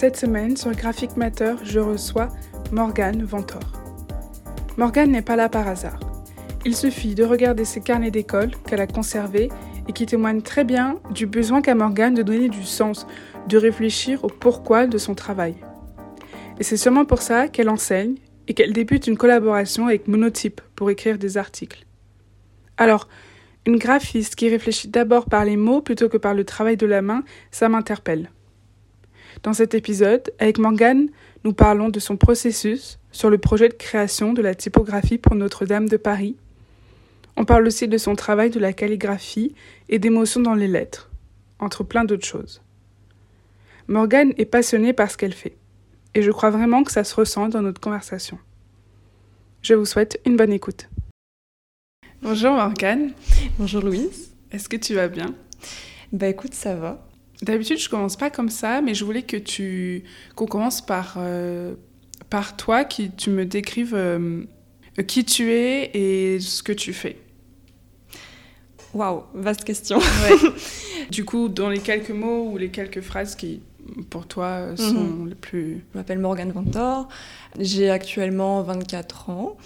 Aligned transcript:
Cette 0.00 0.16
semaine, 0.16 0.56
sur 0.56 0.70
Graphic 0.70 1.16
Matter, 1.16 1.54
je 1.64 1.80
reçois 1.80 2.28
Morgane 2.70 3.24
Ventor. 3.24 3.72
Morgane 4.76 5.10
n'est 5.10 5.22
pas 5.22 5.34
là 5.34 5.48
par 5.48 5.66
hasard. 5.66 5.98
Il 6.64 6.76
suffit 6.76 7.16
de 7.16 7.24
regarder 7.24 7.64
ses 7.64 7.80
carnets 7.80 8.12
d'école 8.12 8.52
qu'elle 8.68 8.80
a 8.80 8.86
conservés 8.86 9.48
et 9.88 9.92
qui 9.92 10.06
témoignent 10.06 10.40
très 10.40 10.62
bien 10.62 11.00
du 11.10 11.26
besoin 11.26 11.62
qu'a 11.62 11.74
Morgane 11.74 12.14
de 12.14 12.22
donner 12.22 12.48
du 12.48 12.62
sens, 12.62 13.08
de 13.48 13.58
réfléchir 13.58 14.22
au 14.22 14.28
pourquoi 14.28 14.86
de 14.86 14.98
son 14.98 15.16
travail. 15.16 15.56
Et 16.60 16.62
c'est 16.62 16.76
sûrement 16.76 17.04
pour 17.04 17.20
ça 17.20 17.48
qu'elle 17.48 17.68
enseigne 17.68 18.18
et 18.46 18.54
qu'elle 18.54 18.72
débute 18.72 19.08
une 19.08 19.18
collaboration 19.18 19.88
avec 19.88 20.06
Monotype 20.06 20.60
pour 20.76 20.90
écrire 20.90 21.18
des 21.18 21.38
articles. 21.38 21.86
Alors, 22.76 23.08
une 23.66 23.78
graphiste 23.78 24.36
qui 24.36 24.48
réfléchit 24.48 24.86
d'abord 24.86 25.24
par 25.26 25.44
les 25.44 25.56
mots 25.56 25.80
plutôt 25.80 26.08
que 26.08 26.18
par 26.18 26.34
le 26.34 26.44
travail 26.44 26.76
de 26.76 26.86
la 26.86 27.02
main, 27.02 27.24
ça 27.50 27.68
m'interpelle. 27.68 28.30
Dans 29.42 29.52
cet 29.52 29.74
épisode, 29.74 30.32
avec 30.38 30.58
Morgane, 30.58 31.08
nous 31.44 31.52
parlons 31.52 31.88
de 31.88 32.00
son 32.00 32.16
processus 32.16 32.98
sur 33.12 33.30
le 33.30 33.38
projet 33.38 33.68
de 33.68 33.74
création 33.74 34.32
de 34.32 34.42
la 34.42 34.54
typographie 34.54 35.18
pour 35.18 35.34
Notre-Dame 35.34 35.88
de 35.88 35.96
Paris. 35.96 36.36
On 37.36 37.44
parle 37.44 37.66
aussi 37.66 37.86
de 37.86 37.98
son 37.98 38.16
travail 38.16 38.50
de 38.50 38.58
la 38.58 38.72
calligraphie 38.72 39.54
et 39.88 39.98
d'émotions 39.98 40.40
dans 40.40 40.54
les 40.54 40.66
lettres, 40.66 41.10
entre 41.60 41.84
plein 41.84 42.04
d'autres 42.04 42.26
choses. 42.26 42.62
Morgane 43.86 44.32
est 44.38 44.44
passionnée 44.44 44.92
par 44.92 45.10
ce 45.10 45.16
qu'elle 45.16 45.32
fait, 45.32 45.56
et 46.14 46.22
je 46.22 46.30
crois 46.32 46.50
vraiment 46.50 46.82
que 46.82 46.92
ça 46.92 47.04
se 47.04 47.14
ressent 47.14 47.48
dans 47.48 47.62
notre 47.62 47.80
conversation. 47.80 48.38
Je 49.62 49.74
vous 49.74 49.86
souhaite 49.86 50.20
une 50.26 50.36
bonne 50.36 50.52
écoute. 50.52 50.88
Bonjour 52.22 52.52
Morgane. 52.52 53.12
Bonjour 53.58 53.82
Louise. 53.82 54.32
Est-ce 54.50 54.68
que 54.68 54.76
tu 54.76 54.94
vas 54.94 55.08
bien? 55.08 55.34
Bah 56.12 56.26
écoute, 56.26 56.54
ça 56.54 56.74
va. 56.74 57.07
D'habitude, 57.42 57.78
je 57.78 57.88
commence 57.88 58.16
pas 58.16 58.30
comme 58.30 58.48
ça, 58.48 58.80
mais 58.80 58.94
je 58.94 59.04
voulais 59.04 59.22
que 59.22 59.36
tu 59.36 60.02
qu'on 60.34 60.46
commence 60.46 60.84
par 60.84 61.14
euh, 61.18 61.74
par 62.30 62.56
toi, 62.56 62.84
qui 62.84 63.10
tu 63.10 63.30
me 63.30 63.46
décrives 63.46 63.94
euh, 63.94 64.42
qui 65.06 65.24
tu 65.24 65.52
es 65.52 65.90
et 65.94 66.40
ce 66.40 66.62
que 66.62 66.72
tu 66.72 66.92
fais. 66.92 67.16
Waouh, 68.94 69.22
vaste 69.34 69.64
question. 69.64 69.98
du 71.10 71.24
coup, 71.24 71.48
dans 71.48 71.68
les 71.68 71.78
quelques 71.78 72.10
mots 72.10 72.50
ou 72.50 72.56
les 72.58 72.70
quelques 72.70 73.02
phrases 73.02 73.36
qui 73.36 73.60
pour 74.10 74.26
toi 74.26 74.76
sont 74.76 74.92
Mhm. 74.94 75.28
les 75.28 75.34
plus 75.34 75.84
Je 75.92 75.98
m'appelle 75.98 76.18
Morgane 76.18 76.50
Ventor. 76.52 77.08
J'ai 77.58 77.88
actuellement 77.90 78.62
24 78.62 79.30
ans. 79.30 79.56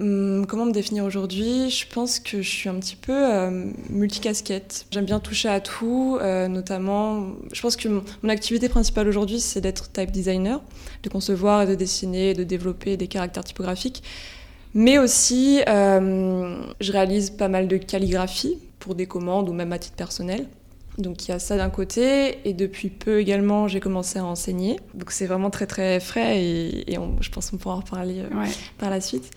Hum, 0.00 0.46
Comment 0.46 0.66
me 0.66 0.72
définir 0.72 1.04
aujourd'hui? 1.04 1.70
Je 1.70 1.84
pense 1.92 2.20
que 2.20 2.40
je 2.42 2.48
suis 2.48 2.68
un 2.68 2.74
petit 2.76 2.96
peu 2.96 3.12
euh, 3.12 3.64
multicasquette. 3.90 4.86
J'aime 4.90 5.04
bien 5.06 5.18
toucher 5.18 5.48
à 5.48 5.60
tout, 5.60 6.18
euh, 6.20 6.46
notamment. 6.46 7.26
Je 7.52 7.60
pense 7.60 7.74
que 7.76 7.88
mon, 7.88 8.28
activité 8.28 8.68
principale 8.68 9.08
aujourd'hui, 9.08 9.40
c'est 9.40 9.60
d'être 9.60 9.90
type 9.90 10.10
designer, 10.12 10.60
de 11.02 11.08
concevoir 11.08 11.62
et 11.62 11.66
de 11.66 11.74
dessiner, 11.74 12.30
et 12.30 12.34
de 12.34 12.44
développer 12.44 12.96
des 12.96 13.08
caractères 13.08 13.44
typographiques. 13.44 14.02
Mais 14.74 14.98
aussi, 14.98 15.62
euh, 15.68 16.62
je 16.80 16.92
réalise 16.92 17.30
pas 17.30 17.48
mal 17.48 17.66
de 17.66 17.76
calligraphie 17.78 18.58
pour 18.78 18.94
des 18.94 19.06
commandes 19.06 19.48
ou 19.48 19.52
même 19.52 19.72
à 19.72 19.78
titre 19.78 19.96
personnel. 19.96 20.46
Donc 20.98 21.26
il 21.26 21.30
y 21.30 21.34
a 21.34 21.38
ça 21.38 21.56
d'un 21.56 21.70
côté, 21.70 22.38
et 22.48 22.52
depuis 22.54 22.88
peu 22.88 23.20
également, 23.20 23.66
j'ai 23.68 23.80
commencé 23.80 24.18
à 24.18 24.24
enseigner. 24.24 24.78
Donc 24.94 25.10
c'est 25.12 25.26
vraiment 25.26 25.48
très 25.50 25.66
très 25.66 26.00
frais, 26.00 26.42
et, 26.42 26.92
et 26.92 26.98
on- 26.98 27.16
je 27.20 27.30
pense 27.30 27.50
qu'on 27.50 27.56
pourra 27.56 27.76
en 27.76 27.80
reparler 27.80 28.20
ouais. 28.20 28.48
par 28.78 28.90
la 28.90 29.00
suite. 29.00 29.30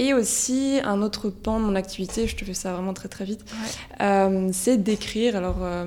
Et 0.00 0.14
aussi, 0.14 0.78
un 0.84 1.02
autre 1.02 1.28
pan 1.28 1.58
de 1.58 1.64
mon 1.66 1.74
activité, 1.74 2.28
je 2.28 2.36
te 2.36 2.44
fais 2.44 2.54
ça 2.54 2.72
vraiment 2.72 2.94
très 2.94 3.08
très 3.08 3.24
vite, 3.24 3.44
euh, 4.00 4.48
c'est 4.52 4.76
d'écrire. 4.78 5.34
Alors, 5.34 5.58
euh, 5.62 5.86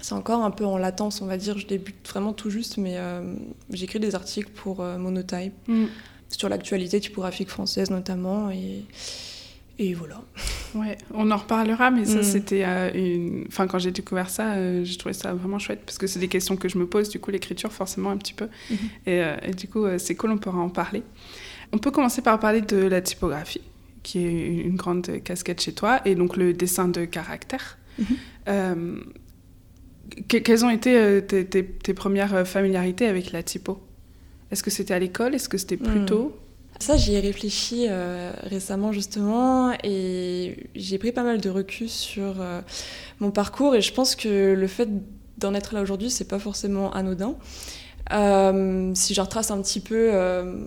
c'est 0.00 0.14
encore 0.14 0.42
un 0.42 0.50
peu 0.50 0.64
en 0.64 0.78
latence, 0.78 1.20
on 1.20 1.26
va 1.26 1.36
dire, 1.36 1.58
je 1.58 1.66
débute 1.66 2.08
vraiment 2.08 2.32
tout 2.32 2.48
juste, 2.48 2.78
mais 2.78 2.94
euh, 2.96 3.34
j'écris 3.70 4.00
des 4.00 4.14
articles 4.14 4.50
pour 4.54 4.82
Monotype, 4.82 5.52
Mm. 5.68 5.84
sur 6.30 6.48
l'actualité 6.48 7.00
typographique 7.00 7.50
française 7.50 7.90
notamment, 7.90 8.50
et, 8.50 8.84
et 9.78 9.92
voilà. 9.92 10.22
Ouais, 10.74 10.96
on 11.12 11.30
en 11.30 11.36
reparlera, 11.36 11.90
mais 11.90 12.06
ça, 12.06 12.20
Mm. 12.20 12.22
c'était 12.22 12.64
euh, 12.64 12.90
une. 12.94 13.44
Enfin, 13.48 13.66
quand 13.66 13.78
j'ai 13.78 13.90
découvert 13.90 14.30
ça, 14.30 14.52
euh, 14.54 14.84
j'ai 14.84 14.96
trouvé 14.96 15.12
ça 15.12 15.34
vraiment 15.34 15.58
chouette 15.58 15.82
parce 15.84 15.98
que 15.98 16.06
c'est 16.06 16.18
des 16.18 16.28
questions 16.28 16.56
que 16.56 16.68
je 16.70 16.78
me 16.78 16.86
pose, 16.86 17.10
du 17.10 17.20
coup, 17.20 17.30
l'écriture, 17.30 17.72
forcément, 17.72 18.08
un 18.10 18.16
petit 18.16 18.34
peu. 18.34 18.48
Mhm. 18.70 18.76
Et, 19.06 19.20
euh, 19.22 19.36
et 19.42 19.52
du 19.52 19.68
coup, 19.68 19.84
c'est 19.98 20.14
cool, 20.14 20.30
on 20.32 20.38
pourra 20.38 20.58
en 20.60 20.70
parler. 20.70 21.02
On 21.72 21.78
peut 21.78 21.90
commencer 21.90 22.22
par 22.22 22.38
parler 22.40 22.60
de 22.62 22.76
la 22.78 23.00
typographie, 23.00 23.60
qui 24.02 24.24
est 24.24 24.46
une 24.62 24.76
grande 24.76 25.22
casquette 25.22 25.60
chez 25.60 25.72
toi, 25.72 26.00
et 26.04 26.14
donc 26.14 26.36
le 26.36 26.52
dessin 26.54 26.88
de 26.88 27.04
caractère. 27.04 27.78
Mhm. 27.98 28.06
Euh, 28.48 28.96
que- 30.28 30.38
quelles 30.38 30.64
ont 30.64 30.70
été 30.70 30.96
euh, 30.96 31.20
tes, 31.20 31.44
tes- 31.44 31.64
tes 31.64 31.94
premières 31.94 32.34
euh, 32.34 32.44
familiarités 32.44 33.06
avec 33.06 33.32
la 33.32 33.42
typo? 33.42 33.80
Est-ce 34.50 34.62
que 34.62 34.70
c'était 34.70 34.94
à 34.94 34.98
l'école? 34.98 35.34
Est-ce 35.34 35.48
que 35.48 35.58
c'était 35.58 35.76
plus 35.76 36.00
Mm. 36.00 36.06
tôt? 36.06 36.36
Ça, 36.80 36.96
j'y 36.96 37.14
ai 37.14 37.20
réfléchi 37.20 37.86
euh, 37.88 38.30
récemment 38.44 38.92
justement 38.92 39.72
et 39.82 40.68
j'ai 40.76 40.96
pris 40.98 41.10
pas 41.12 41.24
mal 41.24 41.40
de 41.40 41.50
recul 41.50 41.88
sur 41.88 42.40
euh, 42.40 42.60
mon 43.20 43.30
parcours 43.32 43.74
et 43.74 43.82
je 43.82 43.92
pense 43.92 44.14
que 44.14 44.54
le 44.54 44.66
fait 44.68 44.88
d'en 45.38 45.54
être 45.54 45.74
là 45.74 45.82
aujourd'hui, 45.82 46.08
c'est 46.08 46.28
pas 46.28 46.38
forcément 46.38 46.92
anodin. 46.92 47.34
Euh, 48.10 48.92
si 48.94 49.12
je 49.12 49.20
retrace 49.20 49.50
un 49.50 49.60
petit 49.60 49.80
peu 49.80 50.08
euh, 50.14 50.60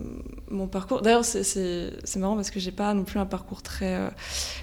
mon 0.50 0.68
parcours, 0.68 1.02
d'ailleurs 1.02 1.24
c'est- 1.24 2.16
marrant 2.16 2.36
parce 2.36 2.50
que 2.50 2.60
j'ai 2.60 2.70
pas 2.70 2.94
non 2.94 3.02
plus 3.04 3.18
un 3.18 3.26
parcours 3.26 3.62
très, 3.62 3.96
euh, 3.96 4.08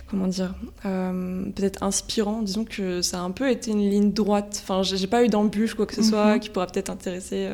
comment 0.09 0.27
dire, 0.27 0.53
peut-être 0.83 1.83
inspirant. 1.83 2.41
Disons 2.41 2.63
que 2.63 3.01
ça 3.01 3.19
a 3.19 3.21
un 3.21 3.31
peu 3.31 3.49
été 3.51 3.71
une 3.71 3.89
ligne 3.89 4.11
droite. 4.13 4.61
Enfin, 4.63 4.81
j'ai 4.83 5.07
pas 5.07 5.23
eu 5.23 5.27
d'embûche 5.27 5.73
quoi 5.73 5.85
que 5.85 5.95
ce 5.95 6.03
soit 6.03 6.35
Mhm. 6.35 6.39
qui 6.39 6.49
pourra 6.49 6.67
peut-être 6.67 6.89
intéresser 6.89 7.49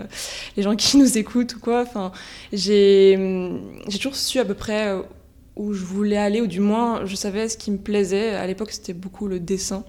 les 0.58 0.64
gens 0.64 0.76
qui 0.76 0.98
nous 0.98 1.18
écoutent 1.18 1.56
ou 1.56 1.60
quoi. 1.60 1.82
Enfin, 1.82 2.12
j'ai 2.54 3.18
j'ai 3.88 3.98
toujours 3.98 4.16
su 4.16 4.40
à 4.40 4.46
peu 4.46 4.54
près 4.54 4.94
où 5.56 5.74
je 5.74 5.84
voulais 5.86 6.18
aller, 6.18 6.42
ou 6.42 6.48
du 6.48 6.60
moins 6.60 7.06
je 7.06 7.16
savais 7.16 7.48
ce 7.50 7.58
qui 7.58 7.72
me 7.72 7.78
plaisait. 7.78 8.32
À 8.36 8.46
l'époque, 8.46 8.72
c'était 8.72 8.94
beaucoup 8.94 9.28
le 9.28 9.40
dessin. 9.40 9.84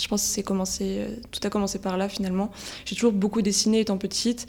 Je 0.00 0.08
pense 0.08 0.22
que 0.22 0.28
c'est 0.28 0.42
commencé, 0.42 0.98
euh, 0.98 1.16
tout 1.30 1.40
a 1.44 1.50
commencé 1.50 1.78
par 1.78 1.96
là 1.96 2.08
finalement. 2.08 2.50
J'ai 2.84 2.94
toujours 2.94 3.12
beaucoup 3.12 3.42
dessiné 3.42 3.80
étant 3.80 3.98
petite. 3.98 4.46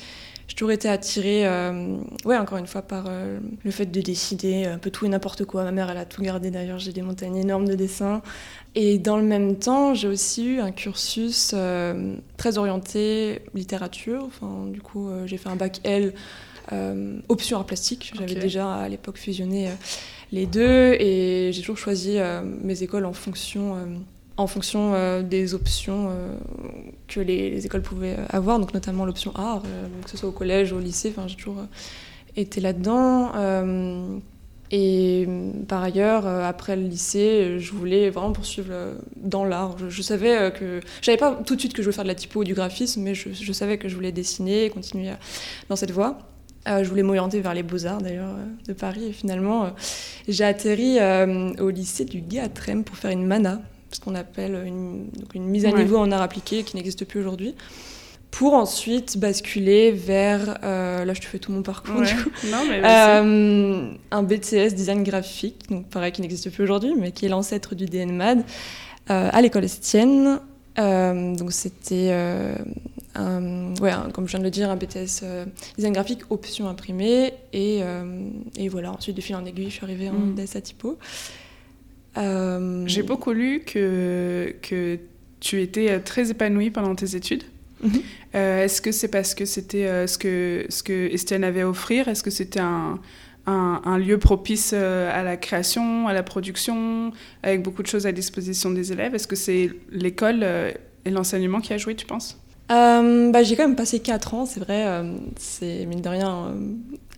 J'ai 0.48 0.56
toujours 0.56 0.72
été 0.72 0.90
attirée, 0.90 1.48
euh, 1.48 1.98
ouais, 2.26 2.38
encore 2.38 2.58
une 2.58 2.68
fois, 2.68 2.82
par 2.82 3.06
euh, 3.08 3.40
le 3.64 3.72
fait 3.72 3.86
de 3.86 4.02
dessiner 4.02 4.66
un 4.66 4.78
peu 4.78 4.92
tout 4.92 5.06
et 5.06 5.10
n'importe 5.10 5.46
quoi. 5.46 5.64
Ma 5.64 5.72
mère, 5.72 5.90
elle 5.90 5.98
a 5.98 6.06
tout 6.06 6.22
gardé 6.22 6.52
d'ailleurs. 6.52 6.80
J'ai 6.80 6.92
des 6.92 7.02
montagnes 7.02 7.38
énormes 7.38 7.68
de 7.68 7.76
dessins. 7.76 8.22
Et 8.76 8.98
dans 8.98 9.18
le 9.18 9.24
même 9.24 9.58
temps, 9.58 9.94
j'ai 9.94 10.08
aussi 10.08 10.46
eu 10.46 10.60
un 10.60 10.72
cursus 10.72 11.52
euh, 11.54 12.16
très 12.36 12.58
orienté 12.58 13.42
littérature. 13.54 14.26
Enfin, 14.26 14.66
du 14.68 14.82
coup, 14.82 15.10
j'ai 15.26 15.38
fait 15.38 15.50
un 15.50 15.56
bac 15.56 15.80
L, 15.84 16.14
euh, 16.72 17.20
option 17.28 17.58
art 17.58 17.66
plastique. 17.66 18.14
J'avais 18.18 18.36
déjà 18.36 18.74
à 18.74 18.90
l'époque 18.90 19.18
fusionné 19.18 19.68
euh, 19.68 19.74
les 20.32 20.46
deux 20.46 20.94
et 21.00 21.52
j'ai 21.52 21.62
toujours 21.62 21.78
choisi 21.78 22.18
euh, 22.18 22.42
mes 22.42 22.84
écoles 22.84 23.06
en 23.06 23.14
fonction, 23.14 23.76
en 24.38 24.48
fonction 24.48 24.94
euh, 24.94 25.22
des 25.22 25.54
options 25.54 26.08
euh, 26.10 26.36
que 27.08 27.20
les, 27.20 27.52
les 27.52 27.66
écoles 27.66 27.82
pouvaient 27.82 28.18
avoir, 28.30 28.60
donc 28.60 28.74
notamment 28.74 29.06
l'option 29.06 29.32
art, 29.36 29.64
euh, 29.66 29.88
que 30.04 30.10
ce 30.10 30.18
soit 30.18 30.30
au 30.30 30.32
collège 30.32 30.72
ou 30.72 30.78
au 30.78 30.80
lycée. 30.80 31.14
J'ai 31.28 31.36
toujours 31.36 31.64
été 32.36 32.60
là-dedans. 32.60 33.32
et 34.72 35.26
euh, 35.28 35.52
par 35.68 35.84
ailleurs, 35.84 36.26
après 36.26 36.76
le 36.76 36.84
lycée, 36.84 37.60
je 37.60 37.72
voulais 37.74 38.10
vraiment 38.10 38.32
poursuivre 38.32 38.74
dans 39.18 39.46
l'art. 39.46 39.78
Je, 39.78 39.90
je 39.90 40.02
savais 40.02 40.52
que. 40.52 40.80
Je 41.02 41.06
savais 41.06 41.18
pas 41.18 41.40
tout 41.46 41.56
de 41.56 41.60
suite 41.60 41.74
que 41.74 41.84
je 41.84 41.88
voulais 41.88 41.96
faire 41.96 42.06
de 42.06 42.10
la 42.10 42.16
typo 42.16 42.40
ou 42.40 42.44
du 42.44 42.56
graphisme, 42.56 43.02
mais 43.04 43.14
je, 43.14 43.54
savais 43.54 43.78
que 43.78 43.88
je 43.88 43.96
voulais 43.96 44.12
dessiner 44.12 44.66
et 44.66 44.70
continuer 44.72 45.12
dans 45.70 45.76
cette 45.76 45.92
voie. 45.92 46.18
Je 46.66 46.88
voulais 46.88 47.04
m'orienter 47.04 47.42
vers 47.42 47.54
les 47.54 47.62
beaux-arts 47.62 48.02
d'ailleurs 48.02 48.36
de 48.66 48.72
Paris 48.72 49.08
et 49.08 49.12
finalement 49.12 49.74
j'ai 50.30 50.46
atterri 50.46 50.98
au 51.60 51.70
lycée 51.70 52.06
du 52.06 52.22
Gué 52.22 52.48
pour 52.86 52.96
faire 52.96 53.12
une 53.12 53.28
mana, 53.28 53.62
ce 53.94 54.00
qu'on 54.00 54.16
appelle 54.16 54.62
une, 54.66 55.10
donc 55.20 55.34
une 55.36 55.46
mise 55.46 55.66
à 55.66 55.70
Ouais. 55.72 55.80
niveau 55.84 55.98
en 55.98 56.12
art 56.12 56.22
appliqué 56.22 56.64
qui 56.64 56.76
n'existe 56.76 57.06
plus 57.06 57.20
aujourd'hui, 57.20 57.56
pour 58.32 58.54
ensuite 58.56 59.18
basculer 59.20 59.92
vers, 59.92 60.58
euh, 60.64 61.06
là 61.06 61.14
je 61.14 61.22
te 61.22 61.26
fais 61.28 61.38
tout 61.40 61.52
mon 61.52 61.62
parcours 61.62 61.98
Ouais. 61.98 62.08
du 62.08 62.16
coup, 62.24 62.30
Non, 62.52 62.64
mais 62.68 62.82
vas-y. 62.82 63.28
euh, 63.28 63.92
un 64.12 64.24
BTS 64.24 64.74
design 64.74 65.04
graphique, 65.04 65.70
donc 65.70 65.88
pareil 65.88 66.12
qui 66.12 66.22
n'existe 66.22 66.50
plus 66.50 66.64
aujourd'hui, 66.64 66.94
mais 66.98 67.12
qui 67.12 67.26
est 67.26 67.30
l'ancêtre 67.30 67.76
du 67.76 67.86
DNMAD, 67.86 68.40
euh, 69.12 69.30
à 69.32 69.42
l'école 69.42 69.66
Estienne. 69.66 70.40
Donc 70.76 71.52
c'était, 71.52 72.12
ouais, 73.16 73.92
comme 74.14 74.26
je 74.26 74.32
viens 74.32 74.40
de 74.40 74.44
le 74.46 74.50
dire, 74.50 74.72
un 74.72 74.76
BTS 74.76 75.24
design 75.78 75.94
graphique 75.94 76.22
option 76.32 76.68
imprimée. 76.68 77.34
Et, 77.54 77.82
et 78.58 78.70
voilà, 78.70 78.92
ensuite 78.94 79.16
de 79.16 79.22
fil 79.22 79.36
en 79.36 79.46
aiguille, 79.46 79.66
je 79.70 79.76
suis 79.76 79.84
arrivée 79.84 80.10
en 80.10 80.14
Mm. 80.14 80.34
DSA 80.36 80.62
typo. 80.62 80.98
Euh, 82.18 82.84
J'ai 82.88 83.04
beaucoup 83.04 83.32
lu 83.34 83.62
que, 83.66 84.54
que 84.62 85.00
tu 85.40 85.62
étais 85.62 85.90
euh, 85.92 86.00
très 86.04 86.32
épanouie 86.32 86.70
pendant 86.70 86.96
tes 86.96 87.16
études. 87.16 87.44
Mhm. 87.84 87.92
Euh, 88.36 88.64
Est-ce 88.64 88.82
que 88.82 88.92
c'est 88.92 89.08
parce 89.10 89.34
que 89.36 89.46
c'était 89.46 89.86
euh, 89.88 90.08
ce, 90.08 90.18
que, 90.18 90.66
ce 90.70 90.84
que 90.84 91.14
Estienne 91.14 91.44
avait 91.44 91.62
à 91.62 91.70
offrir? 91.70 92.08
Est-ce 92.08 92.24
que 92.24 92.30
c'était 92.30 92.60
un, 92.62 93.00
un, 93.46 93.82
un 93.84 93.98
lieu 93.98 94.18
propice 94.20 94.74
à 94.74 95.24
la 95.24 95.38
création, 95.38 96.08
à 96.08 96.14
la 96.14 96.24
production, 96.24 97.12
avec 97.42 97.62
beaucoup 97.62 97.82
de 97.84 97.88
choses 97.88 98.06
à 98.08 98.12
disposition 98.12 98.72
des 98.72 98.92
élèves? 98.92 99.16
Est-ce 99.16 99.28
que 99.28 99.36
c'est 99.36 99.70
l'école 99.92 100.46
et 101.06 101.10
l'enseignement 101.10 101.60
qui 101.60 101.74
a 101.74 101.78
joué, 101.78 101.96
tu 101.96 102.06
penses? 102.06 102.40
Bah, 102.70 103.44
J'ai 103.44 103.56
quand 103.58 103.68
même 103.68 103.76
passé 103.76 104.00
4 104.00 104.34
ans, 104.34 104.46
c'est 104.46 104.62
vrai, 104.62 104.86
c'est 105.38 105.86
mine 105.86 106.02
de 106.02 106.10
rien 106.10 106.54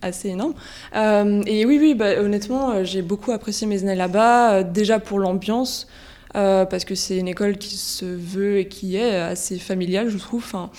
assez 0.02 0.28
énorme. 0.28 0.54
et 0.94 1.64
oui, 1.66 1.78
oui, 1.80 1.94
bah, 1.94 2.20
honnêtement, 2.20 2.84
j'ai 2.84 3.02
beaucoup 3.02 3.32
apprécié 3.32 3.66
mes 3.66 3.82
années 3.82 3.94
là-bas, 3.94 4.62
déjà 4.62 4.98
pour 4.98 5.18
l'ambiance, 5.18 5.86
parce 6.32 6.84
que 6.84 6.94
c'est 6.94 7.16
une 7.16 7.28
école 7.28 7.56
qui 7.56 7.76
se 7.76 8.04
veut 8.04 8.58
et 8.58 8.68
qui 8.68 8.96
est 8.96 9.16
assez 9.16 9.58
familiale, 9.58 10.08
je 10.08 10.18
trouve. 10.18 10.42
Enfin, 10.44 10.70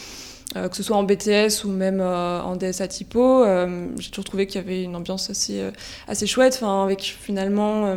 euh, 0.56 0.70
que 0.70 0.78
ce 0.78 0.84
soit 0.84 0.96
en 0.96 1.04
BTS 1.04 1.66
ou 1.66 1.70
même 1.70 2.00
euh, 2.00 2.42
en 2.42 2.56
DSA 2.56 2.88
typo, 2.88 3.44
euh, 3.44 3.88
j'ai 4.00 4.10
toujours 4.10 4.24
trouvé 4.24 4.48
qu'il 4.48 4.62
y 4.62 4.64
avait 4.64 4.82
une 4.82 4.96
ambiance 4.96 5.30
assez, 5.30 5.62
assez 6.08 6.26
chouette, 6.26 6.64
avec 6.64 7.02
finalement, 7.02 7.94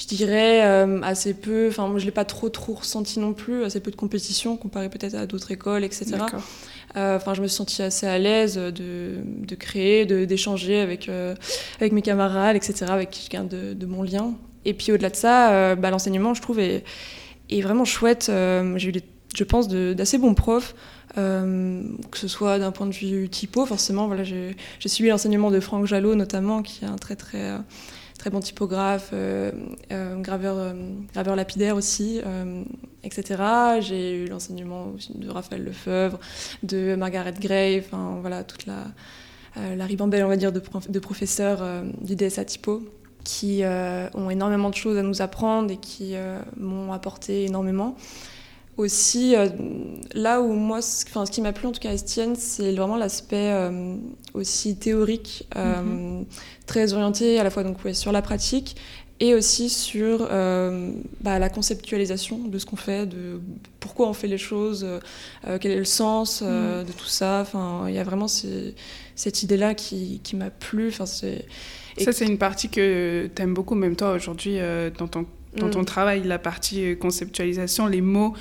je 0.00 0.06
dirais, 0.06 0.60
assez 1.02 1.34
peu, 1.34 1.68
enfin 1.68 1.86
moi 1.88 1.98
je 1.98 2.04
l'ai 2.06 2.10
pas 2.10 2.24
trop 2.24 2.48
trop 2.48 2.74
ressenti 2.74 3.18
non 3.18 3.34
plus, 3.34 3.64
assez 3.64 3.80
peu 3.80 3.90
de 3.90 3.96
compétition 3.96 4.56
comparé 4.56 4.88
peut-être 4.88 5.14
à 5.14 5.26
d'autres 5.26 5.50
écoles, 5.50 5.84
etc. 5.84 6.16
Enfin, 6.94 7.34
je 7.34 7.42
me 7.42 7.46
suis 7.46 7.56
sentie 7.56 7.82
assez 7.82 8.06
à 8.06 8.18
l'aise 8.18 8.56
de, 8.56 9.18
de 9.24 9.54
créer, 9.54 10.06
d'échanger 10.26 10.80
avec, 10.80 11.10
avec 11.78 11.92
mes 11.92 12.02
camarades, 12.02 12.56
etc., 12.56 12.86
avec 12.88 13.10
qui 13.10 13.24
je 13.24 13.30
garde 13.30 13.48
de, 13.48 13.74
de 13.74 13.86
mon 13.86 14.02
lien. 14.02 14.32
Et 14.64 14.74
puis 14.74 14.92
au-delà 14.92 15.10
de 15.10 15.16
ça, 15.16 15.74
bah, 15.76 15.90
l'enseignement, 15.90 16.34
je 16.34 16.42
trouve, 16.42 16.60
est, 16.60 16.84
est 17.50 17.60
vraiment 17.60 17.84
chouette. 17.84 18.30
j'ai 18.76 18.88
eu, 18.88 18.94
je 19.34 19.44
pense, 19.44 19.68
d'assez 19.68 20.18
bons 20.18 20.34
profs. 20.34 20.74
Euh, 21.18 21.82
que 22.12 22.18
ce 22.18 22.28
soit 22.28 22.58
d'un 22.58 22.70
point 22.70 22.86
de 22.86 22.92
vue 22.92 23.28
typo, 23.28 23.66
forcément, 23.66 24.06
voilà, 24.06 24.22
j'ai 24.22 24.54
suivi 24.86 25.10
l'enseignement 25.10 25.50
de 25.50 25.58
Franck 25.58 25.86
Jalot 25.86 26.14
notamment, 26.14 26.62
qui 26.62 26.84
est 26.84 26.88
un 26.88 26.96
très 26.96 27.16
très 27.16 27.50
très 28.20 28.28
bon 28.28 28.40
typographe, 28.40 29.10
euh, 29.14 29.50
euh, 29.92 30.16
graveur, 30.16 30.74
graveur 31.14 31.36
lapidaire 31.36 31.74
aussi, 31.74 32.20
etc. 33.02 33.42
J'ai 33.80 34.24
eu 34.24 34.26
l'enseignement 34.26 34.92
de 35.14 35.30
Raphaël 35.30 35.64
Lefebvre, 35.64 36.20
de 36.62 36.96
Margaret 36.96 37.32
Gray, 37.40 37.78
enfin 37.78 38.18
voilà 38.20 38.44
toute 38.44 38.66
la 38.66 38.84
la 39.56 39.84
ribambelle, 39.84 40.22
on 40.22 40.28
va 40.28 40.36
dire, 40.36 40.52
de, 40.52 40.62
de 40.88 40.98
professeurs 41.00 41.82
du 42.00 42.14
DSA 42.14 42.44
typo 42.44 42.82
qui 43.24 43.62
ont 44.14 44.30
énormément 44.30 44.70
de 44.70 44.76
choses 44.76 44.96
à 44.96 45.02
nous 45.02 45.22
apprendre 45.22 45.72
et 45.72 45.76
qui 45.78 46.14
m'ont 46.56 46.92
apporté 46.92 47.46
énormément 47.46 47.96
aussi, 48.80 49.36
euh, 49.36 49.48
là 50.14 50.40
où 50.40 50.52
moi, 50.52 50.82
ce, 50.82 51.04
ce 51.06 51.30
qui 51.30 51.40
m'a 51.40 51.52
plu 51.52 51.66
en 51.66 51.72
tout 51.72 51.80
cas 51.80 51.90
à 51.90 51.94
Estienne, 51.94 52.34
c'est 52.36 52.72
vraiment 52.74 52.96
l'aspect 52.96 53.52
euh, 53.52 53.96
aussi 54.34 54.76
théorique, 54.76 55.46
euh, 55.56 55.82
mhm. 55.82 56.26
très 56.66 56.92
orienté 56.92 57.38
à 57.38 57.44
la 57.44 57.50
fois 57.50 57.62
donc, 57.62 57.78
sur 57.92 58.12
la 58.12 58.22
pratique 58.22 58.76
et 59.22 59.34
aussi 59.34 59.68
sur 59.68 60.20
bah, 61.20 61.38
la 61.38 61.50
conceptualisation 61.50 62.38
de 62.38 62.58
ce 62.58 62.64
qu'on 62.64 62.76
fait, 62.76 63.04
de 63.04 63.38
pourquoi 63.78 64.08
on 64.08 64.14
fait 64.14 64.28
les 64.28 64.38
choses, 64.38 64.86
quel 65.60 65.72
est 65.72 65.76
le 65.76 65.84
sens 65.84 66.40
mhm. 66.40 66.84
de 66.86 66.92
tout 66.92 67.04
ça. 67.04 67.40
Enfin, 67.42 67.84
il 67.88 67.94
y 67.94 67.98
a 67.98 68.02
vraiment 68.02 68.28
cette 68.28 69.42
idée-là 69.42 69.74
qui, 69.74 70.22
qui 70.24 70.36
m'a 70.36 70.48
plu. 70.48 70.88
Enfin, 70.88 71.04
ça, 71.04 71.26
c'est 71.98 72.24
une 72.24 72.38
partie 72.38 72.70
que 72.70 73.28
tu 73.36 73.42
aimes 73.42 73.52
beaucoup, 73.52 73.74
même 73.74 73.94
toi, 73.94 74.12
aujourd'hui, 74.12 74.56
dans 74.96 75.06
ton 75.06 75.26
dans 75.56 75.70
ton 75.70 75.82
mm. 75.82 75.86
travail, 75.86 76.22
la 76.24 76.38
partie 76.38 76.96
conceptualisation, 76.96 77.86
les 77.86 78.00
mots, 78.00 78.34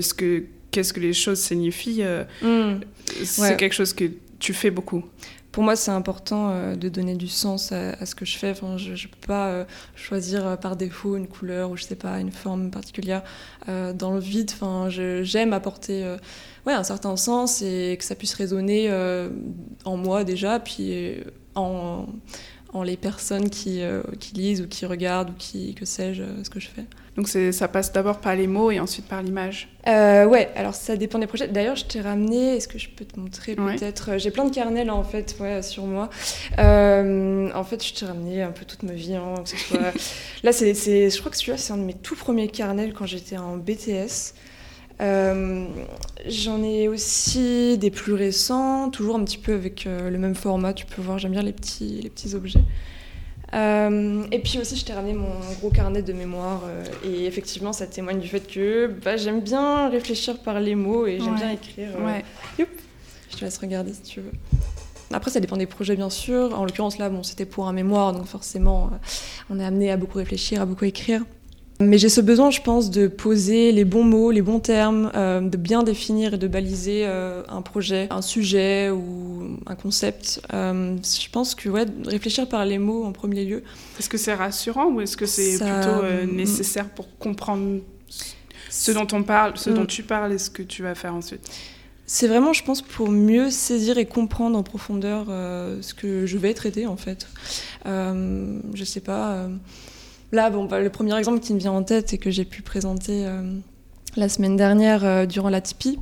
ce 0.00 0.14
que, 0.14 0.44
qu'est-ce 0.70 0.92
que 0.92 1.00
les 1.00 1.12
choses 1.12 1.40
signifient, 1.40 2.02
euh, 2.02 2.24
mm. 2.42 2.80
c'est 3.24 3.56
quelque 3.56 3.74
chose 3.74 3.92
que 3.92 4.04
tu 4.38 4.52
fais 4.54 4.70
beaucoup. 4.70 5.04
Pour 5.52 5.64
moi, 5.64 5.74
c'est 5.74 5.90
important 5.90 6.74
de 6.76 6.88
donner 6.88 7.16
du 7.16 7.26
sens 7.26 7.72
à, 7.72 8.06
ce 8.06 8.14
que 8.14 8.24
je 8.24 8.38
fais. 8.38 8.52
Enfin, 8.52 8.76
je 8.76 8.92
ne 8.92 8.96
peux 8.96 9.26
pas 9.26 9.66
choisir 9.96 10.56
par 10.60 10.76
défaut 10.76 11.16
une 11.16 11.26
couleur 11.26 11.72
ou 11.72 11.76
je 11.76 11.82
sais 11.82 11.96
pas 11.96 12.20
une 12.20 12.30
forme 12.30 12.70
particulière 12.70 13.24
dans 13.66 14.14
le 14.14 14.20
vide. 14.20 14.52
Enfin, 14.54 14.86
j'aime 14.88 15.52
apporter 15.52 16.04
ouais, 16.66 16.72
un 16.72 16.84
certain 16.84 17.16
sens 17.16 17.62
et 17.62 17.96
que 17.98 18.04
ça 18.04 18.14
puisse 18.14 18.34
résonner 18.34 18.92
en 19.84 19.96
moi 19.96 20.22
déjà, 20.22 20.60
puis 20.60 21.16
en 21.56 22.06
en 22.72 22.82
les 22.82 22.96
personnes 22.96 23.50
qui, 23.50 23.82
euh, 23.82 24.02
qui, 24.20 24.34
lisent 24.34 24.60
ou 24.62 24.68
qui 24.68 24.86
regardent 24.86 25.30
ou 25.30 25.34
qui, 25.38 25.74
que 25.74 25.84
sais-je, 25.84 26.22
euh, 26.22 26.44
ce 26.44 26.50
que 26.50 26.60
je 26.60 26.68
fais. 26.68 26.84
Donc 27.16 27.28
ça 27.28 27.68
passe 27.68 27.92
d'abord 27.92 28.18
par 28.20 28.36
les 28.36 28.46
mots 28.46 28.70
et 28.70 28.78
ensuite 28.78 29.06
par 29.06 29.20
l'image 29.20 29.68
euh, 29.88 30.24
Ouais, 30.24 30.48
alors 30.54 30.74
ça 30.74 30.96
dépend 30.96 31.18
des 31.18 31.26
projets. 31.26 31.48
D'ailleurs, 31.48 31.76
je 31.76 31.84
t'ai 31.84 32.00
ramené, 32.00 32.56
est-ce 32.56 32.68
que 32.68 32.78
je 32.78 32.88
peux 32.88 33.04
te 33.04 33.18
montrer 33.18 33.56
peut-être 33.56 34.16
J'ai 34.16 34.30
plein 34.30 34.44
de 34.44 34.54
carnets 34.54 34.84
là 34.84 34.94
en 34.94 35.02
fait 35.02 35.36
ouais, 35.40 35.60
sur 35.60 35.84
moi. 35.84 36.08
en 36.56 37.64
fait, 37.64 37.84
je 37.84 37.94
t'ai 37.94 38.06
ramené 38.06 38.42
un 38.42 38.52
peu 38.52 38.64
toute 38.64 38.84
ma 38.84 38.92
vie. 38.92 39.16
Hein, 39.16 39.34
là, 40.44 40.52
c'est, 40.52 40.74
je 41.10 41.18
crois 41.18 41.30
que 41.30 41.36
celui-là, 41.36 41.58
c'est 41.58 41.72
un 41.72 41.78
de 41.78 41.82
mes 41.82 41.94
tout 41.94 42.16
premiers 42.16 42.48
carnets 42.48 42.92
quand 42.96 43.06
j'étais 43.06 43.36
en 43.36 43.56
BTS. 43.56 44.34
Euh, 45.00 45.66
j'en 46.26 46.62
ai 46.62 46.88
aussi 46.88 47.78
des 47.78 47.90
plus 47.90 48.12
récents, 48.12 48.90
toujours 48.90 49.16
un 49.16 49.24
petit 49.24 49.38
peu 49.38 49.54
avec 49.54 49.86
euh, 49.86 50.10
le 50.10 50.18
même 50.18 50.34
format. 50.34 50.72
Tu 50.74 50.86
peux 50.86 51.00
voir, 51.00 51.18
j'aime 51.18 51.32
bien 51.32 51.42
les 51.42 51.52
petits, 51.52 52.00
les 52.02 52.10
petits 52.10 52.34
objets. 52.34 52.60
Euh, 53.52 54.24
et 54.30 54.38
puis 54.38 54.58
aussi, 54.58 54.76
je 54.76 54.84
t'ai 54.84 54.92
ramené 54.92 55.14
mon 55.14 55.32
gros 55.58 55.70
carnet 55.70 56.02
de 56.02 56.12
mémoire. 56.12 56.62
et 57.04 57.26
effectivement, 57.26 57.72
ça 57.72 57.86
témoigne 57.86 58.20
du 58.20 58.28
fait 58.28 58.46
que 58.46 58.88
bah, 59.04 59.16
j'aime 59.16 59.40
bien 59.40 59.88
réfléchir 59.88 60.38
par 60.38 60.60
les 60.60 60.74
mots 60.74 61.06
et 61.06 61.18
j'aime 61.18 61.34
bien 61.34 61.50
écrire. 61.50 61.90
Ouais. 62.04 62.24
Je 63.30 63.36
te 63.36 63.44
laisse 63.44 63.58
regarder 63.58 63.92
si 63.92 64.02
tu 64.02 64.20
veux. 64.20 64.32
Après, 65.12 65.30
ça 65.32 65.40
dépend 65.40 65.56
des 65.56 65.66
projets, 65.66 65.96
bien 65.96 66.10
sûr. 66.10 66.56
En 66.56 66.64
l'occurrence, 66.64 66.98
là, 66.98 67.08
bon, 67.08 67.24
c'était 67.24 67.46
pour 67.46 67.66
un 67.66 67.72
mémoire, 67.72 68.12
donc 68.12 68.26
forcément, 68.26 68.90
on 69.48 69.58
est 69.58 69.64
amené 69.64 69.90
à 69.90 69.96
beaucoup 69.96 70.18
réfléchir, 70.18 70.60
à 70.62 70.66
beaucoup 70.66 70.84
écrire. 70.84 71.22
Mais 71.80 71.96
j'ai 71.96 72.10
ce 72.10 72.20
besoin, 72.20 72.50
je 72.50 72.60
pense, 72.60 72.90
de 72.90 73.08
poser 73.08 73.72
les 73.72 73.86
bons 73.86 74.04
mots, 74.04 74.30
les 74.30 74.42
bons 74.42 74.60
termes, 74.60 75.10
euh, 75.14 75.40
de 75.40 75.56
bien 75.56 75.82
définir 75.82 76.34
et 76.34 76.38
de 76.38 76.46
baliser 76.46 77.06
euh, 77.06 77.42
un 77.48 77.62
projet, 77.62 78.06
un 78.10 78.20
sujet 78.20 78.90
ou 78.90 79.56
un 79.66 79.74
concept. 79.74 80.42
Euh, 80.52 80.96
je 81.02 81.30
pense 81.30 81.54
que 81.54 81.70
ouais, 81.70 81.86
réfléchir 82.04 82.46
par 82.46 82.66
les 82.66 82.76
mots 82.76 83.04
en 83.04 83.12
premier 83.12 83.46
lieu. 83.46 83.62
Est-ce 83.98 84.10
que 84.10 84.18
c'est 84.18 84.34
rassurant 84.34 84.90
ou 84.90 85.00
est-ce 85.00 85.16
que 85.16 85.24
c'est 85.24 85.58
plutôt 85.58 86.30
nécessaire 86.30 86.86
pour 86.90 87.16
comprendre 87.18 87.80
ce 88.68 88.92
dont 88.92 89.06
on 89.12 89.22
parle, 89.22 89.56
ce 89.56 89.70
dont 89.70 89.84
mm. 89.84 89.88
tu 89.88 90.02
parles 90.02 90.34
et 90.34 90.38
ce 90.38 90.50
que 90.50 90.62
tu 90.62 90.82
vas 90.82 90.94
faire 90.94 91.14
ensuite? 91.14 91.48
C'est 92.04 92.28
vraiment, 92.28 92.52
je 92.52 92.62
pense, 92.62 92.82
pour 92.82 93.10
mieux 93.10 93.50
saisir 93.50 93.96
et 93.96 94.04
comprendre 94.04 94.58
en 94.58 94.62
profondeur 94.62 95.26
ce 95.28 95.94
que 95.94 96.26
je 96.26 96.36
vais 96.36 96.52
traiter, 96.52 96.86
en 96.86 96.96
fait. 96.98 97.26
je 97.86 98.84
sais 98.84 99.00
pas 99.00 99.48
Là, 100.32 100.50
bon, 100.50 100.64
bah, 100.64 100.80
le 100.80 100.90
premier 100.90 101.16
exemple 101.18 101.40
qui 101.40 101.54
me 101.54 101.58
vient 101.58 101.72
en 101.72 101.82
tête 101.82 102.12
et 102.12 102.18
que 102.18 102.30
j'ai 102.30 102.44
pu 102.44 102.62
présenter 102.62 103.26
euh, 103.26 103.42
la 104.16 104.28
semaine 104.28 104.56
dernière 104.56 105.04
euh, 105.04 105.26
durant 105.26 105.50
la 105.50 105.60
Tipeee, 105.60 105.98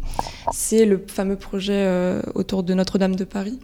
c'est 0.52 0.84
le 0.84 1.02
fameux 1.06 1.36
projet 1.36 1.72
euh, 1.86 2.20
autour 2.34 2.62
de 2.62 2.74
Notre-Dame 2.74 3.16
de 3.16 3.24
Paris. 3.24 3.58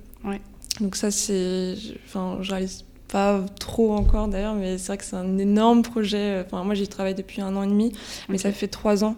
Donc 0.80 0.96
ça, 0.96 1.12
c'est... 1.12 1.74
Enfin, 2.06 2.38
je 2.40 2.50
réalise 2.50 2.84
pas 3.06 3.44
trop 3.60 3.92
encore 3.92 4.26
d'ailleurs, 4.26 4.54
mais 4.54 4.76
c'est 4.76 4.88
vrai 4.88 4.96
que 4.96 5.04
c'est 5.04 5.14
un 5.14 5.38
énorme 5.38 5.82
projet. 5.82 6.42
Enfin, 6.44 6.64
moi, 6.64 6.74
j'y 6.74 6.88
travaille 6.88 7.14
depuis 7.14 7.42
un 7.42 7.54
an 7.54 7.62
et 7.62 7.68
demi, 7.68 7.92
mais 8.28 8.38
ça 8.38 8.50
fait 8.50 8.66
trois 8.66 9.04
ans 9.04 9.14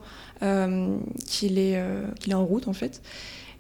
qu'il 1.26 1.59
est, 1.59 1.82
qu'il 2.20 2.32
est 2.32 2.35
en 2.35 2.44
route, 2.44 2.68
en 2.68 2.75
fait. 2.75 3.00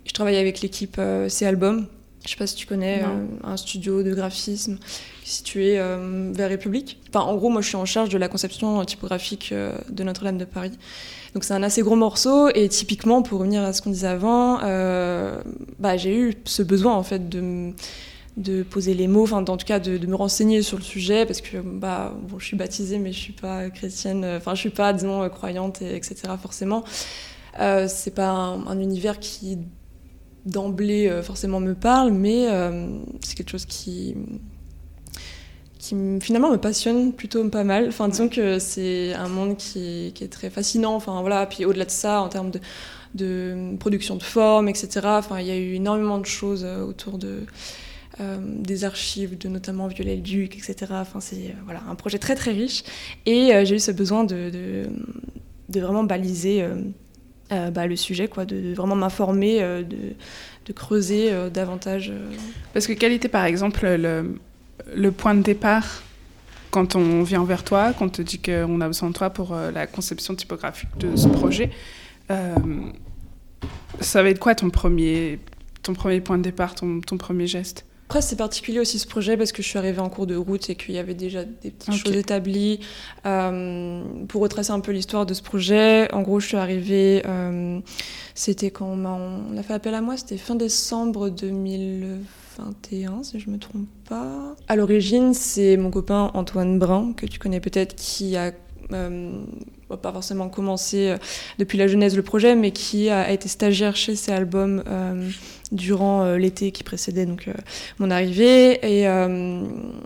Je 0.04 0.12
travaille 0.12 0.36
avec 0.36 0.60
l'équipe 0.60 1.00
C-Album, 1.28 1.86
je 2.26 2.32
sais 2.32 2.36
pas 2.36 2.46
si 2.46 2.56
tu 2.56 2.66
connais 2.66 3.02
un 3.44 3.56
studio 3.56 4.02
de 4.02 4.12
graphisme 4.12 4.78
situé 5.24 5.78
euh, 5.78 6.30
vers 6.32 6.48
République. 6.48 6.98
Enfin, 7.08 7.20
en 7.20 7.36
gros, 7.36 7.48
moi, 7.48 7.60
je 7.60 7.68
suis 7.68 7.76
en 7.76 7.84
charge 7.84 8.08
de 8.08 8.18
la 8.18 8.28
conception 8.28 8.84
typographique 8.84 9.50
euh, 9.52 9.76
de 9.90 10.04
Notre-Dame 10.04 10.38
de 10.38 10.44
Paris. 10.44 10.72
Donc, 11.34 11.44
c'est 11.44 11.54
un 11.54 11.62
assez 11.62 11.82
gros 11.82 11.96
morceau. 11.96 12.48
Et 12.54 12.68
typiquement, 12.68 13.22
pour 13.22 13.40
revenir 13.40 13.62
à 13.62 13.72
ce 13.72 13.82
qu'on 13.82 13.90
disait 13.90 14.06
avant, 14.06 14.60
euh, 14.62 15.40
bah, 15.78 15.96
j'ai 15.96 16.16
eu 16.16 16.34
ce 16.44 16.62
besoin, 16.62 16.94
en 16.94 17.02
fait, 17.02 17.28
de 17.28 17.72
de 18.36 18.62
poser 18.62 18.92
les 18.92 19.08
mots, 19.08 19.22
enfin 19.22 19.38
en 19.38 19.56
tout 19.56 19.64
cas 19.64 19.78
de, 19.78 20.06
me 20.06 20.14
renseigner 20.14 20.60
sur 20.60 20.76
le 20.76 20.82
sujet 20.82 21.24
parce 21.24 21.40
que 21.40 21.56
bah 21.56 22.14
bon 22.28 22.38
je 22.38 22.44
suis 22.44 22.54
baptisée 22.54 22.98
mais 22.98 23.10
je 23.10 23.18
suis 23.18 23.32
pas 23.32 23.70
chrétienne, 23.70 24.26
enfin 24.36 24.54
je 24.54 24.60
suis 24.60 24.68
pas 24.68 24.92
disons 24.92 25.26
croyante 25.30 25.80
et, 25.80 25.96
etc 25.96 26.34
forcément. 26.38 26.84
Euh, 27.60 27.86
c'est 27.88 28.14
pas 28.14 28.28
un, 28.28 28.78
univers 28.78 29.18
qui 29.18 29.58
d'emblée 30.46 31.20
forcément 31.22 31.60
me 31.60 31.74
parle 31.74 32.12
mais 32.12 32.46
c'est 33.20 33.34
quelque 33.36 33.50
chose 33.50 33.66
qui 33.66 34.14
qui 35.86 35.96
finalement 36.20 36.50
me 36.50 36.56
passionne 36.56 37.12
plutôt 37.12 37.48
pas 37.48 37.64
mal. 37.64 37.86
Enfin, 37.88 38.08
disons 38.08 38.28
que 38.28 38.58
c'est 38.58 39.14
un 39.14 39.28
monde 39.28 39.56
qui, 39.56 40.12
qui, 40.14 40.24
est 40.24 40.28
très 40.28 40.50
fascinant. 40.50 40.94
Enfin, 40.94 41.20
voilà. 41.20 41.46
Puis 41.46 41.64
au-delà 41.64 41.84
de 41.84 41.90
ça, 41.90 42.20
en 42.22 42.28
termes 42.28 42.50
de, 42.50 42.60
de, 43.14 43.76
production 43.78 44.16
de 44.16 44.22
formes, 44.22 44.68
etc., 44.68 45.00
enfin, 45.04 45.40
il 45.40 45.46
y 45.46 45.50
a 45.50 45.56
eu 45.56 45.74
énormément 45.74 46.18
de 46.18 46.26
choses 46.26 46.64
euh, 46.64 46.82
autour 46.84 47.18
de, 47.18 47.40
euh, 48.20 48.38
des 48.40 48.84
archives, 48.84 49.38
de 49.38 49.48
notamment 49.48 49.86
Viollet-le-Duc, 49.86 50.56
etc. 50.56 50.92
Enfin, 50.92 51.20
c'est 51.20 51.36
euh, 51.36 51.62
voilà, 51.64 51.82
un 51.88 51.94
projet 51.94 52.18
très 52.18 52.34
très 52.34 52.52
riche. 52.52 52.82
Et 53.26 53.52
j'ai 53.64 53.76
eu 53.76 53.80
ce 53.80 53.92
besoin 53.92 54.24
de, 54.24 54.50
de, 54.50 54.86
de 55.68 55.80
vraiment 55.80 56.04
baliser 56.04 56.66
bah, 57.50 57.86
le 57.86 57.96
sujet, 57.96 58.28
quoi, 58.28 58.44
de, 58.44 58.74
vraiment 58.74 58.96
m'informer, 58.96 59.60
de, 59.60 60.14
de 60.66 60.72
creuser 60.72 61.30
davantage. 61.50 62.12
Parce 62.72 62.86
que 62.86 62.92
quel 62.92 63.12
était 63.12 63.28
par 63.28 63.44
exemple 63.44 63.86
le 63.86 65.12
point 65.12 65.34
de 65.34 65.42
départ 65.42 66.02
quand 66.76 66.94
on 66.94 67.22
vient 67.22 67.42
vers 67.42 67.64
toi, 67.64 67.94
quand 67.94 68.04
on 68.04 68.08
te 68.10 68.20
dit 68.20 68.38
qu'on 68.38 68.82
a 68.82 68.86
besoin 68.86 69.08
de 69.08 69.14
toi 69.14 69.30
pour 69.30 69.54
euh, 69.54 69.70
la 69.70 69.86
conception 69.86 70.34
typographique 70.34 70.90
de 70.98 71.16
ce 71.16 71.26
projet, 71.26 71.70
euh, 72.30 72.54
Ça 74.00 74.22
va 74.22 74.28
être 74.28 74.38
quoi 74.38 74.54
ton 74.54 74.68
premier, 74.68 75.38
ton 75.82 75.94
premier 75.94 76.20
point 76.20 76.36
de 76.36 76.42
départ, 76.42 76.74
ton, 76.74 77.00
ton 77.00 77.16
premier 77.16 77.46
geste? 77.46 77.85
Après, 78.06 78.22
c'est 78.22 78.36
particulier 78.36 78.78
aussi 78.78 79.00
ce 79.00 79.06
projet 79.06 79.36
parce 79.36 79.50
que 79.50 79.62
je 79.62 79.68
suis 79.68 79.78
arrivée 79.78 79.98
en 79.98 80.08
cours 80.08 80.28
de 80.28 80.36
route 80.36 80.70
et 80.70 80.76
qu'il 80.76 80.94
y 80.94 80.98
avait 80.98 81.14
déjà 81.14 81.42
des 81.42 81.72
petites 81.72 81.94
choses 81.94 82.14
établies. 82.14 82.78
Euh, 83.26 84.04
pour 84.28 84.42
retracer 84.42 84.70
un 84.70 84.78
peu 84.78 84.92
l'histoire 84.92 85.26
de 85.26 85.34
ce 85.34 85.42
projet, 85.42 86.08
en 86.12 86.22
gros, 86.22 86.38
je 86.38 86.46
suis 86.46 86.56
arrivée, 86.56 87.24
euh, 87.26 87.80
c'était 88.36 88.70
quand 88.70 88.86
on 88.86 89.56
a, 89.58 89.62
fait 89.64 89.74
appel 89.74 89.92
à 89.94 90.00
moi, 90.02 90.16
c'était 90.16 90.36
fin 90.36 90.54
décembre 90.54 91.30
2021, 91.30 93.24
si 93.24 93.40
je 93.40 93.50
me 93.50 93.58
trompe 93.58 93.88
pas. 94.08 94.54
À 94.68 94.76
l'origine, 94.76 95.34
c'est 95.34 95.76
mon 95.76 95.90
copain 95.90 96.30
Antoine 96.34 96.78
Brun, 96.78 97.12
que 97.12 97.26
tu 97.26 97.40
connais 97.40 97.58
peut-être, 97.58 97.96
qui 97.96 98.36
a 98.36 98.52
euh, 98.92 99.32
pas 100.00 100.12
forcément 100.12 100.48
commencé 100.48 101.16
depuis 101.58 101.76
la 101.76 101.88
jeunesse 101.88 102.14
le 102.14 102.22
projet, 102.22 102.54
mais 102.54 102.70
qui 102.70 103.10
a, 103.10 103.32
été 103.32 103.48
stagiaire 103.48 103.96
chez 103.96 104.14
ces 104.14 104.30
albums 104.30 104.84
durant 105.72 106.36
l'été 106.36 106.72
qui 106.72 106.82
précédait 106.84 107.26
donc 107.26 107.48
mon 107.98 108.10
arrivée. 108.10 108.78
Et, 108.82 109.06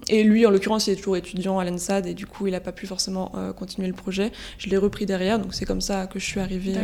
et 0.08 0.24
lui, 0.24 0.46
en 0.46 0.50
l'occurrence, 0.50 0.86
il 0.86 0.92
est 0.92 0.96
toujours 0.96 1.16
étudiant 1.16 1.58
à 1.58 1.64
l'ENSAD 1.64 2.06
et 2.06 2.14
du 2.14 2.26
coup, 2.26 2.46
il 2.46 2.52
n'a 2.52 2.60
pas 2.60 2.72
pu 2.72 2.86
forcément 2.86 3.32
continuer 3.56 3.88
le 3.88 3.94
projet. 3.94 4.32
Je 4.58 4.68
l'ai 4.68 4.76
repris 4.76 5.06
derrière, 5.06 5.38
donc 5.38 5.54
c'est 5.54 5.66
comme 5.66 5.80
ça 5.80 6.06
que 6.06 6.18
je 6.18 6.24
suis 6.24 6.40
arrivée 6.40 6.74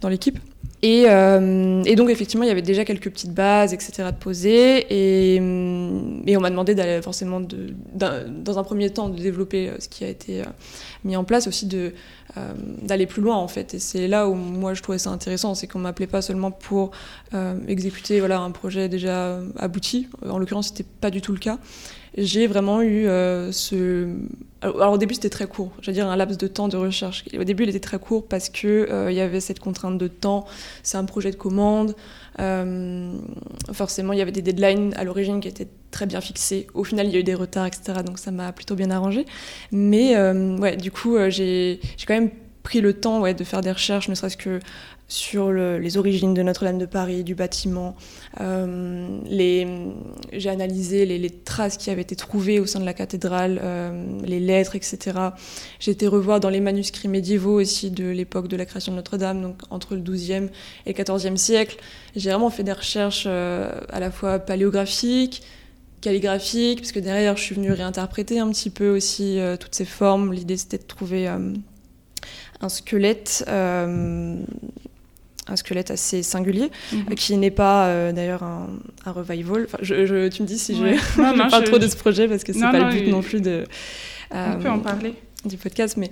dans 0.00 0.08
l'équipe. 0.08 0.38
Et, 0.82 1.02
et, 1.02 1.96
donc, 1.96 2.08
effectivement, 2.08 2.44
il 2.44 2.48
y 2.48 2.50
avait 2.50 2.62
déjà 2.62 2.86
quelques 2.86 3.10
petites 3.10 3.34
bases, 3.34 3.74
etc., 3.74 4.08
de 4.10 4.16
poser. 4.16 4.86
Et, 4.88 5.34
et 5.36 6.36
on 6.36 6.40
m'a 6.40 6.50
demandé 6.50 6.74
d'aller 6.74 7.02
forcément, 7.02 7.40
dans 7.40 8.58
un 8.58 8.62
premier 8.62 8.88
temps, 8.88 9.10
de 9.10 9.20
développer 9.20 9.72
ce 9.78 9.88
qui 9.88 10.04
a 10.04 10.08
été 10.08 10.42
mis 11.04 11.16
en 11.16 11.24
place 11.24 11.46
aussi 11.46 11.66
euh, 12.36 12.52
d'aller 12.82 13.06
plus 13.06 13.22
loin 13.22 13.34
en 13.36 13.48
fait. 13.48 13.74
Et 13.74 13.80
c'est 13.80 14.06
là 14.06 14.28
où 14.28 14.34
moi 14.34 14.72
je 14.74 14.82
trouvais 14.82 14.98
ça 14.98 15.10
intéressant, 15.10 15.56
c'est 15.56 15.66
qu'on 15.66 15.80
m'appelait 15.80 16.06
pas 16.06 16.22
seulement 16.22 16.52
pour 16.52 16.92
euh, 17.34 17.56
exécuter 17.66 18.20
voilà 18.20 18.40
un 18.40 18.52
projet 18.52 18.88
déjà 18.88 19.40
abouti. 19.56 20.08
En 20.28 20.38
l'occurrence, 20.38 20.68
c'était 20.68 20.88
pas 21.00 21.10
du 21.10 21.20
tout 21.20 21.32
le 21.32 21.38
cas. 21.38 21.58
J'ai 22.20 22.46
vraiment 22.46 22.82
eu 22.82 23.06
euh, 23.06 23.50
ce. 23.50 24.08
Alors, 24.62 24.92
au 24.92 24.98
début 24.98 25.14
c'était 25.14 25.30
très 25.30 25.46
court, 25.46 25.72
j'allais 25.80 25.96
dire 25.96 26.06
un 26.06 26.16
laps 26.16 26.36
de 26.36 26.46
temps 26.46 26.68
de 26.68 26.76
recherche. 26.76 27.24
Au 27.38 27.44
début 27.44 27.62
il 27.62 27.70
était 27.70 27.80
très 27.80 27.98
court 27.98 28.26
parce 28.26 28.50
que 28.50 29.08
il 29.08 29.14
y 29.14 29.20
avait 29.20 29.40
cette 29.40 29.58
contrainte 29.58 29.96
de 29.96 30.06
temps. 30.06 30.44
C'est 30.82 30.98
un 30.98 31.04
projet 31.06 31.30
de 31.30 31.36
commande. 31.36 31.94
Euh, 32.38 33.12
forcément, 33.72 34.12
il 34.12 34.18
y 34.18 34.22
avait 34.22 34.32
des 34.32 34.42
deadlines 34.42 34.94
à 34.96 35.04
l'origine 35.04 35.40
qui 35.40 35.48
étaient 35.48 35.68
très 35.90 36.06
bien 36.06 36.20
fixés. 36.20 36.66
Au 36.74 36.84
final, 36.84 37.06
il 37.06 37.12
y 37.12 37.16
a 37.16 37.20
eu 37.20 37.24
des 37.24 37.34
retards, 37.34 37.66
etc. 37.66 38.00
Donc 38.04 38.18
ça 38.18 38.30
m'a 38.30 38.52
plutôt 38.52 38.74
bien 38.74 38.90
arrangé. 38.90 39.26
Mais 39.72 40.16
euh, 40.16 40.56
ouais, 40.58 40.76
du 40.76 40.90
coup, 40.90 41.16
euh, 41.16 41.30
j'ai 41.30 41.80
quand 42.06 42.14
même 42.14 42.30
pris 42.62 42.80
le 42.80 42.92
temps 42.94 43.20
ouais, 43.20 43.34
de 43.34 43.44
faire 43.44 43.60
des 43.60 43.72
recherches, 43.72 44.08
ne 44.08 44.14
serait-ce 44.14 44.36
que 44.36 44.60
sur 45.10 45.50
les 45.52 45.96
origines 45.96 46.34
de 46.34 46.42
Notre-Dame 46.42 46.78
de 46.78 46.86
Paris, 46.86 47.24
du 47.24 47.34
bâtiment. 47.34 47.96
Euh, 48.40 49.20
j'ai 50.32 50.48
analysé 50.48 51.04
les, 51.04 51.30
traces 51.30 51.76
qui 51.76 51.90
avaient 51.90 52.02
été 52.02 52.14
trouvées 52.14 52.60
au 52.60 52.66
sein 52.66 52.78
de 52.78 52.84
la 52.84 52.94
cathédrale, 52.94 53.60
euh, 53.62 54.04
les 54.24 54.38
lettres, 54.38 54.76
etc. 54.76 55.18
J'ai 55.80 55.90
été 55.90 56.06
revoir 56.06 56.38
dans 56.38 56.48
les 56.48 56.60
manuscrits 56.60 57.08
médiévaux 57.08 57.60
aussi 57.60 57.90
de 57.90 58.08
l'époque 58.08 58.46
de 58.46 58.56
la 58.56 58.64
création 58.64 58.92
de 58.92 58.96
Notre-Dame, 58.98 59.42
donc 59.42 59.56
entre 59.70 59.96
le 59.96 60.00
XIIe 60.00 60.48
et 60.86 60.94
le 60.96 61.04
XIVe 61.04 61.36
siècle. 61.36 61.78
J'ai 62.14 62.30
vraiment 62.30 62.50
fait 62.50 62.62
des 62.62 62.72
recherches 62.72 63.24
euh, 63.26 63.72
à 63.88 63.98
la 63.98 64.12
fois 64.12 64.38
paléographiques, 64.38 65.42
calligraphiques, 66.00 66.80
parce 66.80 66.92
que 66.92 67.00
derrière, 67.00 67.36
je 67.36 67.42
suis 67.42 67.56
venue 67.56 67.72
réinterpréter 67.72 68.38
un 68.38 68.48
petit 68.50 68.70
peu 68.70 68.90
aussi 68.90 69.38
toutes 69.58 69.74
ces 69.74 69.84
formes. 69.84 70.32
L'idée, 70.32 70.56
c'était 70.56 70.78
de 70.78 70.84
trouver 70.84 71.28
un 72.60 72.68
squelette 72.68 73.44
un 75.50 75.56
squelette 75.56 75.90
assez 75.90 76.22
singulier, 76.22 76.70
mhm. 76.92 77.14
qui 77.14 77.36
n'est 77.36 77.50
pas 77.50 77.86
euh, 77.86 78.12
d'ailleurs 78.12 78.42
un, 78.42 78.68
revival. 79.06 79.64
Enfin, 79.64 79.78
je, 79.82 80.28
tu 80.28 80.42
me 80.42 80.46
dis 80.46 80.58
si 80.58 80.76
je, 80.76 81.16
parle 81.50 81.64
trop 81.64 81.78
de 81.78 81.88
ce 81.88 81.96
projet 81.96 82.28
parce 82.28 82.44
que 82.44 82.52
c'est 82.52 82.60
pas 82.60 82.90
le 82.90 82.90
but 82.90 83.10
non 83.10 83.22
plus 83.22 83.40
de. 83.40 83.64
On 84.30 84.58
peut 84.58 84.68
en 84.68 84.78
euh, 84.78 84.82
parler. 84.82 85.14
Du 85.44 85.56
podcast, 85.56 85.96
mais 85.96 86.10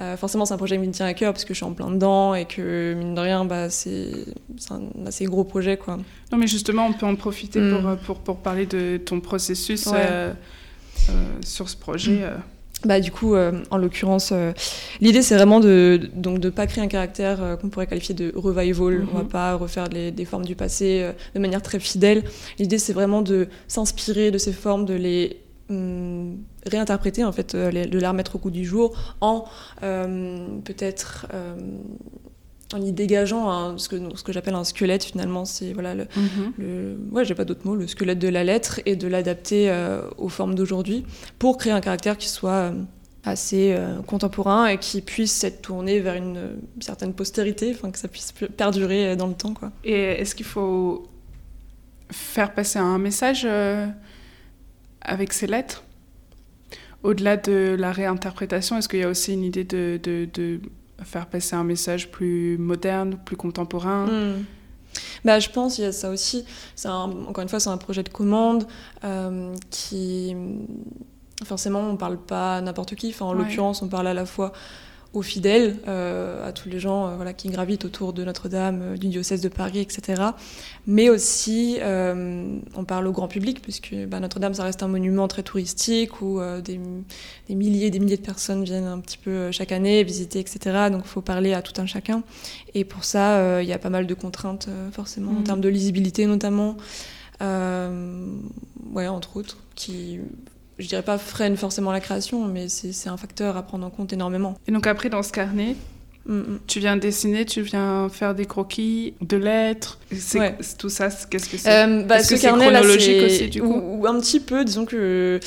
euh, 0.00 0.16
forcément 0.16 0.46
c'est 0.46 0.54
un 0.54 0.56
projet 0.56 0.78
qui 0.78 0.86
me 0.86 0.92
tient 0.92 1.04
à 1.04 1.12
cœur 1.12 1.34
parce 1.34 1.44
que 1.44 1.52
je 1.52 1.58
suis 1.58 1.66
en 1.66 1.74
plein 1.74 1.90
dedans 1.90 2.34
et 2.34 2.46
que 2.46 2.94
mine 2.94 3.14
de 3.14 3.20
rien, 3.20 3.44
bah, 3.44 3.68
c'est 3.68 4.24
un 4.70 5.06
assez 5.06 5.26
gros 5.26 5.44
projet. 5.44 5.76
Quoi. 5.76 5.98
Non, 6.32 6.38
mais 6.38 6.46
justement, 6.46 6.86
on 6.86 6.94
peut 6.94 7.04
en 7.04 7.14
profiter 7.14 7.60
mm. 7.60 7.82
pour, 7.82 7.96
pour, 7.98 8.18
pour, 8.20 8.36
parler 8.38 8.64
de 8.64 8.96
ton 8.96 9.20
processus 9.20 9.86
sur 11.42 11.68
ce 11.68 11.76
projet. 11.76 12.12
Mm 12.12 12.40
bah, 12.84 13.00
du 13.00 13.12
coup, 13.12 13.34
euh, 13.34 13.62
en 13.70 13.76
l'occurrence, 13.76 14.30
euh, 14.32 14.52
l'idée 15.00 15.22
c'est 15.22 15.34
vraiment 15.34 15.60
de 15.60 16.00
donc 16.14 16.38
de 16.38 16.48
pas 16.48 16.66
créer 16.66 16.82
un 16.82 16.88
caractère 16.88 17.42
euh, 17.42 17.56
qu'on 17.56 17.68
pourrait 17.68 17.86
qualifier 17.86 18.14
de 18.14 18.32
revival. 18.34 19.06
On 19.12 19.16
va 19.18 19.22
mhm. 19.22 19.28
pas 19.28 19.54
refaire 19.54 19.88
des 19.88 20.24
formes 20.24 20.44
du 20.44 20.56
passé 20.56 21.10
de 21.34 21.40
manière 21.40 21.62
très 21.62 21.78
fidèle. 21.78 22.24
L'idée 22.58 22.78
c'est 22.78 22.92
vraiment 22.92 23.22
de 23.22 23.48
s'inspirer 23.68 24.30
de 24.30 24.38
ces 24.38 24.52
formes, 24.52 24.86
de 24.86 24.94
les 24.94 25.40
hum, 25.68 26.38
réinterpréter 26.66 27.24
en 27.24 27.32
fait, 27.32 27.54
de 27.54 27.68
les 27.68 28.06
remettre 28.06 28.36
au 28.36 28.38
goût 28.38 28.50
du 28.50 28.64
jour 28.64 28.96
en 29.20 29.44
peut-être 29.80 31.26
en 32.72 32.82
y 32.82 32.92
dégageant 32.92 33.76
ce 33.78 33.88
que, 33.88 33.96
ce 34.14 34.22
que 34.22 34.32
j'appelle 34.32 34.54
un 34.54 34.64
squelette 34.64 35.04
finalement, 35.04 35.44
c'est 35.44 35.72
voilà 35.72 35.94
le, 35.94 36.06
mhm. 36.16 37.12
ouais 37.12 37.24
j'ai 37.24 37.34
pas 37.34 37.44
d'autre 37.44 37.66
mot, 37.66 37.74
le 37.74 37.86
squelette 37.86 38.18
de 38.18 38.28
la 38.28 38.44
lettre 38.44 38.80
et 38.86 38.96
de 38.96 39.08
l'adapter 39.08 39.70
euh, 39.70 40.02
aux 40.18 40.28
formes 40.28 40.54
d'aujourd'hui 40.54 41.04
pour 41.38 41.58
créer 41.58 41.72
un 41.72 41.80
caractère 41.80 42.16
qui 42.16 42.28
soit 42.28 42.50
euh, 42.50 42.72
assez 43.24 43.72
euh, 43.72 44.00
contemporain 44.02 44.66
et 44.66 44.78
qui 44.78 45.00
puisse 45.00 45.42
être 45.44 45.62
tourné 45.62 46.00
vers 46.00 46.14
une 46.14 46.38
certaine 46.80 47.12
postérité, 47.12 47.72
enfin 47.74 47.90
que 47.90 47.98
ça 47.98 48.08
puisse 48.08 48.32
perdurer 48.56 49.16
dans 49.16 49.26
le 49.26 49.34
temps 49.34 49.54
quoi. 49.54 49.72
Et 49.84 50.02
est-ce 50.02 50.34
qu'il 50.34 50.46
faut 50.46 51.08
faire 52.10 52.54
passer 52.54 52.78
un 52.78 52.98
message 52.98 53.46
avec 55.00 55.32
ces 55.32 55.46
lettres? 55.46 55.84
Au-delà 57.02 57.38
de 57.38 57.76
la 57.78 57.92
réinterprétation, 57.92 58.76
est-ce 58.76 58.86
qu'il 58.86 58.98
y 58.98 59.04
a 59.04 59.08
aussi 59.08 59.32
une 59.32 59.42
idée 59.42 59.64
de, 59.64 59.98
de, 60.02 60.28
de 60.34 60.60
faire 61.04 61.26
passer 61.26 61.56
un 61.56 61.64
message 61.64 62.10
plus 62.10 62.58
moderne, 62.58 63.18
plus 63.24 63.36
contemporain 63.36 64.06
hmm. 64.06 64.44
Bah, 65.24 65.38
je 65.38 65.48
pense 65.50 65.76
qu'il 65.76 65.84
y 65.84 65.86
a 65.86 65.92
ça 65.92 66.10
aussi. 66.10 66.44
encore 66.84 67.42
une 67.42 67.48
fois, 67.48 67.60
c'est 67.60 67.70
un 67.70 67.76
projet 67.76 68.02
de 68.02 68.08
commande 68.08 68.66
euh, 69.04 69.54
qui. 69.70 70.34
Forcément, 71.44 71.80
on 71.80 71.92
ne 71.92 71.96
parle 71.96 72.18
pas 72.18 72.56
à 72.56 72.60
n'importe 72.60 72.94
qui. 72.96 73.10
Enfin, 73.10 73.26
en 73.26 73.32
l'occurrence, 73.32 73.82
on 73.82 73.88
parle 73.88 74.08
à 74.08 74.14
la 74.14 74.26
fois 74.26 74.52
aux 75.12 75.22
fidèles, 75.22 75.76
euh, 75.88 76.46
à 76.48 76.52
tous 76.52 76.68
les 76.68 76.78
gens 76.78 77.08
euh, 77.08 77.16
voilà, 77.16 77.32
qui 77.32 77.48
gravitent 77.48 77.84
autour 77.84 78.12
de 78.12 78.22
Notre-Dame, 78.22 78.80
euh, 78.82 78.96
du 78.96 79.08
diocèse 79.08 79.40
de 79.40 79.48
Paris, 79.48 79.80
etc. 79.80 80.22
Mais 80.86 81.10
aussi, 81.10 81.78
on 81.82 82.84
parle 82.84 83.06
au 83.06 83.12
grand 83.12 83.28
public, 83.28 83.60
puisque 83.60 83.94
bah, 84.06 84.20
Notre-Dame, 84.20 84.54
ça 84.54 84.64
reste 84.64 84.82
un 84.82 84.88
monument 84.88 85.28
très 85.28 85.42
touristique 85.42 86.22
où 86.22 86.40
des, 86.64 86.80
des, 87.48 87.54
milliers 87.54 87.86
et 87.86 87.90
des 87.90 87.98
milliers 87.98 88.16
de 88.16 88.22
personnes 88.22 88.64
viennent 88.64 88.86
un 88.86 88.98
petit 88.98 89.18
peu 89.18 89.50
chaque 89.52 89.72
année 89.72 90.02
visiter, 90.02 90.40
etc. 90.40 90.88
Donc 90.90 91.02
il 91.04 91.08
faut 91.08 91.20
parler 91.20 91.52
à 91.52 91.62
tout 91.62 91.78
un 91.80 91.86
chacun. 91.86 92.22
Et 92.74 92.84
pour 92.84 93.04
ça, 93.04 93.62
il 93.62 93.68
y 93.68 93.72
a 93.72 93.78
pas 93.78 93.90
mal 93.90 94.06
de 94.06 94.14
contraintes, 94.14 94.68
forcément, 94.92 95.32
en 95.32 95.40
mmh. 95.40 95.44
termes 95.44 95.60
de 95.60 95.68
lisibilité 95.68 96.26
notamment. 96.26 96.76
ouais, 97.40 99.06
entre 99.06 99.36
autres, 99.36 99.58
qui 99.74 100.18
je 100.80 100.88
dirais 100.88 101.02
pas 101.02 101.18
freine 101.18 101.56
forcément 101.56 101.92
la 101.92 102.00
création, 102.00 102.46
mais 102.46 102.68
c'est 102.68 103.08
un 103.08 103.16
facteur 103.16 103.56
à 103.56 103.62
prendre 103.62 103.86
en 103.86 103.90
compte 103.90 104.12
énormément. 104.12 104.56
Et 104.66 104.72
donc 104.72 104.86
après, 104.86 105.10
dans 105.10 105.22
ce 105.22 105.32
carnet, 105.32 105.76
mm, 106.26 106.34
mm. 106.34 106.60
Tu 106.66 106.80
viens 106.80 106.96
dessiner, 106.96 107.44
tu 107.44 107.60
viens 107.62 108.08
faire 108.08 108.34
des 108.34 108.46
croquis, 108.46 109.14
de 109.20 109.36
lettres. 109.36 109.98
C'est 110.12 110.56
tout 110.78 110.88
ça. 110.88 111.08
Qu'est-ce 111.30 111.48
que 111.48 111.56
c'est? 111.56 111.70
Euh, 111.70 112.02
bah, 112.02 112.22
Ce 112.22 112.34
carnet 112.34 112.70
là, 112.70 112.80
chronologique 112.80 113.22
aussi 113.24 113.48
du 113.48 113.60
coup? 113.60 113.74
Ou, 113.74 114.06
un 114.06 114.18
petit 114.20 114.40
peu, 114.40 114.64
disons 114.64 114.86
que 114.86 115.38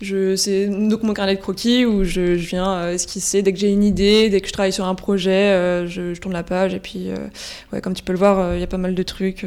je 0.00 0.36
c'est 0.36 0.66
donc 0.66 1.02
mon 1.02 1.14
carnet 1.14 1.36
de 1.36 1.40
croquis 1.40 1.86
où 1.86 2.04
je, 2.04 2.36
je 2.36 2.46
viens 2.46 2.74
euh, 2.74 2.92
esquisser 2.92 3.42
dès 3.42 3.52
que 3.52 3.58
j'ai 3.58 3.70
une 3.70 3.84
idée, 3.84 4.28
dès 4.28 4.40
que 4.40 4.48
je 4.48 4.52
travaille 4.52 4.72
sur 4.72 4.84
un 4.84 4.94
projet, 4.94 5.30
euh, 5.30 5.86
je, 5.86 6.12
je, 6.12 6.20
tourne 6.20 6.34
la 6.34 6.42
page 6.42 6.74
et 6.74 6.80
puis 6.80 7.08
ouais, 7.72 7.80
comme 7.80 7.94
tu 7.94 8.02
peux 8.02 8.12
le 8.12 8.18
voir, 8.18 8.54
il 8.54 8.60
y 8.60 8.64
a 8.64 8.66
pas 8.66 8.78
mal 8.78 8.94
de 8.94 9.02
trucs 9.02 9.46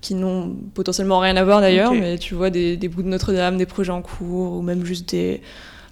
qui 0.00 0.14
n'ont 0.14 0.54
potentiellement 0.74 1.18
rien 1.18 1.36
à 1.36 1.44
voir 1.44 1.60
d'ailleurs, 1.60 1.92
mais 1.92 2.18
tu 2.18 2.34
vois 2.34 2.50
des, 2.50 2.76
bouts 2.88 3.02
de 3.02 3.08
Notre-Dame, 3.08 3.56
des 3.56 3.66
projets 3.66 3.92
en 3.92 4.02
cours, 4.02 4.52
ou 4.52 4.62
même 4.62 4.84
juste 4.84 5.08
des, 5.10 5.40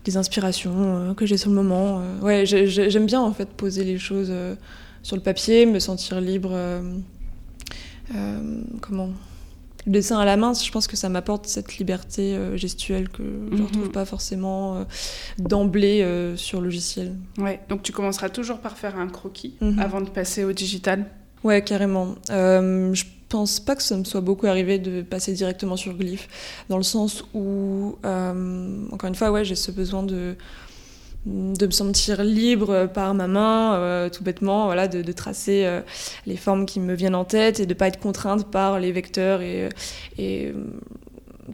des 0.04 0.16
inspirations 0.16 0.75
euh, 0.76 1.14
que 1.14 1.26
j'ai 1.26 1.37
sur 1.37 1.50
le 1.50 1.56
moment. 1.56 2.00
Euh. 2.00 2.20
ouais, 2.20 2.46
j'aime 2.46 3.06
bien 3.06 3.20
en 3.20 3.32
fait 3.32 3.49
poser 3.49 3.84
les 3.84 3.99
choses 3.99 4.28
euh, 4.30 4.54
sur 5.02 5.16
le 5.16 5.23
papier, 5.23 5.66
me 5.66 5.78
sentir 5.78 6.20
libre. 6.20 6.56
comment 8.80 9.11
le 9.87 9.92
dessin 9.92 10.18
à 10.18 10.25
la 10.25 10.38
main, 10.38 10.54
je 10.54 10.70
pense 10.70 10.87
que 10.87 10.96
ça 10.96 11.11
m'apporte 11.11 11.46
cette 11.46 11.76
liberté 11.76 12.38
gestuelle 12.54 13.11
que 13.11 13.23
je 13.23 13.54
ne 13.54 13.61
mhm. 13.61 13.66
retrouve 13.66 13.90
pas 13.90 14.06
forcément 14.06 14.87
d'emblée 15.38 16.32
sur 16.37 16.62
logiciel. 16.62 17.16
Ouais, 17.37 17.61
donc 17.68 17.82
tu 17.82 17.92
commenceras 17.92 18.30
toujours 18.30 18.61
par 18.61 18.78
faire 18.78 18.99
un 18.99 19.08
croquis 19.08 19.56
mhm. 19.61 19.78
avant 19.78 20.00
de 20.00 20.08
passer 20.08 20.42
au 20.42 20.52
digital? 20.52 21.04
Ouais, 21.42 21.62
carrément. 21.62 22.14
je 22.30 23.04
pense 23.34 23.58
pas 23.58 23.74
que 23.74 23.82
ça 23.82 23.96
me 23.96 24.04
soit 24.04 24.20
beaucoup 24.20 24.46
arrivé 24.46 24.78
de 24.78 25.02
passer 25.02 25.32
directement 25.32 25.76
sur 25.76 25.94
Glyph, 25.94 26.28
dans 26.68 26.76
le 26.76 26.84
sens 26.84 27.24
où, 27.34 27.96
euh, 28.04 28.86
encore 28.92 29.08
une 29.08 29.16
fois, 29.16 29.32
ouais, 29.32 29.44
j'ai 29.44 29.56
ce 29.56 29.72
besoin 29.72 30.04
de 30.04 30.36
de 31.26 31.64
me 31.64 31.70
sentir 31.70 32.22
libre 32.22 32.84
par 32.92 33.14
ma 33.14 33.26
main, 33.26 34.10
tout 34.10 34.22
bêtement, 34.22 34.66
voilà, 34.66 34.88
de, 34.88 35.12
tracer 35.12 35.66
les 36.26 36.36
formes 36.36 36.66
qui 36.66 36.80
me 36.80 36.92
viennent 36.92 37.14
en 37.14 37.24
tête 37.24 37.60
et 37.60 37.64
de 37.64 37.72
pas 37.72 37.88
être 37.88 37.98
contrainte 37.98 38.50
par 38.50 38.78
les 38.78 38.92
vecteurs 38.92 39.40
et 39.40 39.70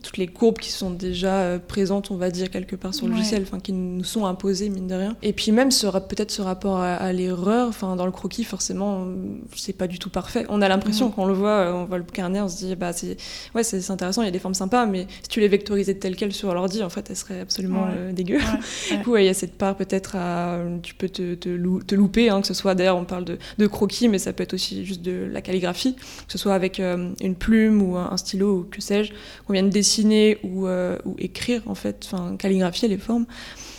toutes 0.02 0.16
les 0.16 0.26
courbes 0.26 0.58
qui 0.58 0.70
sont 0.70 0.90
déjà 0.90 1.40
euh, 1.40 1.58
présentes, 1.58 2.10
on 2.10 2.16
va 2.16 2.30
dire, 2.30 2.50
quelque 2.50 2.76
part 2.76 2.94
sur 2.94 3.06
le 3.06 3.12
logiciel, 3.12 3.42
enfin, 3.42 3.60
qui 3.60 3.72
nous 3.72 4.04
sont 4.04 4.26
imposées, 4.26 4.68
mine 4.68 4.86
de 4.86 4.94
rien. 4.94 5.16
Et 5.22 5.32
puis 5.32 5.52
même 5.52 5.70
peut-être 5.70 6.30
ce 6.30 6.42
rapport 6.42 6.80
à, 6.80 7.12
l'erreur, 7.12 7.68
enfin, 7.68 7.96
dans 7.96 8.06
le 8.06 8.12
croquis, 8.12 8.44
forcément, 8.44 9.06
c'est 9.54 9.72
pas 9.72 9.86
du 9.86 9.98
tout 9.98 10.10
parfait. 10.10 10.46
On 10.48 10.62
a 10.62 10.68
l'impression, 10.68 11.10
quand 11.10 11.24
on 11.24 11.26
le 11.26 11.34
voit, 11.34 11.74
on 11.74 11.84
voit 11.84 11.98
le 11.98 12.04
carnet, 12.04 12.40
on 12.40 12.48
se 12.48 12.56
dit, 12.58 12.76
bah, 12.76 12.92
c'est 12.92 13.16
ouais, 13.54 13.62
c'est 13.62 13.90
intéressant, 13.90 14.22
il 14.22 14.26
y 14.26 14.28
a 14.28 14.32
des 14.32 14.38
formes 14.38 14.54
sympas, 14.54 14.86
mais 14.86 15.06
si 15.22 15.28
tu 15.28 15.40
les 15.40 15.48
vectorisais 15.48 15.94
telles 15.94 16.16
quelles 16.16 16.32
sur 16.32 16.54
l'ordi, 16.54 16.82
en 16.82 16.88
fait, 16.88 17.08
elles 17.10 17.16
seraient 17.16 17.40
absolument 17.40 17.86
euh, 17.90 18.12
dégueu. 18.12 18.38
du 18.90 18.98
coup, 19.02 19.16
il 19.16 19.24
y 19.24 19.28
a 19.28 19.34
cette 19.34 19.56
part 19.56 19.76
peut-être 19.76 20.16
à. 20.16 20.58
Tu 20.82 20.94
peux 20.94 21.08
te, 21.08 21.34
te, 21.34 21.94
louper, 21.94 22.30
hein, 22.30 22.40
que 22.40 22.46
ce 22.46 22.54
soit, 22.54 22.74
d'ailleurs, 22.74 22.96
on 22.96 23.04
parle 23.04 23.24
de, 23.24 23.38
de, 23.58 23.66
croquis, 23.66 24.08
mais 24.08 24.18
ça 24.18 24.32
peut 24.32 24.42
être 24.42 24.54
aussi 24.54 24.84
juste 24.84 25.02
de 25.02 25.28
la 25.30 25.40
calligraphie, 25.42 25.94
que 25.94 26.32
ce 26.32 26.38
soit 26.38 26.54
avec 26.54 26.80
euh, 26.80 27.10
une 27.20 27.34
plume 27.34 27.82
ou 27.82 27.96
un, 27.96 28.16
stylo 28.16 28.58
ou 28.58 28.66
que 28.70 28.80
sais-je, 28.80 29.12
qu'on 29.46 29.52
vienne 29.52 29.70
dessiner 29.80 30.38
ou, 30.42 30.66
euh, 30.66 30.98
ou, 31.06 31.14
écrire, 31.18 31.62
en 31.66 31.74
fait, 31.74 32.04
enfin, 32.04 32.36
calligraphier 32.36 32.86
les 32.86 32.98
formes, 32.98 33.26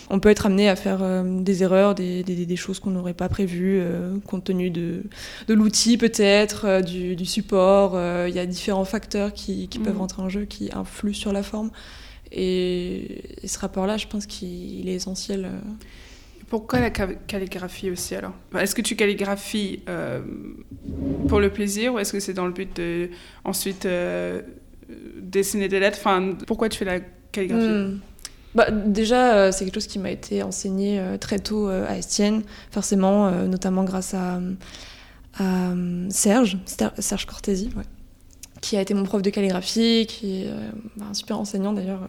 on 0.10 0.20
peut 0.20 0.30
être 0.30 0.48
amené 0.48 0.68
à 0.68 0.76
faire 0.76 1.00
euh, 1.02 1.42
des 1.42 1.62
erreurs, 1.62 1.94
des, 1.94 2.24
des, 2.24 2.46
des 2.46 2.56
choses 2.56 2.80
qu'on 2.80 2.90
n'aurait 2.90 3.14
pas 3.14 3.30
prévues, 3.30 3.80
euh, 3.80 4.18
compte 4.26 4.46
tenu 4.46 4.72
de, 4.72 5.04
de 5.48 5.54
l'outil 5.54 5.98
peut-être, 5.98 6.82
du, 6.82 7.16
du, 7.16 7.26
support. 7.26 7.98
Il 8.28 8.34
y 8.34 8.40
a 8.40 8.46
différents 8.46 8.86
facteurs 8.86 9.32
qui, 9.32 9.68
qui 9.68 9.80
peuvent 9.80 9.96
mm. 9.96 10.00
rentrer 10.00 10.22
en 10.24 10.30
jeu, 10.30 10.46
qui 10.46 10.70
influent 10.74 11.14
sur 11.14 11.32
la 11.32 11.44
forme. 11.44 11.70
Et, 12.32 13.22
ce 13.46 13.60
rapport-là, 13.60 13.98
je 13.98 14.08
pense 14.08 14.26
qu'il 14.26 14.90
est 14.90 14.96
essentiel. 14.96 15.50
Pourquoi 16.50 16.80
la 16.80 16.90
calligraphie 16.90 17.92
aussi 17.92 18.16
alors? 18.16 18.34
Est-ce 18.60 18.76
que 18.76 18.82
tu 18.82 18.96
calligraphies 18.96 19.84
pour 21.30 21.40
le 21.40 21.50
plaisir 21.50 21.94
ou 21.94 22.00
est-ce 22.00 22.12
que 22.12 22.20
c'est 22.20 22.34
dans 22.34 22.48
le 22.48 22.54
but 22.54 22.76
de 22.76 23.10
ensuite 23.46 23.88
dessiner 25.22 25.68
des 25.68 25.80
lettres 25.80 25.98
Enfin, 26.00 26.34
pourquoi 26.48 26.70
tu 26.70 26.78
fais 26.78 26.86
la 26.86 27.00
calligraphie? 27.32 27.66
Hmm. 27.66 28.00
bah, 28.56 28.72
déjà, 28.72 29.36
euh, 29.36 29.52
c'est 29.52 29.66
quelque 29.66 29.76
chose 29.76 29.88
qui 29.88 30.00
m'a 30.00 30.12
été 30.12 30.44
enseigné 30.44 31.00
euh, 31.00 31.18
très 31.18 31.40
tôt 31.40 31.70
euh, 31.70 31.88
à 31.88 31.98
Estienne, 31.98 32.44
forcément, 32.72 33.32
notamment 33.48 33.84
grâce 33.84 34.14
à, 34.14 34.40
Serge, 36.10 36.58
Serge 37.00 37.26
Cortési, 37.26 37.70
qui 38.60 38.78
a 38.78 38.82
été 38.82 38.94
mon 38.94 39.04
prof 39.04 39.24
de 39.24 39.30
calligraphie, 39.32 40.06
qui 40.08 40.44
est 40.44 40.50
bah, 40.98 41.06
un 41.10 41.14
super 41.14 41.40
enseignant 41.40 41.74
d'ailleurs, 41.74 42.08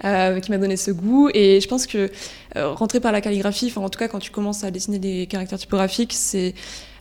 qui 0.40 0.50
m'a 0.50 0.58
donné 0.58 0.76
ce 0.76 0.90
goût. 0.90 1.28
Et 1.34 1.60
je 1.60 1.68
pense 1.68 1.86
que 1.86 2.10
rentrer 2.54 3.00
par 3.00 3.12
la 3.12 3.20
calligraphie, 3.20 3.72
en 3.76 3.90
tout 3.90 3.98
cas 3.98 4.08
quand 4.08 4.20
tu 4.20 4.30
commences 4.30 4.64
à 4.64 4.70
dessiner 4.70 4.98
des 4.98 5.26
caractères 5.26 5.58
typographiques, 5.58 6.14
c'est, 6.14 6.54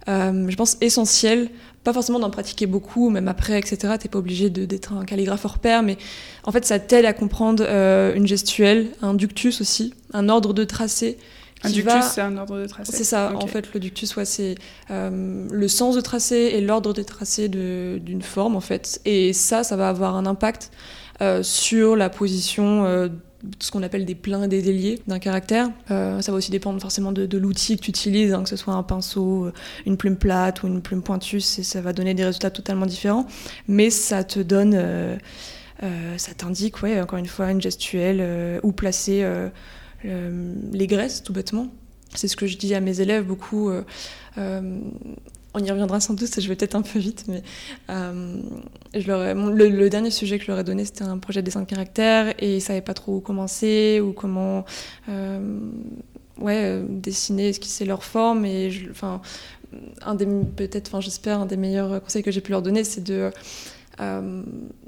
je 0.07 0.55
pense, 0.55 0.77
essentiel 0.81 1.49
pas 1.85 1.93
forcément 1.93 2.19
d'en 2.19 2.31
pratiquer 2.31 2.65
beaucoup, 2.65 3.09
même 3.11 3.27
après, 3.27 3.59
etc. 3.59 3.93
T'es 3.99 4.09
pas 4.09 4.17
obligé 4.17 4.49
d'être 4.49 4.91
un 4.91 5.05
calligraphe 5.05 5.45
hors 5.45 5.59
pair, 5.59 5.83
mais 5.83 5.97
en 6.43 6.51
fait, 6.51 6.65
ça 6.65 6.79
t'aide 6.79 7.05
à 7.05 7.13
comprendre 7.13 7.63
euh, 7.65 8.13
une 8.15 8.25
gestuelle, 8.25 8.87
un 9.03 9.13
ductus 9.13 9.61
aussi, 9.61 9.93
un 10.11 10.27
ordre 10.27 10.51
de 10.51 10.63
tracé. 10.63 11.17
Un 11.63 11.69
ductus, 11.69 12.03
c'est 12.11 12.21
un 12.21 12.37
ordre 12.37 12.59
de 12.59 12.65
tracé. 12.65 12.91
C'est 12.91 13.03
ça, 13.03 13.33
en 13.35 13.45
fait, 13.47 13.71
le 13.75 13.79
ductus, 13.79 14.15
ouais, 14.17 14.25
c'est 14.25 14.55
euh, 14.89 15.47
le 15.49 15.67
sens 15.67 15.95
de 15.95 16.01
tracé 16.01 16.35
et 16.35 16.61
l'ordre 16.61 16.91
de 16.91 17.03
tracé 17.03 17.49
d'une 17.49 18.21
forme, 18.23 18.55
en 18.55 18.61
fait. 18.61 18.99
Et 19.05 19.31
ça, 19.31 19.63
ça 19.63 19.75
va 19.75 19.87
avoir 19.87 20.15
un 20.15 20.25
impact 20.25 20.71
euh, 21.21 21.43
sur 21.43 21.95
la 21.95 22.09
position 22.09 23.09
ce 23.59 23.71
qu'on 23.71 23.83
appelle 23.83 24.05
des 24.05 24.15
pleins 24.15 24.43
et 24.43 24.47
des 24.47 24.61
déliés 24.61 25.01
d'un 25.07 25.19
caractère. 25.19 25.69
Euh, 25.91 26.21
ça 26.21 26.31
va 26.31 26.37
aussi 26.37 26.51
dépendre 26.51 26.81
forcément 26.81 27.11
de, 27.11 27.37
l'outil 27.37 27.77
que 27.77 27.83
tu 27.83 27.89
utilises, 27.89 28.33
hein, 28.33 28.43
que 28.43 28.49
ce 28.49 28.55
soit 28.55 28.73
un 28.73 28.83
pinceau, 28.83 29.45
euh, 29.45 29.53
une 29.85 29.97
plume 29.97 30.17
plate 30.17 30.63
ou 30.63 30.67
une 30.67 30.81
plume 30.81 31.01
pointue, 31.01 31.41
ça 31.41 31.81
va 31.81 31.93
donner 31.93 32.13
des 32.13 32.25
résultats 32.25 32.49
totalement 32.49 32.85
différents. 32.85 33.27
Mais 33.67 33.89
ça 33.89 34.23
te 34.23 34.39
donne, 34.39 34.73
euh, 34.75 35.17
ça 36.17 36.33
t'indique, 36.33 36.81
ouais, 36.83 37.01
encore 37.01 37.19
une 37.19 37.27
fois, 37.27 37.51
une 37.51 37.61
gestuelle, 37.61 38.59
où 38.63 38.71
placer 38.71 39.25
les 40.03 40.87
graisses, 40.87 41.23
tout 41.23 41.33
bêtement. 41.33 41.67
C'est 42.13 42.27
ce 42.27 42.35
que 42.35 42.47
je 42.47 42.57
dis 42.57 42.73
à 42.73 42.79
mes 42.79 43.01
élèves 43.01 43.25
beaucoup 43.25 43.71
on 45.55 45.63
y 45.63 45.71
reviendra 45.71 45.99
sans 45.99 46.13
doute, 46.13 46.39
je 46.39 46.47
vais 46.47 46.55
peut-être 46.55 46.75
un 46.75 46.81
peu 46.81 46.99
vite, 46.99 47.25
mais 47.27 47.41
euh, 47.89 48.37
je 48.93 49.07
le, 49.07 49.89
dernier 49.89 50.11
sujet 50.11 50.37
que 50.37 50.43
je 50.43 50.51
leur 50.51 50.59
ai 50.59 50.63
donné, 50.63 50.83
c'était 50.83 51.03
un 51.03 51.17
projet 51.17 51.41
de 51.41 51.45
dessin 51.45 51.61
de 51.61 51.65
caractère 51.65 52.35
et 52.39 52.51
ils 52.51 52.55
ne 52.55 52.59
savaient 52.59 52.81
pas 52.81 52.93
trop 52.93 53.15
où 53.15 53.19
commencer 53.21 54.01
ou 54.01 54.11
comment 54.11 54.65
euh, 55.07 55.59
ouais, 56.39 56.61
euh, 56.65 56.85
dessiner, 56.87 57.49
esquisser 57.49 57.85
leur 57.85 58.03
forme. 58.03 58.45
Et 58.45 58.69
enfin, 58.91 59.21
un 60.01 60.15
des 60.15 60.25
peut-être, 60.25 60.89
enfin, 60.89 60.99
j'espère, 60.99 61.39
un 61.39 61.45
des 61.45 61.57
meilleurs 61.57 62.03
conseils 62.03 62.23
que 62.23 62.31
j'ai 62.31 62.41
pu 62.41 62.51
leur 62.51 62.61
donner, 62.61 62.83
c'est 62.83 63.03
de 63.03 63.31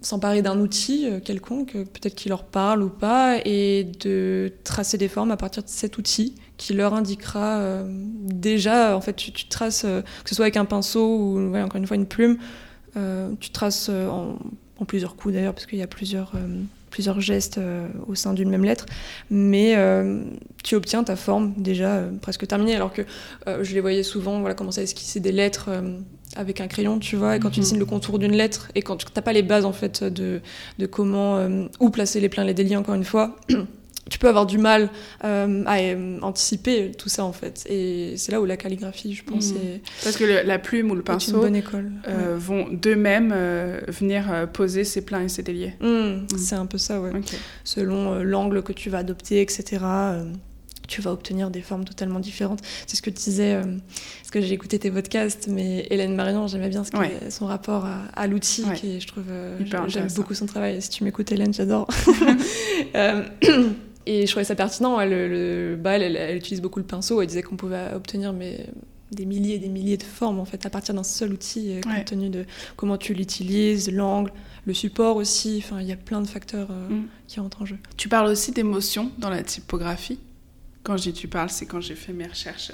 s'emparer 0.02 0.42
d'un 0.42 0.60
outil 0.60 1.08
quelconque, 1.24 1.72
peut-être 1.74 2.16
qui 2.16 2.28
leur 2.30 2.44
parle 2.44 2.84
ou 2.84 2.90
pas, 2.90 3.38
et 3.46 3.86
de 4.02 4.52
tracer 4.64 4.98
des 4.98 5.08
formes 5.08 5.32
à 5.32 5.38
partir 5.38 5.64
de 5.64 5.70
cet 5.70 5.98
outil 5.98 6.36
qui 6.58 6.74
leur 6.74 6.94
indiquera 6.94 7.60
euh, 7.60 7.84
déjà, 7.88 8.98
en 8.98 9.02
fait, 9.02 9.14
tu, 9.14 9.32
traces, 9.48 9.86
euh, 9.86 10.02
que 10.02 10.30
ce 10.30 10.36
soit 10.36 10.46
avec 10.46 10.58
un 10.58 10.66
pinceau 10.66 11.18
ou 11.18 11.56
encore 11.56 11.78
une 11.78 11.88
fois 11.88 11.96
une 11.96 12.08
plume, 12.08 12.38
euh, 12.98 13.32
tu 13.40 13.52
traces 13.52 13.90
en, 13.90 14.38
plusieurs 14.86 15.16
coups 15.16 15.36
d'ailleurs, 15.36 15.54
parce 15.54 15.66
qu'il 15.66 15.80
y 15.80 15.84
a 15.84 15.88
plusieurs, 15.88 16.34
plusieurs 16.98 17.22
gestes 17.22 17.60
au 18.08 18.16
sein 18.16 18.34
d'une 18.34 18.50
même 18.50 18.66
lettre, 18.66 18.88
mais 19.30 19.76
tu 20.64 20.74
obtiens 20.74 21.04
ta 21.04 21.16
forme 21.16 21.54
déjà 21.58 22.02
presque 22.24 22.48
terminée, 22.48 22.76
alors 22.76 22.92
que 22.92 23.04
je 23.46 23.74
les 23.76 23.82
voyais 23.82 24.02
souvent 24.02 24.40
voilà, 24.40 24.56
commencer 24.56 24.82
à 24.82 24.84
esquisser 24.84 25.20
des 25.20 25.32
lettres 25.32 25.70
avec 26.36 26.60
un 26.60 26.68
crayon, 26.68 26.98
tu 26.98 27.16
vois, 27.16 27.36
et 27.36 27.40
quand 27.40 27.52
tu 27.52 27.60
mhm. 27.60 27.64
dessines 27.66 27.80
le 27.80 27.86
contour 27.86 28.18
d'une 28.18 28.34
lettre, 28.34 28.72
et 28.74 28.82
quand 28.82 28.96
tu 28.96 29.06
n'as 29.16 29.22
pas 29.22 29.32
les 29.32 29.44
bases 29.44 29.66
en 29.66 29.74
fait 29.74 30.04
de, 30.04 30.42
de 30.80 30.86
comment, 30.88 31.48
où 31.80 31.92
placer 31.92 32.20
les 32.20 32.30
pleins, 32.30 32.46
les 32.46 32.56
délits, 32.56 32.76
encore 32.76 32.96
une 32.96 33.06
fois, 33.06 33.36
tu 34.10 34.20
peux 34.20 34.28
avoir 34.28 34.46
du 34.46 34.58
mal 34.58 34.90
euh, 35.24 35.64
à 35.66 35.80
euh, 35.80 36.20
anticiper 36.22 36.92
tout 36.92 37.10
ça 37.10 37.26
en 37.26 37.34
fait. 37.34 37.66
Et 37.70 38.16
c'est 38.18 38.32
là 38.32 38.42
où 38.42 38.46
la 38.46 38.58
calligraphie, 38.58 39.14
je 39.14 39.24
pense, 39.24 39.52
mmh. 39.52 39.80
Parce 40.04 40.18
que 40.18 40.24
la 40.24 40.60
plume 40.60 40.92
ou 40.92 40.96
le 40.96 41.04
pinceau 41.04 41.44
euh, 41.44 42.36
vont 42.38 42.68
d'eux-mêmes 42.72 43.34
venir 43.88 44.48
poser 44.54 44.84
ses 44.84 45.02
pleins 45.02 45.24
et 45.24 45.30
ses 45.30 45.44
déliés. 45.44 45.74
Mmh, 45.82 45.88
mmh. 45.88 46.28
C'est 46.38 46.56
un 46.56 46.66
peu 46.66 46.78
ça, 46.78 47.02
ouais. 47.02 47.12
Selon 47.64 48.22
l'angle 48.24 48.64
que 48.64 48.74
tu 48.74 48.90
vas 48.90 49.00
adopter, 49.00 49.42
etc., 49.42 49.80
tu 50.88 51.02
vas 51.02 51.12
obtenir 51.12 51.52
des 51.52 51.62
formes 51.62 51.84
totalement 51.84 52.22
différentes. 52.22 52.62
C'est 52.86 52.96
ce 52.96 53.02
que 53.02 53.10
tu 53.10 53.18
disais, 53.18 53.60
parce 53.60 54.32
que 54.32 54.40
j'ai 54.40 54.54
écouté 54.54 54.80
tes 54.80 54.90
podcasts, 54.90 55.48
mais 55.50 55.86
Hélène 55.90 56.16
Marion, 56.16 56.48
j'aimais 56.48 56.70
bien 56.70 56.86
ce 56.86 56.92
son 57.30 57.46
rapport 57.46 57.86
à, 58.14 58.28
l'outil, 58.28 58.64
qui 58.76 59.02
je 59.02 59.08
trouve, 59.08 59.26
j'aime 59.88 60.08
beaucoup 60.16 60.34
son 60.34 60.46
travail. 60.46 60.82
Si 60.82 60.90
tu 60.90 61.04
m'écoutes, 61.04 61.32
Hélène, 61.32 61.54
j'adore. 61.54 61.88
Et 64.08 64.26
je 64.26 64.32
trouvais 64.32 64.46
ça 64.46 64.56
pertinent. 64.56 65.00
Elle, 65.00 65.10
le, 65.10 65.76
bah, 65.76 65.98
elle, 65.98 66.38
utilise 66.38 66.62
beaucoup 66.62 66.80
le 66.80 66.86
pinceau. 66.86 67.22
Elle 67.22 67.28
disait 67.28 67.44
qu'on 67.44 67.58
pouvait 67.58 67.94
obtenir 67.94 68.32
mais, 68.32 68.68
des 69.12 69.26
milliers 69.26 69.56
et 69.56 69.60
des 69.60 69.70
milliers 69.70 69.98
de 69.98 70.04
formes 70.04 70.40
en 70.40 70.46
fait 70.46 70.66
à 70.66 70.70
partir 70.70 70.94
d'un 70.94 71.04
seul 71.04 71.34
outil, 71.34 71.74
euh, 71.74 71.82
compte 71.82 72.06
tenu 72.06 72.30
de 72.30 72.46
comment 72.76 72.98
tu 72.98 73.14
l'utilises, 73.14 73.92
l'angle, 73.92 74.32
le 74.66 74.74
support 74.74 75.16
aussi. 75.18 75.62
Enfin, 75.64 75.82
il 75.82 75.88
y 75.88 75.92
a 75.92 75.98
plein 75.98 76.22
de 76.22 76.28
facteurs 76.28 76.70
euh, 76.72 76.90
mm. 76.90 77.08
qui 77.28 77.40
rentrent 77.40 77.62
en 77.62 77.66
jeu. 77.66 77.78
Tu 77.96 78.10
parles 78.10 78.28
aussi 78.28 78.52
d'émotions 78.52 79.12
dans 79.18 79.30
la 79.30 79.44
typographie. 79.44 80.20
Quand 80.84 80.98
j'ai 80.98 81.14
tu 81.14 81.28
parles, 81.28 81.50
c'est 81.50 81.66
quand 81.66 81.82
j'ai 81.82 81.96
fait 81.96 82.14
mes 82.14 82.28
recherches 82.28 82.72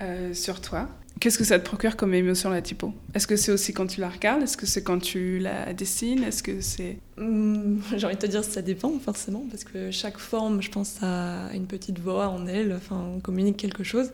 euh, 0.00 0.34
sur 0.34 0.60
toi. 0.60 0.88
Qu'est-ce 1.20 1.36
que 1.36 1.44
ça 1.44 1.58
te 1.58 1.66
procure 1.66 1.96
comme 1.96 2.14
émotion 2.14 2.48
la 2.48 2.62
typo? 2.62 2.94
Est-ce 3.12 3.26
que 3.26 3.36
c'est 3.36 3.52
aussi 3.52 3.74
quand 3.74 3.86
tu 3.86 4.00
la 4.00 4.08
regardes? 4.08 4.42
Est-ce 4.42 4.56
que 4.56 4.64
c'est 4.64 4.82
quand 4.82 4.98
tu 4.98 5.38
la 5.38 5.74
dessines? 5.74 6.24
Est-ce 6.24 6.42
que 6.42 6.62
c'est 6.62 6.96
hmm, 7.18 7.78
J'ai 7.94 8.06
envie 8.06 8.16
de 8.16 8.20
te 8.20 8.26
dire 8.26 8.42
ça 8.42 8.62
dépend 8.62 8.98
forcément 8.98 9.44
parce 9.50 9.64
que 9.64 9.90
chaque 9.90 10.16
forme, 10.16 10.62
je 10.62 10.70
pense, 10.70 10.96
a 11.02 11.50
une 11.52 11.66
petite 11.66 11.98
voix 11.98 12.28
en 12.28 12.46
elle. 12.46 12.72
Enfin, 12.72 13.04
on 13.16 13.20
communique 13.20 13.58
quelque 13.58 13.84
chose. 13.84 14.12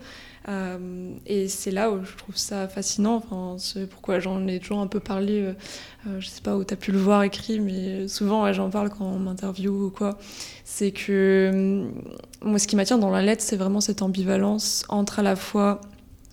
Euh, 0.49 1.13
et 1.27 1.47
c'est 1.47 1.71
là 1.71 1.93
où 1.93 2.05
je 2.05 2.17
trouve 2.17 2.37
ça 2.37 2.67
fascinant. 2.67 3.23
Enfin, 3.25 3.55
c'est 3.59 3.89
pourquoi 3.89 4.19
j'en 4.19 4.45
ai 4.49 4.59
toujours 4.59 4.81
un 4.81 4.89
peu 4.89 4.99
parlé. 4.99 5.43
Euh, 5.43 5.53
euh, 6.09 6.21
je 6.21 6.27
sais 6.27 6.43
pas 6.43 6.57
où 6.57 6.65
tu 6.65 6.75
as 6.75 6.77
pu 6.77 6.91
le 6.91 6.99
voir 6.99 7.23
écrit, 7.23 7.61
mais 7.61 8.09
souvent 8.09 8.53
j'en 8.53 8.69
parle 8.69 8.91
quand 8.91 9.07
on 9.07 9.21
m'interviewe 9.21 9.87
ou 9.87 9.91
quoi. 9.91 10.19
C'est 10.65 10.91
que 10.91 11.53
hmm, 11.55 12.49
moi, 12.49 12.59
ce 12.59 12.67
qui 12.67 12.75
m'attire 12.75 12.99
dans 12.99 13.11
la 13.11 13.23
lettre, 13.23 13.45
c'est 13.45 13.57
vraiment 13.57 13.81
cette 13.81 14.03
ambivalence 14.03 14.85
entre 14.89 15.21
à 15.21 15.23
la 15.23 15.37
fois 15.37 15.81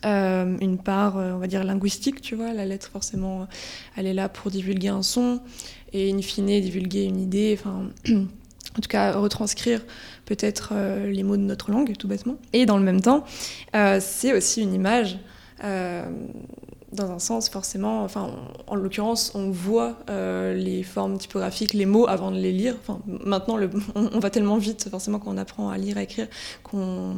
euh, 0.06 0.58
une 0.62 0.78
part, 0.78 1.18
euh, 1.18 1.32
on 1.34 1.38
va 1.38 1.48
dire, 1.48 1.63
linguistique, 1.63 2.22
tu 2.22 2.36
vois. 2.36 2.54
La 2.54 2.66
lettre, 2.66 2.89
forcément, 2.92 3.48
elle 3.96 4.08
est 4.08 4.13
là 4.13 4.30
pour 4.30 4.52
divulguer 4.52 4.89
un 4.89 5.04
son 5.04 5.42
et, 5.92 6.12
in 6.12 6.22
fine, 6.22 6.46
divulguer 6.62 7.04
une 7.04 7.20
idée, 7.20 7.58
enfin, 7.60 7.89
en 8.12 8.82
tout 8.82 8.89
cas, 8.89 9.13
retranscrire 9.13 9.82
peut-être 10.26 10.70
euh, 10.74 11.12
les 11.12 11.24
mots 11.24 11.38
de 11.38 11.42
notre 11.42 11.72
langue, 11.72 11.96
tout 11.98 12.08
bêtement. 12.08 12.38
Et 12.54 12.66
dans 12.66 12.78
le 12.78 12.84
même 12.84 13.02
temps, 13.02 13.24
c'est 13.74 14.34
aussi 14.34 14.62
une 14.62 14.74
image 14.74 15.20
dans 16.94 17.12
un 17.12 17.20
sens, 17.20 17.50
forcément, 17.50 18.04
enfin, 18.04 18.32
en 18.68 18.76
l'occurrence, 18.76 19.32
on 19.36 19.50
voit 19.50 19.98
euh, 20.10 20.54
les 20.54 20.84
formes 20.84 21.18
typographiques, 21.18 21.74
les 21.74 21.86
mots 21.86 22.08
avant 22.08 22.32
de 22.32 22.38
les 22.38 22.52
lire. 22.52 22.76
Enfin, 22.80 23.02
maintenant, 23.08 23.58
le, 23.58 23.70
on, 23.96 24.20
va 24.20 24.30
tellement 24.30 24.58
vite, 24.58 24.88
forcément, 24.89 25.20
quand 25.20 25.32
on 25.32 25.38
apprend 25.38 25.70
à 25.70 25.78
lire, 25.78 25.98
à 25.98 26.04
écrire, 26.04 26.28
qu'on 26.63 27.16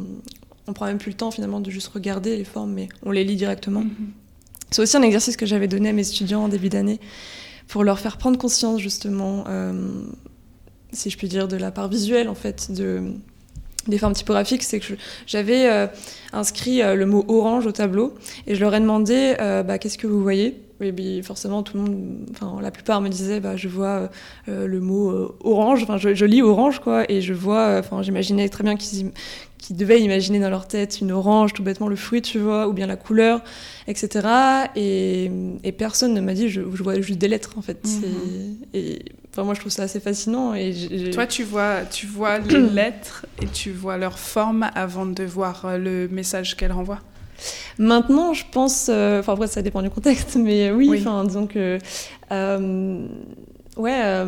on 0.68 0.74
prend 0.74 0.86
même 0.86 0.98
plus 0.98 1.12
le 1.12 1.18
temps 1.18 1.32
finalement 1.32 1.60
de 1.60 1.70
juste 1.70 1.88
regarder 1.90 2.38
les 2.38 2.44
formes, 2.44 2.74
mais 2.74 2.90
on 3.04 3.12
les 3.12 3.24
lit 3.24 3.36
directement. 3.36 3.82
Mm-hmm. 3.82 4.26
C'est 4.72 4.82
aussi 4.82 4.98
un 4.98 5.02
exercice 5.04 5.38
que 5.38 5.46
j'avais 5.46 5.68
donné 5.68 5.90
à 5.90 5.94
mes 5.94 6.08
étudiants 6.08 6.44
en 6.44 6.48
début 6.48 6.70
d'année 6.70 7.00
pour 7.68 7.84
leur 7.84 8.00
faire 8.00 8.18
prendre 8.18 8.38
conscience 8.38 8.80
justement, 8.80 9.46
euh, 9.48 9.90
si 10.92 11.10
je 11.10 11.18
puis 11.18 11.28
dire, 11.28 11.48
de 11.48 11.58
la 11.58 11.72
part 11.72 11.88
visuelle 11.88 12.30
en 12.30 12.36
fait 12.36 12.72
de 12.72 13.04
des 13.88 14.00
formes 14.00 14.14
typographiques, 14.14 14.64
c'est 14.64 14.80
que 14.80 14.96
j'avais 15.28 15.70
euh, 15.70 15.86
inscrit 16.34 16.82
euh, 16.82 16.96
le 16.96 17.06
mot 17.06 17.24
orange 17.28 17.68
au 17.68 17.72
tableau 17.72 18.16
et 18.48 18.56
je 18.56 18.62
leur 18.62 18.74
ai 18.74 18.80
demandé 18.80 19.36
bah, 19.38 19.78
qu'est-ce 19.78 20.00
que 20.00 20.08
vous 20.08 20.22
voyez? 20.22 20.60
Et 20.82 21.22
forcément 21.22 21.64
tout 21.64 21.78
le 21.78 21.84
monde, 21.84 22.26
enfin 22.32 22.60
la 22.62 22.72
plupart 22.72 23.00
me 23.00 23.08
disaient 23.08 23.40
bah, 23.40 23.56
je 23.56 23.70
vois 23.70 24.10
le 24.48 24.80
mot 24.82 25.38
orange, 25.42 25.84
enfin 25.84 25.98
je, 25.98 26.14
je, 26.16 26.26
lis 26.26 26.42
orange 26.42 26.80
quoi 26.80 27.10
et 27.10 27.22
je 27.22 27.34
vois, 27.34 27.78
enfin 27.80 28.02
j'imaginais 28.02 28.50
très 28.50 28.64
bien 28.64 28.76
qu'ils 28.76 29.12
qui 29.66 29.74
devaient 29.74 30.00
imaginer 30.00 30.40
dans 30.40 30.52
leur 30.52 30.68
tête 30.68 31.02
une 31.02 31.12
orange, 31.12 31.54
tout 31.54 31.64
bêtement 31.64 31.88
le 31.88 31.96
fruit, 31.96 32.22
tu 32.22 32.38
vois, 32.38 32.68
ou 32.68 32.74
bien 32.74 32.86
la 32.86 32.98
couleur, 32.98 33.42
etc. 33.88 34.28
Et, 34.76 35.32
et 35.64 35.72
personne 35.72 36.14
ne 36.14 36.22
m'a 36.22 36.36
dit, 36.36 36.50
je, 36.50 36.62
je, 36.72 36.84
vois 36.84 37.02
juste 37.02 37.18
des 37.18 37.28
lettres, 37.28 37.56
en 37.58 37.64
fait. 37.64 37.84
Mhm. 37.84 38.58
Et 38.76 39.00
enfin, 39.32 39.44
moi, 39.44 39.56
je 39.56 39.62
trouve 39.62 39.72
ça 39.72 39.82
assez 39.82 40.00
fascinant. 40.00 40.54
Et 40.54 41.10
Toi, 41.12 41.26
tu 41.26 41.44
vois, 41.44 41.82
tu 41.90 42.06
vois 42.06 42.38
les 42.38 42.60
lettres 42.74 43.26
et 43.42 43.48
tu 43.48 43.72
vois 43.72 43.98
leur 43.98 44.20
forme 44.20 44.70
avant 44.76 45.08
de 45.08 45.24
voir 45.24 45.66
euh, 45.66 45.78
le 45.80 46.08
message 46.10 46.56
qu'elles 46.56 46.72
renvoient 46.72 47.02
Maintenant, 47.80 48.34
je 48.34 48.46
pense, 48.50 48.88
euh, 48.90 49.20
enfin 49.20 49.34
après 49.34 49.48
ça 49.48 49.62
dépend 49.62 49.82
du 49.82 49.90
contexte, 49.90 50.36
mais 50.40 50.72
oui, 50.72 50.90
enfin 51.00 51.26
disons 51.26 51.48
que 51.48 51.80
euh, 52.32 53.08
ouais, 53.76 54.26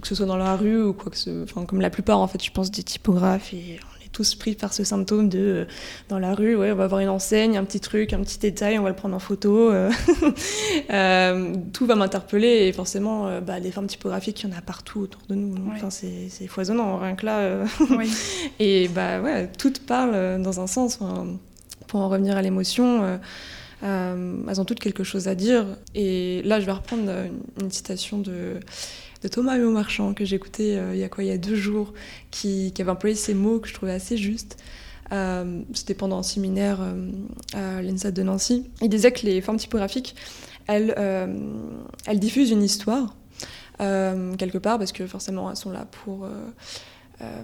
que 0.00 0.08
ce 0.08 0.14
soit 0.14 0.24
dans 0.24 0.38
la 0.38 0.56
rue 0.56 0.82
ou 0.82 0.92
quoi 0.94 1.10
que 1.10 1.18
ce, 1.18 1.42
enfin 1.42 1.66
comme 1.66 1.82
la 1.82 1.90
plupart 1.90 2.20
en 2.20 2.26
fait, 2.26 2.42
je 2.42 2.50
pense 2.50 2.70
des 2.70 2.82
typographes 2.82 3.52
et 3.52 3.78
tous 4.18 4.34
pris 4.34 4.56
par 4.56 4.72
ce 4.72 4.82
symptôme 4.82 5.28
de 5.28 5.38
euh, 5.38 5.64
dans 6.08 6.18
la 6.18 6.34
rue, 6.34 6.56
ouais, 6.56 6.72
on 6.72 6.74
va 6.74 6.84
avoir 6.84 7.00
une 7.00 7.08
enseigne, 7.08 7.56
un 7.56 7.62
petit 7.62 7.78
truc, 7.78 8.12
un 8.12 8.18
petit 8.18 8.40
détail, 8.40 8.76
on 8.76 8.82
va 8.82 8.88
le 8.88 8.96
prendre 8.96 9.14
en 9.14 9.20
photo. 9.20 9.70
Euh, 9.70 9.92
euh, 10.90 11.54
tout 11.72 11.86
va 11.86 11.94
m'interpeller 11.94 12.66
et 12.66 12.72
forcément, 12.72 13.40
bah, 13.40 13.60
les 13.60 13.70
formes 13.70 13.86
typographiques, 13.86 14.42
il 14.42 14.50
y 14.50 14.52
en 14.52 14.58
a 14.58 14.60
partout 14.60 15.02
autour 15.02 15.22
de 15.28 15.36
nous. 15.36 15.54
C'est 15.90 16.48
foisonnant, 16.48 16.98
rien 16.98 17.14
que 17.14 17.26
là. 17.26 17.64
Oui. 17.90 18.10
et 18.58 18.88
bah 18.88 19.20
ouais, 19.20 19.48
toutes 19.56 19.86
parlent 19.86 20.42
dans 20.42 20.58
un 20.58 20.66
sens. 20.66 20.98
pour 21.86 22.00
en 22.00 22.08
revenir 22.08 22.36
à 22.36 22.42
l'émotion. 22.42 23.20
elles 23.82 24.60
ont 24.60 24.64
toutes 24.64 24.80
quelque 24.80 25.04
chose 25.04 25.28
à 25.28 25.36
dire. 25.36 25.64
Et 25.94 26.42
là, 26.44 26.58
je 26.58 26.66
vais 26.66 26.72
reprendre 26.72 27.08
une 27.62 27.70
citation 27.70 28.18
de, 28.18 28.58
de 29.22 29.28
Thomas 29.28 29.56
Huot 29.56 29.70
Marchand 29.70 30.14
que 30.14 30.24
écouté 30.34 30.78
euh, 30.78 30.94
il 30.94 31.00
y 31.00 31.04
a 31.04 31.08
quoi 31.08 31.24
il 31.24 31.28
y 31.28 31.32
a 31.32 31.38
deux 31.38 31.56
jours 31.56 31.92
qui, 32.30 32.72
avait 32.78 32.90
employé 32.90 33.16
ces 33.16 33.34
mots 33.34 33.58
que 33.58 33.68
je 33.68 33.74
trouvais 33.74 33.92
assez 33.92 34.16
justes. 34.16 34.56
Euh, 35.10 35.62
c'était 35.72 35.94
pendant 35.94 36.18
un 36.18 36.22
séminaire 36.22 36.80
euh, 36.80 37.10
à 37.54 37.82
l'INSA 37.82 38.10
de 38.10 38.22
Nancy. 38.22 38.70
Il 38.82 38.90
disait 38.90 39.10
que 39.10 39.24
les 39.24 39.40
formes 39.40 39.58
typographiques 39.58 40.14
elles, 40.66 40.94
elles 42.06 42.20
diffusent 42.20 42.50
une 42.50 42.62
histoire 42.62 43.16
quelque 43.78 44.58
part 44.58 44.78
parce 44.78 44.92
que 44.92 45.06
forcément 45.06 45.48
elles 45.50 45.56
sont 45.56 45.70
là 45.70 45.86
pour 45.86 46.28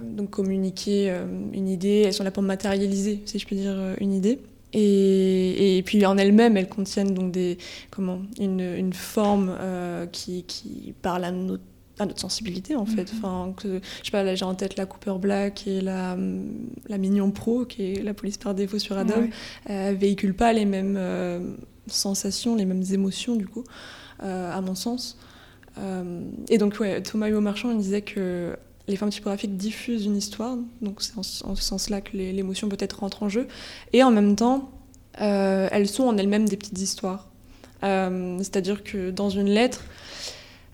donc 0.03 0.29
communiquer 0.29 1.11
une 1.51 1.67
idée 1.67 2.03
elles 2.05 2.13
sont 2.13 2.23
là 2.23 2.29
pour 2.29 2.43
matérialiser 2.43 3.23
si 3.25 3.39
je 3.39 3.47
peux 3.47 3.55
dire 3.55 3.95
une 3.99 4.13
idée 4.13 4.39
et, 4.77 5.77
et, 5.77 5.83
puis 5.83 6.05
en 6.05 6.17
elles-mêmes, 6.17 6.57
elles 6.57 6.67
contiennent 6.67 7.13
donc 7.13 7.31
des, 7.31 7.57
comment, 7.91 8.19
une, 8.37 8.59
une 8.59 8.91
forme 8.91 9.55
euh, 9.57 10.05
qui, 10.05 10.43
qui, 10.43 10.93
parle 11.01 11.23
à 11.23 11.31
notre, 11.31 11.63
à 11.97 12.05
notre 12.05 12.19
sensibilité 12.19 12.75
en 12.75 12.85
fait. 12.85 13.03
Mm-hmm. 13.03 13.17
Enfin, 13.17 13.53
que, 13.55 13.79
je 13.99 14.05
sais 14.05 14.11
pas, 14.11 14.23
là 14.23 14.35
j'ai 14.35 14.43
en 14.43 14.53
tête 14.53 14.75
la 14.75 14.85
Cooper 14.85 15.13
Black 15.17 15.65
et 15.65 15.79
la, 15.79 16.17
la 16.89 16.97
Mignon 16.97 17.31
Pro, 17.31 17.63
qui 17.63 17.93
est 17.93 18.03
la 18.03 18.13
police 18.13 18.37
par 18.37 18.53
défaut 18.53 18.77
sur 18.77 18.97
Adobe, 18.97 19.23
ouais. 19.23 19.29
euh, 19.69 19.95
véhiculent 19.97 20.35
pas 20.35 20.51
les 20.51 20.65
mêmes 20.65 20.97
euh, 20.97 21.39
sensations, 21.87 22.57
les 22.57 22.65
mêmes 22.65 22.83
émotions 22.91 23.37
du 23.37 23.47
coup, 23.47 23.63
euh, 24.23 24.53
à 24.53 24.59
mon 24.59 24.75
sens. 24.75 25.17
Et 26.49 26.57
donc 26.57 26.79
ouais, 26.79 27.01
Thomas 27.01 27.27
Huot 27.27 27.41
Marchand 27.41 27.69
il 27.71 27.77
disait 27.77 28.01
que 28.01 28.57
les 28.87 28.95
formes 28.95 29.11
typographiques 29.11 29.57
diffusent 29.57 30.05
une 30.05 30.17
histoire, 30.17 30.57
donc 30.81 31.01
c'est 31.01 31.17
en, 31.17 31.23
ce 31.23 31.63
sens-là 31.63 32.01
que 32.01 32.15
l'émotion 32.15 32.69
peut-être 32.69 32.99
rentre 32.99 33.23
en 33.23 33.29
jeu, 33.29 33.47
et 33.93 34.03
en 34.03 34.11
même 34.11 34.35
temps, 34.35 34.71
euh, 35.21 35.67
elles 35.71 35.87
sont 35.87 36.03
en 36.03 36.17
elles-mêmes 36.17 36.47
des 36.47 36.57
petites 36.57 36.79
histoires. 36.79 37.29
Euh, 37.83 38.37
c'est-à-dire 38.39 38.83
que 38.83 39.11
dans 39.11 39.29
une 39.29 39.47
lettre, 39.47 39.83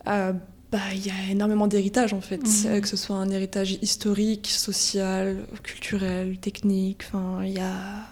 euh, 0.08 0.34
bah, 0.72 0.80
il 0.94 1.06
y 1.06 1.10
a 1.10 1.32
énormément 1.32 1.68
d'héritage 1.68 2.14
en 2.14 2.22
fait, 2.22 2.38
mmh. 2.38 2.82
que 2.82 2.88
ce 2.88 2.98
soit 2.98 3.16
un 3.16 3.30
héritage 3.30 3.78
historique, 3.82 4.48
social, 4.48 5.46
culturel, 5.64 6.38
technique, 6.38 7.04
enfin 7.08 7.44
il 7.44 7.54
y 7.54 7.60
a 7.60 8.08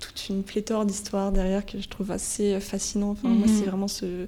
toute 0.00 0.28
une 0.28 0.42
pléthore 0.42 0.84
d'histoires 0.86 1.32
derrière 1.32 1.64
que 1.64 1.80
je 1.80 1.88
trouve 1.88 2.10
assez 2.10 2.58
fascinant. 2.60 3.10
Enfin, 3.10 3.28
mmh. 3.28 3.38
Moi 3.38 3.48
c'est 3.48 3.64
vraiment 3.64 3.88
ce, 3.88 4.26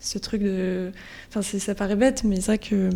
ce 0.00 0.18
truc 0.18 0.42
de... 0.42 0.92
Enfin 1.28 1.42
ça 1.42 1.74
paraît 1.74 1.96
bête, 1.96 2.24
mais 2.24 2.36
c'est 2.36 2.46
vrai 2.46 2.58
que 2.58 2.90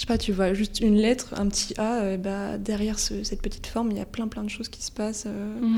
je 0.00 0.06
sais 0.06 0.06
pas, 0.06 0.16
tu 0.16 0.32
vois 0.32 0.54
juste 0.54 0.80
une 0.80 0.96
lettre, 0.96 1.34
un 1.36 1.46
petit 1.46 1.74
A, 1.76 2.00
euh, 2.00 2.16
bah, 2.16 2.56
derrière 2.56 2.98
ce, 2.98 3.22
cette 3.22 3.42
petite 3.42 3.66
forme, 3.66 3.90
il 3.90 3.98
y 3.98 4.00
a 4.00 4.06
plein 4.06 4.28
plein 4.28 4.42
de 4.42 4.48
choses 4.48 4.70
qui 4.70 4.82
se 4.82 4.90
passent. 4.90 5.24
Euh... 5.26 5.60
Mmh. 5.60 5.76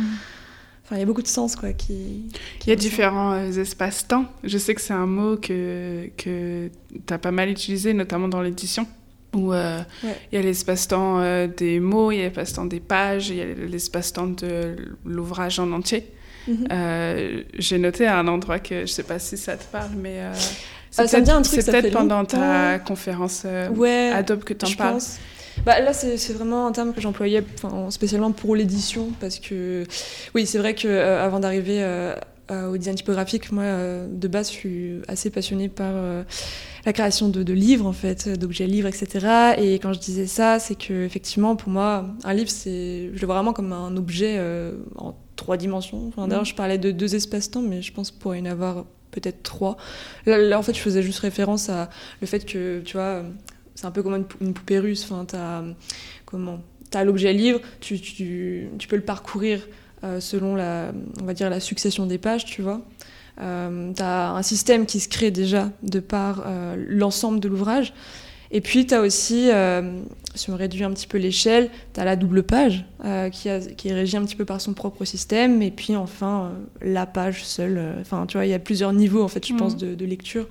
Enfin, 0.84 0.94
il 0.94 1.00
y 1.00 1.02
a 1.02 1.06
beaucoup 1.06 1.22
de 1.22 1.26
sens, 1.26 1.56
quoi. 1.56 1.72
Qui, 1.72 2.28
qui 2.60 2.68
il 2.68 2.70
y 2.70 2.72
a 2.72 2.76
différents 2.76 3.32
euh, 3.32 3.50
espaces-temps. 3.50 4.26
Je 4.44 4.58
sais 4.58 4.76
que 4.76 4.80
c'est 4.80 4.92
un 4.92 5.06
mot 5.06 5.36
que, 5.36 6.08
que 6.16 6.70
tu 7.04 7.12
as 7.12 7.18
pas 7.18 7.32
mal 7.32 7.50
utilisé, 7.50 7.94
notamment 7.94 8.28
dans 8.28 8.42
l'édition. 8.42 8.86
Où 9.34 9.52
euh, 9.52 9.80
ouais. 10.04 10.16
il 10.30 10.36
y 10.36 10.38
a 10.38 10.42
l'espace-temps 10.42 11.48
des 11.48 11.80
mots, 11.80 12.12
il 12.12 12.18
y 12.18 12.20
a 12.20 12.24
l'espace-temps 12.26 12.66
des 12.66 12.78
pages, 12.78 13.30
il 13.30 13.36
y 13.38 13.40
a 13.40 13.46
l'espace-temps 13.46 14.28
de 14.28 14.76
l'ouvrage 15.04 15.58
en 15.58 15.72
entier. 15.72 16.06
Mmh. 16.46 16.66
J'ai 17.58 17.78
noté 17.78 18.06
à 18.06 18.20
un 18.20 18.28
endroit 18.28 18.60
que 18.60 18.82
je 18.82 18.86
sais 18.86 19.02
pas 19.02 19.18
si 19.18 19.36
ça 19.36 19.56
te 19.56 19.64
parle, 19.64 19.90
mais 19.96 20.20
c'est 20.92 21.64
peut-être 21.64 21.86
peut 21.86 21.90
pendant 21.90 22.24
ta 22.24 22.78
conférence 22.78 23.42
euh, 23.44 23.68
ouais, 23.70 24.10
Adobe 24.14 24.44
que 24.44 24.54
tu 24.54 24.66
en 24.66 24.76
parles. 24.76 24.94
Pense. 24.94 25.18
Bah, 25.66 25.80
là, 25.80 25.92
c'est 25.92 26.32
vraiment 26.32 26.66
un 26.66 26.72
terme 26.72 26.92
que 26.92 27.00
j'employais 27.00 27.44
spécialement 27.90 28.32
pour 28.32 28.56
l'édition, 28.56 29.08
parce 29.20 29.38
que 29.38 29.84
oui, 30.34 30.46
c'est 30.46 30.58
vrai 30.58 30.74
qu'avant 30.74 30.94
euh, 30.94 31.24
avant 31.24 31.40
d'arriver 31.40 31.82
euh, 32.50 32.68
au 32.68 32.76
design 32.76 32.96
typographique, 32.96 33.52
moi, 33.52 33.64
euh, 33.64 34.06
de 34.10 34.28
base, 34.28 34.48
je 34.50 34.54
suis 34.54 35.00
assez 35.08 35.30
passionnée 35.30 35.68
par 35.68 35.92
euh, 35.94 36.22
la 36.84 36.92
création 36.92 37.28
de, 37.28 37.42
de, 37.42 37.52
livres, 37.52 37.86
en 37.86 37.92
fait, 37.92 38.28
d'objets 38.28 38.66
livres, 38.66 38.88
etc. 38.88 39.54
Et 39.58 39.74
quand 39.74 39.92
je 39.92 40.00
disais 40.00 40.26
ça, 40.26 40.58
c'est 40.58 40.74
que 40.74 41.04
effectivement, 41.04 41.56
pour 41.56 41.70
moi, 41.70 42.06
un 42.24 42.34
livre, 42.34 42.50
c'est, 42.50 43.10
je 43.14 43.20
le 43.20 43.26
vois 43.26 43.36
vraiment 43.36 43.52
comme 43.52 43.72
un 43.72 43.96
objet 43.96 44.36
euh, 44.38 44.72
en 44.96 45.14
trois 45.36 45.56
dimensions. 45.56 46.08
Enfin, 46.08 46.28
D'ailleurs, 46.28 46.42
mmh. 46.42 46.46
je 46.46 46.54
parlais 46.54 46.78
de 46.78 46.90
deux 46.90 47.14
espaces-temps, 47.14 47.62
mais 47.62 47.80
je 47.82 47.92
pense 47.92 48.10
pour 48.10 48.34
y 48.34 48.40
en 48.40 48.46
avoir 48.46 48.84
peut-être 49.12 49.44
trois. 49.44 49.76
Là, 50.26 50.58
en 50.58 50.62
fait, 50.62 50.74
je 50.74 50.80
faisais 50.80 51.02
juste 51.02 51.20
référence 51.20 51.68
à 51.68 51.88
le 52.20 52.26
fait 52.26 52.44
que, 52.44 52.80
tu 52.80 52.94
vois, 52.94 53.22
c'est 53.76 53.86
un 53.86 53.92
peu 53.92 54.02
comme 54.02 54.24
une, 54.40 54.54
poupée 54.54 54.80
russe. 54.80 55.04
Enfin, 55.04 55.24
t'as, 55.24 55.62
comment 56.26 56.60
T'as 56.90 57.04
l'objet 57.04 57.32
livre, 57.32 57.60
tu, 57.80 58.68
peux 58.88 58.96
le 58.96 59.02
parcourir 59.02 59.66
euh, 60.04 60.20
selon 60.20 60.54
la, 60.56 60.92
on 61.22 61.24
va 61.24 61.32
dire, 61.32 61.48
la 61.48 61.60
succession 61.60 62.04
des 62.04 62.18
pages, 62.18 62.44
tu 62.44 62.60
vois. 62.60 62.82
Euh, 63.40 63.92
t'as 63.94 64.32
un 64.32 64.42
système 64.42 64.84
qui 64.84 65.00
se 65.00 65.08
crée 65.08 65.30
déjà 65.30 65.70
de 65.82 66.00
par 66.00 66.44
euh, 66.44 66.76
l'ensemble 66.88 67.40
de 67.40 67.48
l'ouvrage. 67.48 67.94
Et 68.52 68.60
puis, 68.60 68.86
tu 68.86 68.94
as 68.94 69.00
aussi, 69.00 69.50
euh, 69.50 70.02
si 70.34 70.50
on 70.50 70.56
réduit 70.56 70.84
un 70.84 70.92
petit 70.92 71.06
peu 71.06 71.16
l'échelle, 71.16 71.70
tu 71.94 72.00
as 72.00 72.04
la 72.04 72.16
double 72.16 72.42
page 72.42 72.84
euh, 73.04 73.30
qui, 73.30 73.48
a, 73.48 73.60
qui, 73.60 73.88
est 73.88 73.94
régie 73.94 74.18
un 74.18 74.24
petit 74.24 74.36
peu 74.36 74.44
par 74.44 74.60
son 74.60 74.74
propre 74.74 75.06
système. 75.06 75.62
Et 75.62 75.70
puis, 75.70 75.96
enfin, 75.96 76.52
euh, 76.52 76.92
la 76.92 77.06
page 77.06 77.44
seule. 77.44 77.96
Enfin, 78.00 78.26
tu 78.26 78.36
vois, 78.36 78.44
il 78.44 78.50
y 78.50 78.54
a 78.54 78.58
plusieurs 78.58 78.92
niveaux, 78.92 79.22
en 79.22 79.28
fait, 79.28 79.46
je 79.46 79.54
mmh. 79.54 79.56
pense, 79.56 79.76
de, 79.78 79.94
de, 79.94 80.04
lecture. 80.04 80.46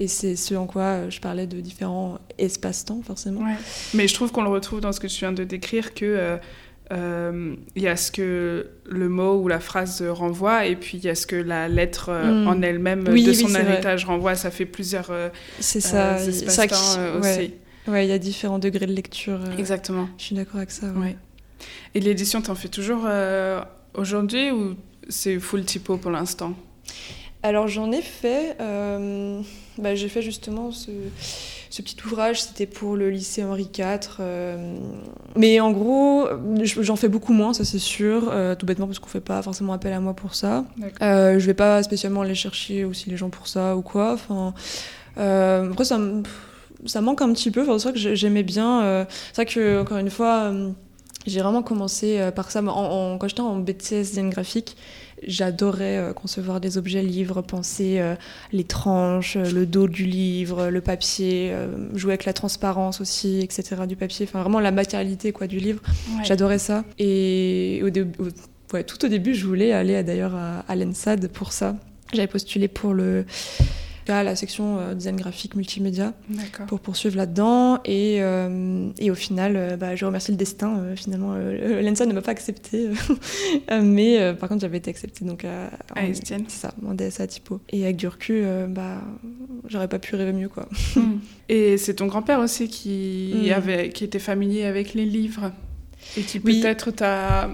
Et 0.00 0.08
c'est 0.08 0.34
ce 0.34 0.54
en 0.54 0.66
quoi 0.66 1.08
je 1.10 1.20
parlais 1.20 1.46
de 1.46 1.60
différents 1.60 2.18
espaces-temps, 2.38 3.02
forcément. 3.04 3.40
Ouais. 3.40 3.56
Mais 3.94 4.08
je 4.08 4.14
trouve 4.14 4.32
qu'on 4.32 4.42
le 4.42 4.50
retrouve 4.50 4.80
dans 4.80 4.92
ce 4.92 5.00
que 5.00 5.06
tu 5.06 5.20
viens 5.20 5.32
de 5.32 5.44
décrire, 5.44 5.94
que 5.94 6.38
euh, 6.90 7.54
y 7.76 7.86
a 7.86 7.96
ce 7.96 8.10
que 8.10 8.66
le 8.86 9.08
mot 9.08 9.34
ou 9.40 9.48
la 9.48 9.60
phrase 9.60 10.02
renvoie 10.02 10.66
et 10.66 10.74
puis 10.74 10.96
il 10.98 11.04
y 11.04 11.08
a 11.08 11.14
ce 11.14 11.26
que 11.26 11.36
la 11.36 11.68
lettre 11.68 12.08
euh, 12.08 12.44
mm. 12.44 12.48
en 12.48 12.62
elle-même 12.62 13.04
oui, 13.10 13.24
de 13.24 13.30
oui, 13.30 13.34
son 13.34 13.54
héritage 13.54 14.04
vrai. 14.04 14.14
renvoie. 14.14 14.34
Ça 14.34 14.50
fait 14.50 14.64
plusieurs 14.64 15.10
euh, 15.10 15.28
C'est 15.60 15.80
ça, 15.80 16.16
euh, 16.16 17.20
aussi. 17.20 17.54
Ouais, 17.86 18.06
il 18.06 18.08
y 18.08 18.12
a 18.12 18.18
différents 18.18 18.58
degrés 18.58 18.86
de 18.86 18.92
lecture. 18.92 19.40
Exactement. 19.58 20.08
Je 20.18 20.24
suis 20.24 20.34
d'accord 20.34 20.56
avec 20.56 20.70
ça. 20.70 20.88
Ouais. 20.88 21.16
Et 21.94 22.00
l'édition, 22.00 22.40
t'en 22.42 22.54
fais 22.54 22.68
toujours 22.68 23.06
aujourd'hui 23.94 24.50
ou 24.50 24.76
c'est 25.08 25.38
full 25.38 25.64
typo 25.64 25.96
pour 25.96 26.10
l'instant? 26.10 26.54
Alors 27.42 27.68
j'en 27.68 27.92
ai 27.92 28.02
fait. 28.02 28.56
Bah, 29.78 29.94
J'ai 29.94 30.08
fait 30.08 30.22
justement 30.22 30.70
ce 30.70 30.90
ce 31.70 31.82
petit 31.82 31.96
ouvrage, 32.04 32.42
c'était 32.42 32.66
pour 32.66 32.96
le 32.96 33.10
lycée 33.10 33.44
Henri 33.44 33.68
IV. 33.76 34.20
mais 35.36 35.60
en 35.60 35.70
gros, 35.72 36.26
j'en 36.62 36.96
fais 36.96 37.08
beaucoup 37.08 37.32
moins, 37.32 37.52
ça 37.52 37.64
c'est 37.64 37.78
sûr, 37.78 38.32
tout 38.58 38.66
bêtement 38.66 38.86
parce 38.86 38.98
qu'on 38.98 39.08
fait 39.08 39.20
pas 39.20 39.42
forcément 39.42 39.72
appel 39.72 39.92
à 39.92 40.00
moi 40.00 40.14
pour 40.14 40.34
ça. 40.34 40.64
je 41.00 41.44
vais 41.44 41.54
pas 41.54 41.82
spécialement 41.82 42.22
aller 42.22 42.34
chercher 42.34 42.84
aussi 42.84 43.10
les 43.10 43.16
gens 43.16 43.30
pour 43.30 43.48
ça 43.48 43.76
ou 43.76 43.82
quoi. 43.82 44.14
Enfin, 44.14 44.54
après, 45.16 45.84
ça, 45.84 45.98
ça 46.86 47.00
manque 47.00 47.22
un 47.22 47.32
petit 47.32 47.50
peu. 47.50 47.64
c'est 47.64 47.88
vrai 47.88 47.92
que 47.92 48.14
j'aimais 48.14 48.42
bien. 48.42 49.06
c'est 49.32 49.42
vrai 49.42 49.46
que, 49.46 49.80
encore 49.82 49.98
une 49.98 50.10
fois, 50.10 50.52
j'ai 51.26 51.40
vraiment 51.40 51.62
commencé 51.62 52.30
par 52.34 52.50
ça. 52.50 52.62
En, 52.62 53.18
quand 53.18 53.28
j'étais 53.28 53.40
en 53.40 53.58
BTS 53.58 54.02
design 54.02 54.30
graphique, 54.30 54.76
J'adorais 55.26 55.98
euh, 55.98 56.12
concevoir 56.12 56.60
des 56.60 56.78
objets 56.78 57.02
livres, 57.02 57.42
penser 57.42 57.98
euh, 57.98 58.14
les 58.52 58.64
tranches, 58.64 59.36
euh, 59.36 59.50
le 59.50 59.66
dos 59.66 59.88
du 59.88 60.04
livre, 60.04 60.68
le 60.68 60.80
papier, 60.80 61.52
jouer 61.94 62.12
avec 62.12 62.24
la 62.24 62.32
transparence 62.32 63.00
aussi, 63.00 63.40
etc. 63.40 63.82
du 63.88 63.96
papier. 63.96 64.26
Enfin, 64.28 64.42
vraiment 64.42 64.60
la 64.60 64.70
matérialité 64.70 65.32
quoi, 65.32 65.46
du 65.46 65.58
livre. 65.58 65.80
J'adorais 66.24 66.58
ça. 66.58 66.84
Et 66.98 67.82
au, 67.82 67.90
tout 68.82 69.04
au 69.04 69.08
début, 69.08 69.34
je 69.34 69.46
voulais 69.46 69.72
aller 69.72 70.02
d'ailleurs 70.02 70.34
à, 70.34 70.60
à 70.68 70.76
l'ENSAD 70.76 71.28
pour 71.28 71.52
ça. 71.52 71.76
J'avais 72.12 72.28
postulé 72.28 72.68
pour 72.68 72.94
le 72.94 73.24
à 74.16 74.22
la 74.22 74.36
section 74.36 74.78
euh, 74.78 74.94
design 74.94 75.16
graphique 75.16 75.54
multimédia 75.54 76.14
pour 76.66 76.80
poursuivre 76.80 77.16
là-dedans. 77.16 77.80
Et, 77.84 78.18
euh, 78.20 78.90
et, 78.98 79.10
au 79.10 79.14
final, 79.14 79.56
euh, 79.56 79.76
bah, 79.76 79.96
je 79.96 80.04
remercie 80.04 80.30
le 80.30 80.36
destin. 80.36 80.94
finalement, 80.96 81.34
l'ENSA 81.36 82.06
ne 82.06 82.12
m'a 82.12 82.22
pas 82.22 82.32
accepté. 82.32 82.88
mais 83.82 84.34
par 84.34 84.48
contre, 84.48 84.62
j'avais 84.62 84.78
été 84.78 84.90
acceptée 84.90 85.24
donc, 85.24 85.44
à, 85.44 85.70
C'est 86.14 86.50
ça, 86.50 86.74
en 86.86 86.94
DSA 86.94 87.26
typo. 87.26 87.60
Et 87.70 87.84
avec 87.84 87.96
du 87.96 88.08
recul, 88.08 88.44
bah, 88.68 89.02
j'aurais 89.66 89.88
pas 89.88 89.98
pu 89.98 90.16
rêver 90.16 90.32
mieux. 90.32 90.48
Quoi. 90.48 90.68
Hmm. 90.96 91.18
Et 91.48 91.78
c'est 91.78 91.94
ton 91.94 92.06
grand-père 92.06 92.40
aussi 92.40 92.68
qui, 92.68 93.34
hmm. 93.34 93.52
avait, 93.52 93.90
qui 93.90 94.04
était 94.04 94.18
familier 94.18 94.64
avec 94.64 94.94
les 94.94 95.04
livres 95.04 95.52
et 96.16 96.22
qui 96.22 96.40
peut-être 96.40 96.90
t'a 96.90 97.50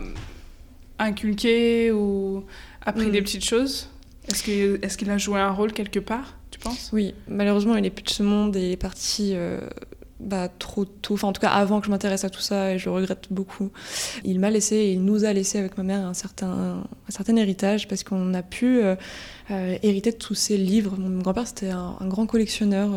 inculqué 0.99 1.91
ou 1.91 2.45
appris 2.83 3.07
hmm. 3.07 3.13
des 3.13 3.23
petites 3.23 3.45
choses? 3.45 3.89
Est-ce 4.29 4.43
qu'il 4.43 4.79
est 4.83 4.97
qu'il 4.97 5.11
a 5.11 5.19
joué 5.19 5.41
un 5.41 5.51
rôle 5.51 5.73
quelque 5.73 6.01
part? 6.01 6.37
Oui, 6.93 7.15
malheureusement, 7.29 7.77
il 7.77 7.85
est 7.85 7.91
plus 7.91 8.05
de 8.05 8.11
ce 8.11 8.23
monde 8.23 8.57
et 8.57 8.73
est 8.73 8.77
parti 8.77 9.33
euh, 9.35 9.61
bah, 10.21 10.49
trop 10.49 10.85
tôt. 10.85 11.15
Enfin, 11.15 11.29
en 11.29 11.33
tout 11.33 11.41
cas, 11.41 11.51
avant 11.51 11.81
que 11.81 11.87
je 11.87 11.91
m'intéresse 11.91 12.25
à 12.25 12.31
tout 12.31 12.41
ça, 12.41 12.73
et 12.73 12.79
je 12.79 12.89
regrette 12.89 13.27
beaucoup. 13.31 13.71
Il 14.25 14.41
m'a 14.41 14.51
laissé, 14.51 14.91
il 14.93 15.05
nous 15.05 15.25
a 15.25 15.33
laissé 15.33 15.59
avec 15.59 15.77
ma 15.77 15.85
mère 15.85 16.07
un 16.07 16.15
certain, 16.15 16.85
un 17.09 17.11
certain 17.11 17.37
héritage 17.37 17.89
parce 17.89 18.05
qu'on 18.05 18.35
a 18.35 18.43
pu 18.43 18.83
euh, 18.83 18.97
euh, 19.51 19.77
hériter 19.83 20.13
de 20.13 20.17
tous 20.17 20.35
ces 20.35 20.57
livres. 20.57 20.97
Mon 20.99 21.21
grand-père, 21.21 21.47
c'était 21.47 21.71
un, 21.71 21.97
grand 22.03 22.27
collectionneur. 22.27 22.91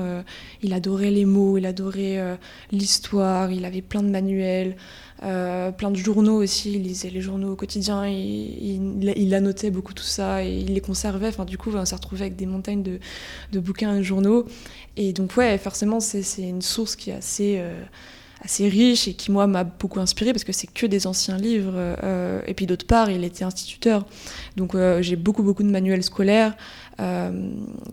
il 0.62 0.74
adorait 0.74 1.12
les 1.12 1.26
mots, 1.26 1.58
il 1.58 1.66
adorait 1.66 2.38
l'histoire, 2.72 3.52
il 3.52 3.66
avait 3.66 3.82
plein 3.82 4.04
de 4.04 4.10
manuels. 4.10 4.76
Plein 5.20 5.92
de 5.92 5.96
journaux 5.96 6.42
aussi, 6.42 6.74
il 6.74 6.84
lisait 6.84 7.10
les 7.10 7.22
journaux 7.22 7.54
au 7.54 7.56
quotidien, 7.56 8.08
il, 8.08 9.14
il, 9.16 9.34
annotait 9.34 9.72
beaucoup 9.72 9.94
tout 9.94 10.04
ça 10.04 10.44
et 10.44 10.60
il 10.60 10.74
les 10.74 10.82
conservait. 10.82 11.28
Enfin, 11.28 11.46
du 11.46 11.58
coup, 11.58 11.72
on 11.74 11.86
s'est 11.86 11.96
retrouvé 11.96 12.22
avec 12.22 12.36
des 12.36 12.46
montagnes 12.46 12.84
de, 12.84 13.00
de 13.52 13.60
bouquins 13.60 13.96
et 13.96 13.98
de 14.00 14.04
journaux. 14.04 14.46
Et 14.96 15.14
donc, 15.14 15.38
ouais, 15.38 15.58
forcément, 15.58 16.00
c'est 16.00 16.24
une 16.42 16.62
source 16.62 16.96
qui 16.96 17.12
est 17.12 17.14
assez, 17.14 17.58
euh, 17.60 17.84
assez 18.42 18.68
riche 18.68 19.08
et 19.08 19.14
qui, 19.14 19.32
moi, 19.32 19.48
m'a 19.48 19.64
beaucoup 19.64 20.00
inspiré 20.00 20.34
parce 20.34 20.44
que 20.44 20.52
c'est 20.52 20.68
que 20.68 20.86
des 20.86 21.08
anciens 21.08 21.38
livres. 21.38 21.74
Euh, 21.76 22.42
et 22.48 22.54
puis, 22.54 22.66
d'autre 22.66 22.88
part, 22.88 23.10
il 23.10 23.24
était 23.24 23.44
instituteur. 23.44 24.06
Donc, 24.56 24.76
euh, 24.76 25.02
j'ai 25.02 25.16
beaucoup, 25.16 25.44
beaucoup 25.44 25.64
de 25.64 25.70
manuels 25.70 26.04
scolaires 26.04 26.56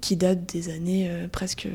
qui 0.00 0.16
datent 0.16 0.50
des 0.50 0.70
années 0.70 1.10
presque 1.30 1.68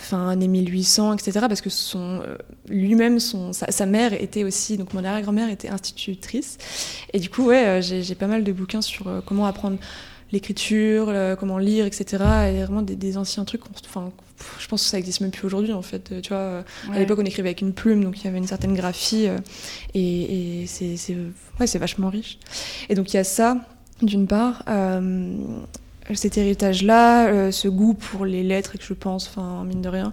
fin 0.00 0.28
années 0.28 0.48
1800, 0.48 1.14
etc. 1.14 1.46
Parce 1.48 1.60
que 1.60 1.70
son, 1.70 2.22
lui-même, 2.68 3.20
son, 3.20 3.52
sa, 3.52 3.86
mère 3.86 4.12
était 4.12 4.44
aussi, 4.44 4.76
donc 4.76 4.94
mon 4.94 5.04
arrière-grand-mère 5.04 5.50
était 5.50 5.68
institutrice. 5.68 6.58
Et 7.12 7.20
du 7.20 7.30
coup, 7.30 7.44
ouais, 7.44 7.80
j'ai 7.82 8.14
pas 8.14 8.26
mal 8.26 8.44
de 8.44 8.52
bouquins 8.52 8.82
sur 8.82 9.22
comment 9.26 9.46
apprendre 9.46 9.78
l'écriture, 10.32 11.12
comment 11.38 11.58
lire, 11.58 11.86
etc. 11.86 12.24
Et 12.52 12.64
vraiment 12.64 12.82
des, 12.82 13.16
anciens 13.16 13.44
trucs. 13.44 13.62
Enfin, 13.88 14.12
je 14.58 14.66
pense 14.66 14.82
que 14.82 14.88
ça 14.88 14.98
existe 14.98 15.20
même 15.20 15.30
plus 15.30 15.46
aujourd'hui 15.46 15.72
en 15.72 15.82
fait. 15.82 16.20
Tu 16.22 16.28
vois, 16.30 16.64
à 16.92 16.98
l'époque 16.98 17.18
on 17.20 17.24
écrivait 17.24 17.48
avec 17.48 17.60
une 17.60 17.72
plume, 17.72 18.04
donc 18.04 18.20
il 18.20 18.24
y 18.24 18.28
avait 18.28 18.38
une 18.38 18.46
certaine 18.46 18.74
graphie 18.74 19.26
euh, 19.28 19.38
et, 19.94 20.64
c'est 20.66 21.16
ouais, 21.58 21.66
vachement 21.78 22.10
riche. 22.10 22.38
Et 22.88 22.94
donc 22.94 23.12
il 23.12 23.16
y 23.16 23.20
a 23.20 23.24
ça 23.24 23.56
d'une 24.02 24.26
part. 24.26 24.64
Euh, 24.68 25.36
cet 26.14 26.38
héritage-là, 26.38 27.28
euh, 27.28 27.50
ce 27.50 27.68
goût 27.68 27.94
pour 27.94 28.24
les 28.24 28.42
lettres, 28.42 28.74
et 28.74 28.78
que 28.78 28.84
je 28.84 28.94
pense, 28.94 29.28
enfin, 29.28 29.64
mine 29.64 29.82
de 29.82 29.88
rien. 29.88 30.12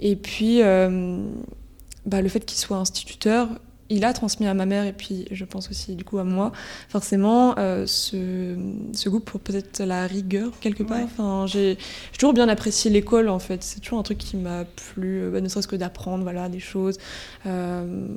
Et 0.00 0.16
puis, 0.16 0.60
bah, 0.60 2.20
le 2.20 2.28
fait 2.28 2.44
qu'il 2.44 2.58
soit 2.58 2.76
instituteur, 2.76 3.48
il 3.88 4.04
a 4.04 4.12
transmis 4.12 4.46
à 4.46 4.54
ma 4.54 4.66
mère 4.66 4.84
et 4.84 4.92
puis 4.92 5.26
je 5.30 5.44
pense 5.44 5.70
aussi 5.70 5.94
du 5.94 6.04
coup 6.04 6.18
à 6.18 6.24
moi 6.24 6.52
forcément 6.88 7.54
euh, 7.58 7.86
ce, 7.86 8.56
ce, 8.92 9.08
goût 9.08 9.20
pour 9.20 9.40
peut-être 9.40 9.80
la 9.82 10.06
rigueur 10.06 10.52
quelque 10.60 10.82
part. 10.82 11.00
Enfin, 11.02 11.46
j'ai 11.46 11.78
toujours 12.12 12.32
bien 12.32 12.48
apprécié 12.48 12.90
l'école 12.90 13.28
en 13.28 13.38
fait. 13.38 13.62
C'est 13.62 13.80
toujours 13.80 13.98
un 13.98 14.02
truc 14.02 14.18
qui 14.18 14.36
m'a 14.36 14.64
plu, 14.64 15.22
euh, 15.22 15.30
bah, 15.30 15.40
ne 15.40 15.48
serait-ce 15.48 15.68
que 15.68 15.76
d'apprendre 15.76 16.22
voilà 16.24 16.48
des 16.48 16.60
choses. 16.60 16.98
Euh, 17.46 18.08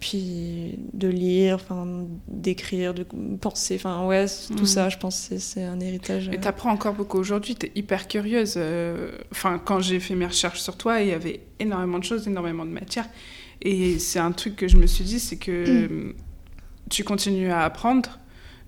puis 0.00 0.78
de 0.92 1.08
lire, 1.08 1.56
enfin 1.56 2.06
d'écrire, 2.28 2.94
de 2.94 3.04
penser, 3.40 3.76
enfin 3.76 4.06
ouais, 4.06 4.26
tout 4.56 4.62
mm. 4.62 4.66
ça, 4.66 4.88
je 4.88 4.96
pense 4.96 5.30
c'est 5.38 5.64
un 5.64 5.80
héritage. 5.80 6.30
Et 6.32 6.38
t'apprends 6.38 6.70
encore 6.70 6.94
beaucoup 6.94 7.18
aujourd'hui, 7.18 7.56
t'es 7.56 7.72
hyper 7.74 8.08
curieuse. 8.08 8.58
Enfin, 9.32 9.60
quand 9.64 9.80
j'ai 9.80 10.00
fait 10.00 10.14
mes 10.14 10.26
recherches 10.26 10.60
sur 10.60 10.76
toi, 10.76 11.00
il 11.00 11.08
y 11.08 11.12
avait 11.12 11.40
énormément 11.58 11.98
de 11.98 12.04
choses, 12.04 12.26
énormément 12.28 12.64
de 12.64 12.70
matières. 12.70 13.08
Et 13.62 13.98
c'est 13.98 14.20
un 14.20 14.32
truc 14.32 14.56
que 14.56 14.68
je 14.68 14.76
me 14.76 14.86
suis 14.86 15.04
dit, 15.04 15.18
c'est 15.18 15.36
que 15.36 15.86
mm. 15.86 16.14
tu 16.90 17.04
continues 17.04 17.50
à 17.50 17.64
apprendre 17.64 18.18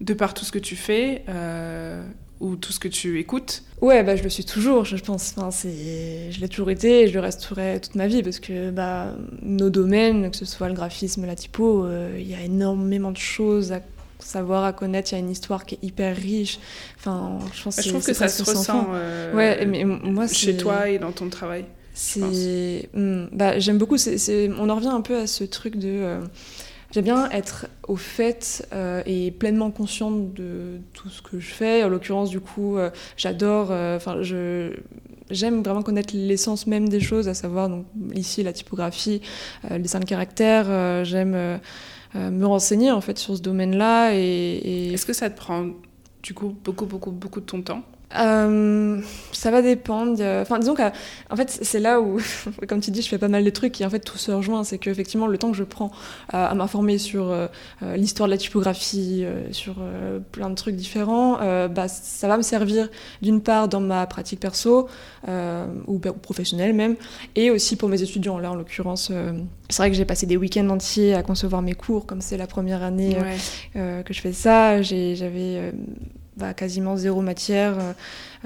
de 0.00 0.14
par 0.14 0.34
tout 0.34 0.44
ce 0.44 0.52
que 0.52 0.58
tu 0.58 0.76
fais 0.76 1.24
euh, 1.28 2.02
ou 2.40 2.56
tout 2.56 2.72
ce 2.72 2.80
que 2.80 2.88
tu 2.88 3.18
écoutes. 3.20 3.62
Ouais, 3.80 4.02
bah, 4.02 4.16
je 4.16 4.22
le 4.22 4.28
suis 4.28 4.44
toujours, 4.44 4.84
je 4.84 4.96
pense. 4.96 5.34
Enfin, 5.36 5.50
je 5.62 6.40
l'ai 6.40 6.48
toujours 6.48 6.70
été 6.70 7.02
et 7.02 7.08
je 7.08 7.14
le 7.14 7.20
resterai 7.20 7.80
toute 7.80 7.94
ma 7.94 8.06
vie 8.06 8.22
parce 8.22 8.40
que 8.40 8.70
bah, 8.70 9.14
nos 9.42 9.70
domaines, 9.70 10.30
que 10.30 10.36
ce 10.36 10.44
soit 10.44 10.68
le 10.68 10.74
graphisme, 10.74 11.26
la 11.26 11.34
typo, 11.34 11.84
euh, 11.84 12.16
il 12.18 12.28
y 12.28 12.34
a 12.34 12.42
énormément 12.42 13.10
de 13.10 13.18
choses 13.18 13.72
à 13.72 13.80
savoir, 14.18 14.64
à 14.64 14.72
connaître. 14.72 15.12
Il 15.12 15.14
y 15.14 15.16
a 15.16 15.20
une 15.20 15.30
histoire 15.30 15.64
qui 15.64 15.76
est 15.76 15.84
hyper 15.86 16.16
riche. 16.16 16.58
Enfin, 16.98 17.38
je 17.54 17.62
pense 17.62 17.76
bah, 17.76 17.82
je 17.84 17.88
trouve 17.90 18.04
que 18.04 18.14
ça 18.14 18.28
se 18.28 18.42
ressent 18.42 18.88
euh, 18.92 19.34
ouais, 19.34 19.64
mais 19.66 19.84
moi, 19.84 20.26
chez 20.26 20.56
toi 20.56 20.88
et 20.88 20.98
dans 20.98 21.12
ton 21.12 21.28
travail. 21.28 21.64
C'est, 21.92 22.88
hmm, 22.94 23.26
bah, 23.32 23.58
j'aime 23.58 23.78
beaucoup. 23.78 23.98
c'est 23.98 24.50
on 24.58 24.68
en 24.68 24.76
revient 24.76 24.88
un 24.88 25.02
peu 25.02 25.16
à 25.16 25.26
ce 25.26 25.44
truc 25.44 25.76
de. 25.76 25.88
Euh, 25.88 26.20
j'aime 26.90 27.04
bien 27.04 27.30
être 27.30 27.66
au 27.88 27.96
fait 27.96 28.66
euh, 28.72 29.02
et 29.06 29.30
pleinement 29.30 29.70
consciente 29.70 30.34
de 30.34 30.80
tout 30.92 31.08
ce 31.08 31.22
que 31.22 31.38
je 31.38 31.50
fais. 31.50 31.84
En 31.84 31.88
l'occurrence, 31.88 32.30
du 32.30 32.40
coup, 32.40 32.76
euh, 32.76 32.90
j'adore. 33.16 33.70
Enfin, 33.70 34.22
je 34.22 34.72
j'aime 35.30 35.62
vraiment 35.62 35.82
connaître 35.82 36.12
l'essence 36.16 36.66
même 36.66 36.88
des 36.88 36.98
choses, 36.98 37.28
à 37.28 37.34
savoir 37.34 37.68
donc 37.68 37.86
ici 38.14 38.42
la 38.42 38.52
typographie, 38.52 39.22
le 39.70 39.78
dessin 39.78 40.00
de 40.00 40.04
caractère. 40.04 41.04
j'aime 41.04 41.60
me 42.16 42.44
renseigner 42.44 42.90
en 42.90 43.00
fait 43.00 43.16
sur 43.16 43.36
ce 43.36 43.42
domaine-là. 43.42 44.12
Est-ce 44.12 45.06
que 45.06 45.12
ça 45.12 45.30
te 45.30 45.36
prend 45.36 45.68
du 46.24 46.34
coup 46.34 46.56
beaucoup 46.64 46.84
beaucoup 46.84 47.12
beaucoup 47.12 47.38
de 47.38 47.46
ton 47.46 47.62
temps? 47.62 47.84
Euh, 48.18 49.00
ça 49.32 49.50
va 49.50 49.62
dépendre. 49.62 50.20
Enfin, 50.42 50.58
disons 50.58 50.74
qu'en 50.74 51.36
fait, 51.36 51.58
c'est 51.62 51.78
là 51.78 52.00
où, 52.00 52.18
comme 52.68 52.80
tu 52.80 52.90
dis, 52.90 53.02
je 53.02 53.08
fais 53.08 53.18
pas 53.18 53.28
mal 53.28 53.44
de 53.44 53.50
trucs 53.50 53.80
et 53.80 53.86
en 53.86 53.90
fait, 53.90 54.00
tout 54.00 54.18
se 54.18 54.32
rejoint. 54.32 54.64
C'est 54.64 54.78
qu'effectivement, 54.78 55.26
le 55.26 55.38
temps 55.38 55.50
que 55.50 55.56
je 55.56 55.64
prends 55.64 55.90
à, 56.28 56.54
m'informer 56.54 56.98
sur 56.98 57.30
euh, 57.30 57.46
euh, 57.82 57.96
l'histoire 57.96 58.28
de 58.28 58.32
la 58.32 58.38
typographie, 58.38 59.24
sur 59.52 59.76
plein 60.32 60.50
de 60.50 60.54
trucs 60.54 60.76
différents, 60.76 61.38
bah, 61.68 61.88
ça 61.88 62.28
va 62.28 62.36
me 62.36 62.42
servir 62.42 62.88
d'une 63.22 63.40
part 63.40 63.68
dans 63.68 63.80
ma 63.80 64.06
pratique 64.06 64.40
perso 64.40 64.88
ou 65.86 65.98
professionnelle 65.98 66.74
même, 66.74 66.96
et 67.36 67.50
aussi 67.50 67.76
pour 67.76 67.88
mes 67.88 68.02
étudiants. 68.02 68.38
Là, 68.38 68.50
en 68.52 68.54
l'occurrence, 68.54 69.12
c'est 69.68 69.82
vrai 69.82 69.90
que 69.90 69.96
j'ai 69.96 70.04
passé 70.04 70.26
des 70.26 70.36
week-ends 70.36 70.68
entiers 70.68 71.14
à 71.14 71.22
concevoir 71.22 71.62
mes 71.62 71.74
cours, 71.74 72.06
comme 72.06 72.20
c'est 72.20 72.36
la 72.36 72.46
première 72.46 72.82
année 72.82 73.16
que 73.74 74.12
je 74.12 74.20
fais 74.20 74.32
ça. 74.32 74.82
J'avais 74.82 75.72
bah, 76.40 76.54
quasiment 76.54 76.96
zéro 76.96 77.20
matière 77.20 77.78
euh, 77.78 77.92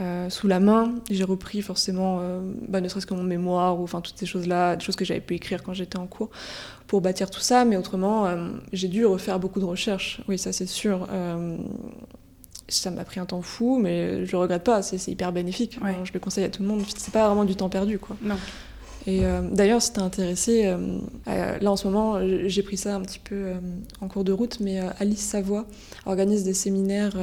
euh, 0.00 0.30
sous 0.30 0.48
la 0.48 0.60
main. 0.60 0.94
J'ai 1.10 1.24
repris 1.24 1.62
forcément, 1.62 2.18
euh, 2.20 2.40
bah, 2.68 2.80
ne 2.80 2.88
serait-ce 2.88 3.06
que 3.06 3.14
mon 3.14 3.22
mémoire 3.22 3.78
ou 3.78 3.84
enfin 3.84 4.00
toutes 4.00 4.18
ces 4.18 4.26
choses-là, 4.26 4.76
des 4.76 4.84
choses 4.84 4.96
que 4.96 5.04
j'avais 5.04 5.20
pu 5.20 5.34
écrire 5.34 5.62
quand 5.62 5.72
j'étais 5.72 5.98
en 5.98 6.06
cours 6.06 6.30
pour 6.86 7.00
bâtir 7.00 7.30
tout 7.30 7.40
ça. 7.40 7.64
Mais 7.64 7.76
autrement, 7.76 8.28
j'ai 8.72 8.88
dû 8.88 9.06
refaire 9.06 9.38
beaucoup 9.38 9.60
de 9.60 9.64
recherches. 9.64 10.20
Oui, 10.28 10.38
ça 10.38 10.52
c'est 10.52 10.66
sûr. 10.66 11.08
ça 12.68 12.90
m'a 12.90 13.04
pris 13.04 13.20
un 13.20 13.26
temps 13.26 13.42
fou, 13.42 13.78
mais 13.80 14.26
je 14.26 14.32
le 14.32 14.38
regrette 14.38 14.64
pas. 14.64 14.82
C'est 14.82 15.10
hyper 15.10 15.32
bénéfique. 15.32 15.78
je 16.04 16.12
le 16.12 16.20
conseille 16.20 16.44
à 16.44 16.50
tout 16.50 16.62
le 16.62 16.68
monde. 16.68 16.82
C'est 16.96 17.12
pas 17.12 17.26
vraiment 17.26 17.44
du 17.44 17.56
temps 17.56 17.68
perdu, 17.70 17.98
quoi. 17.98 18.16
Non. 18.22 18.36
Et 19.06 19.20
d'ailleurs, 19.52 19.82
si 19.82 19.92
t'es 19.92 20.00
intéressé, 20.00 20.74
là 21.26 21.70
en 21.70 21.76
ce 21.76 21.86
moment, 21.86 22.18
j'ai 22.46 22.62
pris 22.62 22.76
ça 22.76 22.94
un 22.96 23.02
petit 23.02 23.18
peu 23.18 23.52
en 24.00 24.08
cours 24.08 24.24
de 24.24 24.32
route, 24.32 24.60
mais 24.60 24.80
Alice 24.98 25.20
Savoie 25.20 25.66
organise 26.06 26.44
des 26.44 26.54
séminaires 26.54 27.16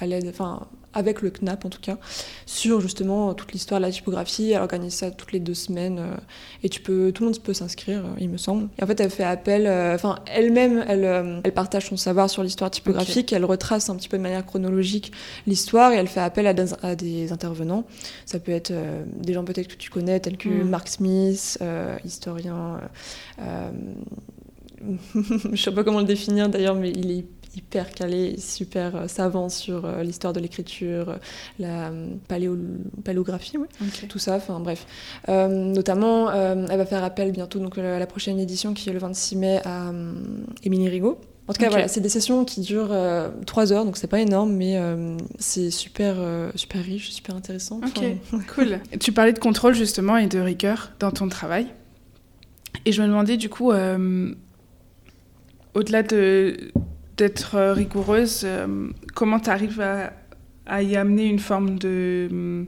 à 0.00 0.06
l'aide, 0.06 0.26
enfin, 0.28 0.66
avec 0.94 1.22
le 1.22 1.30
CNAP 1.30 1.64
en 1.64 1.68
tout 1.68 1.80
cas, 1.80 1.98
sur 2.46 2.80
justement 2.80 3.34
toute 3.34 3.52
l'histoire 3.52 3.80
de 3.80 3.86
la 3.86 3.92
typographie. 3.92 4.50
Elle 4.50 4.60
organise 4.60 4.94
ça 4.94 5.10
toutes 5.10 5.32
les 5.32 5.40
deux 5.40 5.54
semaines 5.54 5.98
euh, 5.98 6.16
et 6.62 6.68
tu 6.68 6.80
peux, 6.80 7.12
tout 7.12 7.22
le 7.22 7.30
monde 7.30 7.40
peut 7.40 7.54
s'inscrire, 7.54 8.04
euh, 8.04 8.14
il 8.18 8.28
me 8.28 8.36
semble. 8.36 8.68
Et 8.78 8.84
en 8.84 8.86
fait, 8.86 9.00
elle 9.00 9.10
fait 9.10 9.24
appel, 9.24 9.66
euh, 9.66 9.94
enfin, 9.94 10.18
elle-même, 10.26 10.84
elle, 10.88 11.40
elle, 11.44 11.52
partage 11.52 11.88
son 11.88 11.96
savoir 11.96 12.30
sur 12.30 12.42
l'histoire 12.42 12.70
typographique, 12.70 13.32
elle 13.32 13.44
retrace 13.44 13.90
un 13.90 13.96
petit 13.96 14.08
peu 14.08 14.16
de 14.16 14.22
manière 14.22 14.44
chronologique 14.44 15.12
l'histoire 15.46 15.92
et 15.92 15.96
elle 15.96 16.08
fait 16.08 16.20
appel 16.20 16.46
à 16.46 16.54
des, 16.54 16.72
à 16.82 16.94
des 16.94 17.32
intervenants. 17.32 17.84
Ça 18.26 18.38
peut 18.38 18.52
être 18.52 18.72
des 19.16 19.32
gens 19.32 19.44
peut-être 19.44 19.68
que 19.68 19.76
tu 19.76 19.90
connais, 19.90 20.20
tels 20.20 20.36
que 20.36 20.48
mm. 20.48 20.68
Mark 20.68 20.88
Smith, 20.88 21.58
historien. 22.04 22.80
je 25.52 25.56
sais 25.56 25.70
pas 25.72 25.84
comment 25.84 26.00
le 26.00 26.04
définir 26.04 26.48
d'ailleurs, 26.48 26.74
mais 26.74 26.90
il 26.90 27.10
est 27.10 27.24
hyper 27.56 27.90
calé, 27.90 28.36
super 28.38 28.96
euh, 28.96 29.08
savant 29.08 29.48
sur 29.48 29.84
euh, 29.84 30.02
l'histoire 30.02 30.32
de 30.32 30.40
l'écriture, 30.40 31.10
euh, 31.10 31.16
la 31.58 31.92
paléo 32.28 32.56
paléographie, 33.04 33.56
tout 34.08 34.18
ça, 34.18 34.36
enfin 34.36 34.60
bref. 34.60 34.86
notamment, 35.28 36.30
elle 36.32 36.76
va 36.76 36.86
faire 36.86 37.04
appel 37.04 37.32
bientôt 37.32 37.58
donc, 37.58 37.78
à 37.78 37.98
la 37.98 38.06
prochaine 38.06 38.38
édition 38.38 38.74
qui 38.74 38.88
est 38.88 38.92
le 38.92 38.98
26 38.98 39.36
mai 39.36 39.60
à 39.64 39.92
Émilie 40.62 40.88
Rigaud. 40.88 41.18
En 41.48 41.52
tout 41.52 41.60
cas, 41.60 41.68
voilà, 41.68 41.88
c'est 41.88 42.00
des 42.00 42.08
sessions 42.08 42.44
qui 42.44 42.60
durent 42.60 42.96
trois 43.46 43.72
heures, 43.72 43.84
donc 43.84 43.96
c'est 43.96 44.06
pas 44.06 44.20
énorme, 44.20 44.52
mais 44.52 44.78
c'est 45.38 45.70
super, 45.70 46.16
super 46.54 46.82
riche, 46.82 47.10
super 47.10 47.34
intéressant. 47.34 47.80
Ok, 47.84 48.04
cool. 48.54 48.78
Tu 49.00 49.12
parlais 49.12 49.32
de 49.32 49.38
contrôle 49.38 49.74
justement 49.74 50.16
et 50.16 50.26
de 50.26 50.38
rigueur 50.38 50.92
dans 51.00 51.10
ton 51.10 51.28
travail. 51.28 51.66
Et 52.84 52.92
je 52.92 53.02
me 53.02 53.08
demandais 53.08 53.36
du 53.36 53.48
coup, 53.48 53.72
au-delà 55.74 56.02
de, 56.02 56.72
d'être 57.16 57.54
euh, 57.56 57.72
rigoureuse, 57.72 58.42
euh, 58.44 58.88
comment 59.14 59.40
tu 59.40 59.50
arrives 59.50 59.80
à, 59.80 60.82
y 60.82 60.96
amener 60.96 61.24
une 61.24 61.38
forme 61.38 61.78
de 61.78 62.28
euh, 62.32 62.64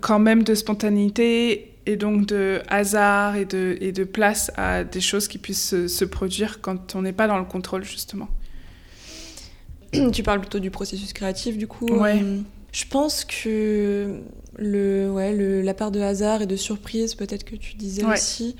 quand 0.00 0.18
même 0.18 0.42
de 0.42 0.54
spontanéité 0.54 1.72
et 1.86 1.96
donc 1.96 2.26
de 2.26 2.60
hasard 2.68 3.36
et 3.36 3.44
de, 3.44 3.78
et 3.80 3.92
de 3.92 4.04
place 4.04 4.50
à 4.56 4.84
des 4.84 5.00
choses 5.00 5.28
qui 5.28 5.38
puissent 5.38 5.86
se, 5.86 6.04
produire 6.04 6.60
quand 6.60 6.94
on 6.94 7.02
n'est 7.02 7.12
pas 7.12 7.28
dans 7.28 7.38
le 7.38 7.44
contrôle 7.44 7.84
justement? 7.84 8.28
Tu 10.12 10.22
parles 10.22 10.40
plutôt 10.40 10.58
du 10.58 10.70
processus 10.70 11.12
créatif 11.12 11.56
du 11.56 11.66
coup. 11.66 11.86
Ouais. 11.86 12.22
je 12.72 12.84
pense 12.86 13.24
que 13.24 14.20
le, 14.58 15.10
ouais, 15.10 15.34
le, 15.34 15.62
la 15.62 15.74
part 15.74 15.90
de 15.90 16.00
hasard 16.00 16.42
et 16.42 16.46
de 16.46 16.56
surprise, 16.56 17.14
peut-être 17.14 17.44
que 17.44 17.56
tu 17.56 17.74
disais 17.74 18.04
aussi, 18.04 18.56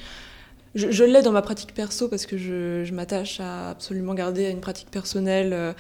je, 0.77 1.05
l'ai 1.05 1.23
dans 1.23 1.33
ma 1.33 1.43
pratique 1.43 1.75
perso 1.75 2.09
parce 2.09 2.27
que 2.27 2.37
je, 2.37 2.93
m'attache 2.93 3.41
à 3.41 3.71
absolument 3.71 4.15
garder 4.15 4.51
une 4.51 4.61
pratique 4.61 4.91
personnelle, 4.91 5.53
euh, 5.53 5.73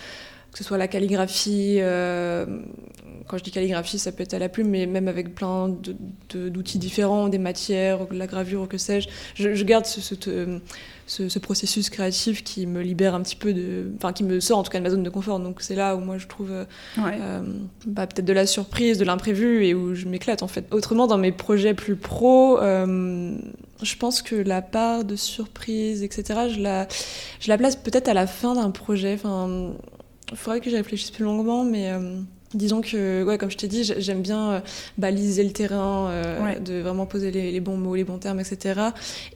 que 0.56 0.64
ce 0.64 0.68
soit 0.68 0.78
la 0.78 0.88
calligraphie. 0.88 1.76
Euh, 1.80 2.46
quand 3.26 3.36
je 3.36 3.44
dis 3.44 3.50
calligraphie, 3.50 3.98
ça 3.98 4.10
peut 4.10 4.22
être 4.22 4.32
à 4.32 4.38
la 4.38 4.48
plume, 4.48 4.70
mais 4.70 4.86
même 4.86 5.06
avec 5.06 5.34
plein 5.34 5.68
d'outils 6.30 6.78
différents, 6.78 7.28
des 7.28 7.36
matières, 7.36 8.06
la 8.10 8.26
gravure, 8.26 8.62
ou 8.62 8.66
que 8.66 8.78
sais-je. 8.78 9.08
Je, 9.34 9.64
garde 9.64 9.84
ce, 9.84 10.00
ce, 11.06 11.38
processus 11.38 11.90
créatif 11.90 12.42
qui 12.42 12.66
me 12.66 12.80
libère 12.80 13.14
un 13.14 13.20
petit 13.20 13.36
peu 13.36 13.52
de. 13.52 13.90
Enfin, 13.98 14.14
qui 14.14 14.24
me 14.24 14.40
sort 14.40 14.56
en 14.56 14.62
tout 14.62 14.70
cas 14.70 14.78
de 14.78 14.84
ma 14.84 14.88
zone 14.88 15.02
de 15.02 15.10
confort. 15.10 15.40
Donc 15.40 15.60
c'est 15.60 15.74
là 15.74 15.94
où 15.94 16.00
moi 16.00 16.16
je 16.16 16.26
trouve 16.26 16.50
euh, 16.50 17.42
bah, 17.84 18.06
peut-être 18.06 18.24
de 18.24 18.32
la 18.32 18.46
surprise, 18.46 18.96
de 18.96 19.04
l'imprévu 19.04 19.66
et 19.66 19.74
où 19.74 19.94
je 19.94 20.06
m'éclate 20.06 20.42
en 20.42 20.48
fait. 20.48 20.72
Autrement, 20.72 21.06
dans 21.06 21.18
mes 21.18 21.32
projets 21.32 21.74
plus 21.74 21.96
pro, 21.96 22.58
je 22.60 23.96
pense 23.98 24.22
que 24.22 24.36
la 24.36 24.62
part 24.62 25.04
de 25.04 25.16
surprise, 25.16 26.02
etc., 26.02 26.48
je 26.54 26.60
la, 26.62 26.88
je 27.40 27.48
la 27.50 27.58
place 27.58 27.76
peut-être 27.76 28.08
à 28.08 28.14
la 28.14 28.26
fin 28.26 28.54
d'un 28.54 28.70
projet. 28.70 29.12
Enfin, 29.12 29.74
il 30.30 30.36
faudrait 30.36 30.60
que 30.60 30.70
j'y 30.70 30.76
réfléchisse 30.76 31.10
plus 31.10 31.24
longuement, 31.24 31.64
mais 31.64 31.92
euh, 31.92 32.20
disons 32.54 32.80
que, 32.80 33.22
ouais, 33.24 33.38
comme 33.38 33.50
je 33.50 33.56
t'ai 33.56 33.68
dit, 33.68 33.84
j'aime 33.84 34.22
bien 34.22 34.50
euh, 34.50 34.60
baliser 34.98 35.44
le 35.44 35.52
terrain, 35.52 36.08
euh, 36.10 36.58
de 36.58 36.80
vraiment 36.80 37.06
poser 37.06 37.30
les, 37.30 37.60
bons 37.60 37.76
mots, 37.76 37.94
les 37.94 38.04
bons 38.04 38.18
termes, 38.18 38.40
etc. 38.40 38.80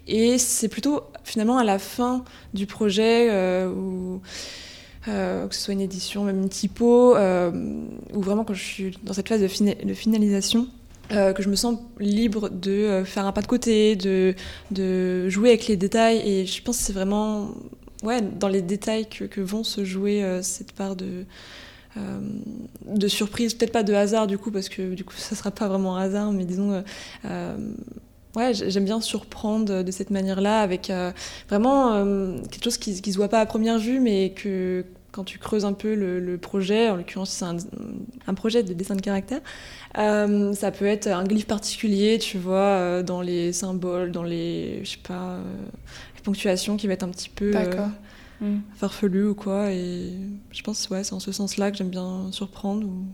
Et 0.09 0.39
c'est 0.39 0.69
plutôt 0.69 1.03
finalement 1.25 1.59
à 1.59 1.65
la 1.65 1.79
fin 1.79 2.25
du 2.55 2.67
projet 2.67 3.31
où. 3.67 4.21
que 5.07 5.49
ce 5.55 5.61
soit 5.61 5.75
une 5.75 5.81
édition, 5.81 6.25
même 6.25 6.43
une 6.43 6.49
typo, 6.49 7.15
ou 7.17 8.21
vraiment 8.21 8.45
quand 8.45 8.55
je 8.55 8.63
suis 8.63 8.99
dans 9.05 9.13
cette 9.13 9.29
phase 9.29 9.41
de, 9.41 9.87
de 9.87 9.95
finalisation, 9.95 10.69
euh, 11.13 11.33
que 11.33 11.43
je 11.43 11.49
me 11.49 11.57
sens 11.57 11.77
libre 11.99 12.51
de 12.51 13.03
faire 13.05 13.27
un 13.27 13.33
pas 13.33 13.43
de 13.43 13.49
côté, 13.49 13.97
de, 13.97 14.35
de 14.71 15.29
jouer 15.29 15.49
avec 15.49 15.67
les 15.67 15.77
détails. 15.77 16.23
Et 16.25 16.47
je 16.47 16.63
pense 16.63 16.79
que 16.79 16.85
c'est 16.85 16.93
vraiment 16.93 17.51
ouais, 18.03 18.21
dans 18.21 18.49
les 18.49 18.63
détails 18.63 19.09
que, 19.09 19.41
vont 19.41 19.65
se 19.65 19.85
jouer 19.85 20.23
euh, 20.23 20.43
cette 20.43 20.73
part 20.73 20.97
de, 20.97 21.25
de 22.87 23.09
surprise. 23.09 23.55
Peut-être 23.55 23.73
pas 23.73 23.83
de 23.83 23.95
hasard 23.95 24.27
du 24.27 24.39
coup, 24.39 24.51
parce 24.51 24.69
que 24.69 24.95
du 24.95 25.05
coup 25.05 25.15
ça 25.17 25.35
sera 25.35 25.51
pas 25.51 25.69
vraiment 25.69 25.97
hasard, 25.97 26.33
mais 26.33 26.45
disons. 26.45 26.83
Ouais, 28.37 28.55
j'aime 28.55 28.85
bien 28.85 29.01
surprendre 29.01 29.83
de 29.83 29.91
cette 29.91 30.11
manière-là, 30.11 30.61
avec 30.61 30.93
vraiment 31.49 32.05
quelque 32.49 32.63
chose 32.63 32.79
qui 32.79 33.03
ne 33.05 33.13
se 33.13 33.17
voit 33.17 33.29
pas 33.29 33.41
à 33.41 33.47
première 33.47 33.81
vue, 33.81 33.99
mais 33.99 34.31
que 34.31 34.85
quand 35.13 35.25
tu 35.25 35.39
creuses 35.39 35.65
un 35.65 35.73
peu 35.73 35.95
le, 35.95 36.39
projet, 36.39 36.89
en 36.89 36.97
l'occurrence 36.97 37.31
c'est 37.31 37.45
un, 38.27 38.35
projet 38.35 38.63
de 38.63 38.73
dessin 38.73 38.95
de 38.95 39.01
caractère, 39.01 39.41
euh, 39.99 40.53
ça 40.53 40.71
peut 40.71 40.87
être 40.87 41.09
un 41.09 41.25
glyphe 41.25 41.47
particulier, 41.47 42.19
tu 42.19 42.39
vois, 42.39 42.55
euh, 42.57 43.03
dans 43.03 43.21
les 43.21 43.53
symboles, 43.53 44.13
dans 44.13 44.23
les, 44.23 44.81
je 44.85 44.91
sais 44.91 44.99
pas, 45.03 45.39
euh, 46.21 46.25
les 46.25 46.25
ponctuations 46.25 46.77
qui 46.77 46.87
va 46.87 46.95
être 46.95 47.03
un 47.03 47.09
petit 47.09 47.29
peu 47.29 47.53
mm. 48.41 48.59
farfelu 48.77 49.29
ou 49.29 49.35
quoi. 49.35 49.73
Et 49.73 50.13
je 50.53 50.63
pense, 50.63 50.89
ouais, 50.91 51.05
c'est 51.05 51.15
en 51.15 51.21
ce 51.21 51.33
sens-là 51.33 51.71
que 51.71 51.77
j'aime 51.77 51.91
bien 51.91 52.29
surprendre. 52.33 52.87
Ou... 52.87 53.07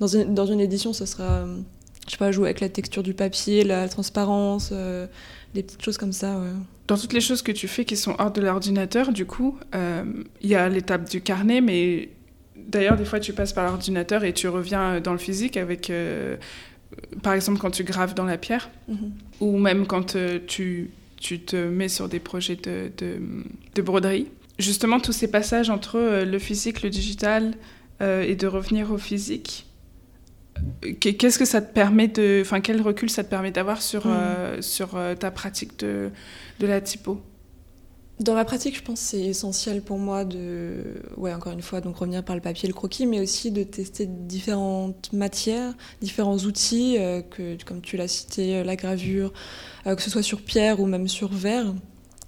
Dans, 0.00 0.08
une, 0.08 0.34
dans 0.34 0.46
une 0.46 0.60
édition, 0.60 0.92
ce 0.92 1.06
sera, 1.06 1.46
je 2.06 2.12
sais 2.12 2.18
pas, 2.18 2.32
jouer 2.32 2.46
avec 2.46 2.60
la 2.60 2.68
texture 2.68 3.02
du 3.02 3.14
papier, 3.14 3.64
la 3.64 3.88
transparence, 3.88 4.72
des 5.54 5.62
petites 5.62 5.82
choses 5.82 5.98
comme 5.98 6.12
ça. 6.12 6.38
Ouais. 6.38 6.50
Dans 6.88 6.96
toutes 6.96 7.12
les 7.12 7.20
choses 7.20 7.42
que 7.42 7.52
tu 7.52 7.68
fais 7.68 7.84
qui 7.84 7.96
sont 7.96 8.14
hors 8.18 8.32
de 8.32 8.40
l'ordinateur, 8.40 9.12
du 9.12 9.26
coup, 9.26 9.58
il 9.74 10.48
y 10.48 10.54
a 10.54 10.68
l'étape 10.68 11.08
du 11.08 11.20
carnet, 11.20 11.60
mais 11.60 12.10
D'ailleurs, 12.68 12.96
des 12.96 13.04
fois, 13.04 13.20
tu 13.20 13.32
passes 13.32 13.52
par 13.52 13.64
l'ordinateur 13.64 14.24
et 14.24 14.32
tu 14.32 14.48
reviens 14.48 15.00
dans 15.00 15.12
le 15.12 15.18
physique 15.18 15.56
avec, 15.56 15.90
euh, 15.90 16.36
par 17.22 17.32
exemple, 17.32 17.58
quand 17.58 17.70
tu 17.70 17.84
graves 17.84 18.14
dans 18.14 18.24
la 18.24 18.38
pierre, 18.38 18.70
mhm. 18.88 19.12
ou 19.40 19.58
même 19.58 19.86
quand 19.86 20.16
euh, 20.16 20.38
tu, 20.46 20.90
tu, 21.22 21.40
te 21.40 21.56
mets 21.56 21.88
sur 21.88 22.08
des 22.08 22.20
projets 22.20 22.56
de, 22.56 22.90
de, 22.96 23.82
broderie. 23.82 24.28
Justement, 24.58 25.00
tous 25.00 25.12
ces 25.12 25.30
passages 25.30 25.70
entre 25.70 25.96
euh, 25.98 26.24
le 26.24 26.38
physique, 26.38 26.82
le 26.82 26.90
digital, 26.90 27.54
et 28.00 28.34
de 28.34 28.48
revenir 28.48 28.90
au 28.90 28.98
physique, 28.98 29.64
qu'est-ce 30.98 31.38
que 31.38 31.44
ça 31.44 31.62
te 31.62 31.72
permet 31.72 32.08
de... 32.08 32.40
Enfin, 32.42 32.60
quel 32.60 32.82
recul 32.82 33.08
ça 33.08 33.22
te 33.22 33.30
permet 33.30 33.52
d'avoir 33.52 33.80
sur, 33.80 34.06
mhm. 34.06 34.60
sur 34.60 34.98
ta 35.20 35.30
pratique 35.30 35.78
de, 35.78 36.10
de 36.58 36.66
la 36.66 36.80
typo? 36.80 37.22
Dans 38.22 38.34
ma 38.34 38.44
pratique, 38.44 38.76
je 38.76 38.82
pense 38.82 39.00
que 39.00 39.06
c'est 39.06 39.20
essentiel 39.20 39.82
pour 39.82 39.98
moi 39.98 40.24
de, 40.24 41.02
ouais, 41.16 41.32
encore 41.32 41.52
une 41.52 41.62
fois, 41.62 41.80
donc 41.80 41.96
revenir 41.96 42.22
par 42.22 42.36
le 42.36 42.42
papier 42.42 42.66
et 42.66 42.68
le 42.68 42.74
croquis, 42.74 43.06
mais 43.06 43.20
aussi 43.20 43.50
de 43.50 43.62
tester 43.62 44.06
différentes 44.06 45.12
matières, 45.12 45.74
différents 46.00 46.38
outils, 46.38 46.96
euh, 46.98 47.22
que, 47.22 47.56
comme 47.64 47.80
tu 47.80 47.96
l'as 47.96 48.08
cité, 48.08 48.56
euh, 48.56 48.64
la 48.64 48.76
gravure, 48.76 49.32
euh, 49.86 49.94
que 49.94 50.02
ce 50.02 50.10
soit 50.10 50.22
sur 50.22 50.42
pierre 50.42 50.80
ou 50.80 50.86
même 50.86 51.08
sur 51.08 51.32
verre. 51.32 51.72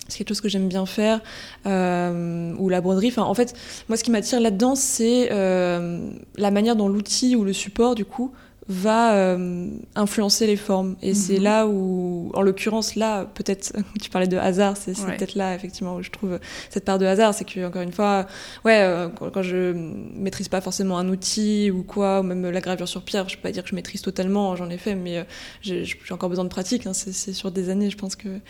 C'est 0.08 0.18
quelque 0.18 0.28
chose 0.28 0.42
que 0.42 0.50
j'aime 0.50 0.68
bien 0.68 0.84
faire, 0.84 1.22
ou 1.64 2.68
la 2.68 2.80
broderie. 2.82 3.08
Enfin, 3.08 3.22
en 3.22 3.32
fait, 3.32 3.54
moi, 3.88 3.96
ce 3.96 4.04
qui 4.04 4.10
m'attire 4.10 4.38
là-dedans, 4.38 4.74
c'est 4.74 5.30
la 5.30 6.50
manière 6.50 6.76
dont 6.76 6.88
l'outil 6.88 7.36
ou 7.36 7.42
le 7.42 7.54
support, 7.54 7.94
du 7.94 8.04
coup, 8.04 8.30
va 8.68 9.14
euh, 9.14 9.68
influencer 9.94 10.46
les 10.46 10.56
formes. 10.56 10.96
Et 11.02 11.14
c'est 11.14 11.36
mhm. 11.36 11.42
là 11.42 11.66
où, 11.66 12.30
en 12.34 12.42
l'occurrence, 12.42 12.94
là, 12.94 13.24
peut-être, 13.24 13.72
tu 14.02 14.10
parlais 14.10 14.26
de 14.26 14.36
hasard, 14.36 14.76
c'est 14.76 14.94
peut-être 14.94 15.34
là, 15.34 15.54
effectivement, 15.54 15.96
où 15.96 16.02
je 16.02 16.10
trouve 16.10 16.38
cette 16.70 16.84
part 16.84 16.98
de 16.98 17.06
hasard. 17.06 17.34
C'est 17.34 17.44
que, 17.44 17.66
encore 17.66 17.82
une 17.82 17.92
fois, 17.92 18.26
ouais, 18.64 18.80
euh, 18.80 19.08
quand, 19.08 19.42
je 19.42 19.72
maîtrise 19.72 20.48
pas 20.48 20.60
forcément 20.60 20.98
un 20.98 21.08
outil 21.08 21.70
ou 21.70 21.82
quoi, 21.82 22.20
ou 22.20 22.22
même 22.22 22.48
la 22.48 22.60
gravure 22.60 22.88
sur 22.88 23.02
pierre, 23.02 23.28
je 23.28 23.36
peux 23.36 23.42
pas 23.42 23.52
dire 23.52 23.62
que 23.62 23.68
je 23.68 23.74
maîtrise 23.74 24.02
totalement, 24.02 24.56
j'en 24.56 24.70
ai 24.70 24.78
fait, 24.78 24.94
mais 24.94 25.18
euh, 25.18 25.24
j'ai 25.60 25.86
encore 26.10 26.30
besoin 26.30 26.44
de 26.44 26.50
pratique. 26.50 26.86
Hein. 26.86 26.94
c'est 26.94 27.32
sur 27.32 27.50
des 27.50 27.68
années, 27.68 27.90
je 27.90 27.98
pense 27.98 28.16
que, 28.16 28.40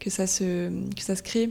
que, 0.00 0.10
ça, 0.10 0.26
se, 0.26 0.68
que 0.94 1.02
ça 1.02 1.14
se 1.14 1.22
crée. 1.22 1.50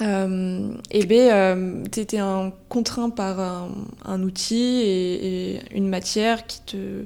Euh, 0.00 0.74
et 0.90 1.04
B, 1.06 1.12
euh, 1.12 1.84
tu 1.92 2.00
étais 2.00 2.18
un, 2.18 2.52
contraint 2.68 3.10
par 3.10 3.38
un, 3.38 3.68
un 4.04 4.22
outil 4.22 4.80
et, 4.82 5.54
et, 5.54 5.60
une 5.76 5.88
matière 5.88 6.46
qui 6.46 6.62
te 6.62 7.04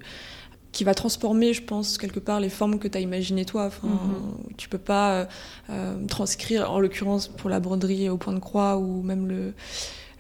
qui 0.77 0.85
va 0.85 0.93
transformer, 0.93 1.55
je 1.55 1.63
pense, 1.63 1.97
quelque 1.97 2.21
part 2.21 2.39
les 2.39 2.51
formes 2.51 2.79
que 2.79 2.87
tu 2.87 2.99
as 2.99 3.01
imaginées 3.01 3.47
toi. 3.47 3.65
Enfin, 3.65 3.89
mm 3.89 4.57
Tu 4.59 4.69
peux 4.69 4.77
pas 4.77 5.13
euh, 5.13 5.25
euh, 5.71 6.07
transcrire, 6.07 6.71
en 6.71 6.81
l'occurrence 6.81 7.29
pour 7.29 7.49
la 7.49 7.61
broderie 7.61 8.11
au 8.11 8.19
point 8.19 8.35
de 8.35 8.41
croix 8.41 8.77
ou 8.77 9.01
même 9.01 9.27
le, 9.27 9.55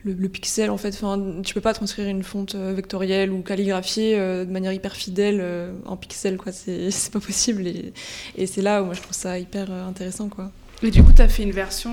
le, 0.02 0.28
pixel, 0.30 0.70
en 0.70 0.78
fait. 0.78 0.94
Enfin, 0.94 1.42
tu 1.44 1.52
peux 1.52 1.60
pas 1.60 1.74
transcrire 1.74 2.08
une 2.08 2.22
fonte 2.22 2.54
euh, 2.54 2.72
vectorielle 2.72 3.32
ou 3.32 3.42
calligraphiée 3.42 4.16
de 4.16 4.50
manière 4.50 4.72
hyper 4.72 4.96
fidèle 4.96 5.44
en 5.84 5.98
pixel, 5.98 6.38
quoi. 6.38 6.52
C'est 6.90 7.12
pas 7.12 7.20
possible. 7.20 7.66
Et, 7.66 7.92
et 8.38 8.46
c'est 8.46 8.62
là 8.62 8.82
où 8.82 8.86
moi 8.86 8.94
je 8.94 9.02
trouve 9.02 9.14
ça 9.14 9.38
hyper 9.38 9.70
intéressant, 9.70 10.30
quoi. 10.30 10.50
Et 10.82 10.90
du 10.90 11.02
coup, 11.02 11.12
tu 11.14 11.20
as 11.20 11.28
fait 11.28 11.42
une 11.42 11.52
version 11.52 11.90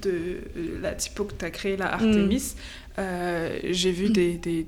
de 0.00 0.40
la 0.80 0.92
typo 0.92 1.24
que 1.24 1.34
tu 1.34 1.44
as 1.44 1.50
créée, 1.50 1.76
la 1.76 1.92
Artemis. 1.92 2.54
J'ai 2.96 3.92
vu 3.92 4.08
mm. 4.08 4.12
des, 4.12 4.32
des, 4.34 4.66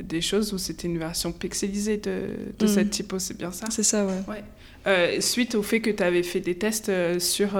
des, 0.00 0.20
choses 0.20 0.52
où 0.52 0.58
c'était 0.58 0.88
une 0.88 0.98
version 0.98 1.32
pixelisée 1.32 1.96
de, 1.96 2.28
de 2.58 2.64
mm. 2.64 2.68
cette 2.68 2.90
typo, 2.90 3.18
c'est 3.18 3.36
bien 3.36 3.52
ça? 3.52 3.66
C'est 3.70 3.82
ça, 3.82 4.06
ouais. 4.06 4.42
ouais. 4.86 5.20
suite 5.20 5.54
au 5.54 5.62
fait 5.62 5.80
que 5.80 5.90
tu 5.90 6.02
avais 6.02 6.22
fait 6.22 6.40
des 6.40 6.56
tests 6.56 6.90
sur, 7.18 7.50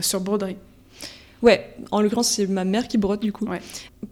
sur 0.00 0.20
broderie. 0.20 0.56
Ouais, 1.42 1.74
en 1.90 2.00
l'occurrence, 2.00 2.28
c'est 2.28 2.46
ma 2.46 2.64
mère 2.64 2.86
qui 2.86 2.98
brode 2.98 3.20
du 3.20 3.32
coup. 3.32 3.48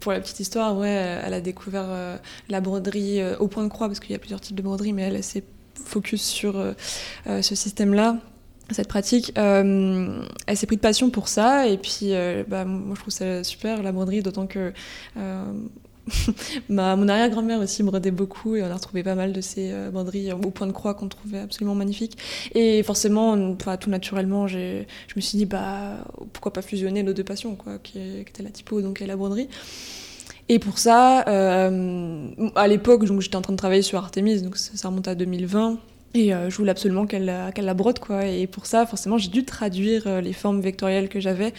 Pour 0.01 0.11
la 0.11 0.19
petite 0.19 0.41
histoire, 0.41 0.77
ouais, 0.77 0.89
elle 0.89 1.33
a 1.33 1.39
découvert 1.39 1.85
euh, 1.87 2.17
la 2.49 2.59
broderie 2.59 3.21
euh, 3.21 3.37
au 3.37 3.47
point 3.47 3.63
de 3.63 3.69
croix 3.69 3.87
parce 3.87 4.01
qu'il 4.01 4.11
y 4.11 4.15
a 4.15 4.19
plusieurs 4.19 4.41
types 4.41 4.55
de 4.55 4.61
broderie, 4.61 4.91
mais 4.91 5.03
elle, 5.03 5.23
s'est 5.23 5.43
focus 5.85 6.21
sur 6.21 6.57
euh, 6.57 6.73
ce 7.25 7.55
système-là, 7.55 8.17
cette 8.73 8.87
pratique. 8.87 9.31
elle 9.35 10.27
s'est 10.55 10.67
pris 10.67 10.77
de 10.77 10.81
passion 10.81 11.09
pour 11.09 11.27
ça 11.27 11.67
et 11.67 11.77
puis, 11.77 12.13
bah, 12.47 12.65
moi, 12.65 12.95
je 12.95 13.01
trouve 13.01 13.13
ça 13.13 13.43
super 13.43 13.83
la 13.83 13.91
broderie, 13.91 14.21
d'autant 14.21 14.47
que 14.47 14.73
Ma, 16.69 16.95
mon 16.95 17.07
arrière-grand-mère 17.07 17.59
aussi 17.59 17.83
brodait 17.83 18.11
beaucoup 18.11 18.55
et 18.55 18.63
on 18.63 18.65
a 18.65 18.73
retrouvé 18.73 19.03
pas 19.03 19.15
mal 19.15 19.33
de 19.33 19.41
ces 19.41 19.71
euh, 19.71 19.91
broderies 19.91 20.31
au 20.31 20.51
point 20.51 20.67
de 20.67 20.71
croix 20.71 20.93
qu'on 20.93 21.07
trouvait 21.07 21.39
absolument 21.39 21.75
magnifiques. 21.75 22.17
Et 22.55 22.81
forcément, 22.83 23.55
tout 23.55 23.89
naturellement, 23.89 24.47
je 24.47 24.83
me 25.15 25.21
suis 25.21 25.37
dit, 25.37 25.45
bah, 25.45 26.05
pourquoi 26.33 26.53
pas 26.53 26.61
fusionner 26.61 27.03
nos 27.03 27.13
deux 27.13 27.23
passions, 27.23 27.55
quoi, 27.55 27.77
qui, 27.81 27.99
étaient 27.99 28.43
la 28.43 28.49
typo 28.49 28.81
donc, 28.81 29.01
et 29.01 29.05
la 29.05 29.15
broderie. 29.15 29.47
Et 30.49 30.59
pour 30.59 30.79
ça, 30.79 31.27
euh, 31.27 32.27
à 32.55 32.67
l'époque, 32.67 33.05
j'étais 33.21 33.35
en 33.35 33.41
train 33.41 33.53
de 33.53 33.57
travailler 33.57 33.83
sur 33.83 33.97
Artemis, 33.99 34.41
donc 34.41 34.57
ça, 34.57 34.87
remonte 34.87 35.07
à 35.07 35.15
2020. 35.15 35.77
Et 36.13 36.33
euh, 36.33 36.49
je 36.49 36.57
voulais 36.57 36.71
absolument 36.71 37.05
qu'elle 37.05 37.25
la 37.25 37.73
brode, 37.73 37.99
quoi. 37.99 38.25
Et 38.25 38.47
pour 38.47 38.65
ça, 38.65 38.85
forcément, 38.85 39.17
j'ai 39.17 39.29
dû 39.29 39.45
traduire 39.45 40.21
les 40.21 40.33
formes 40.33 40.61
vectorielles 40.61 41.09
que 41.09 41.19
j'avais 41.19 41.53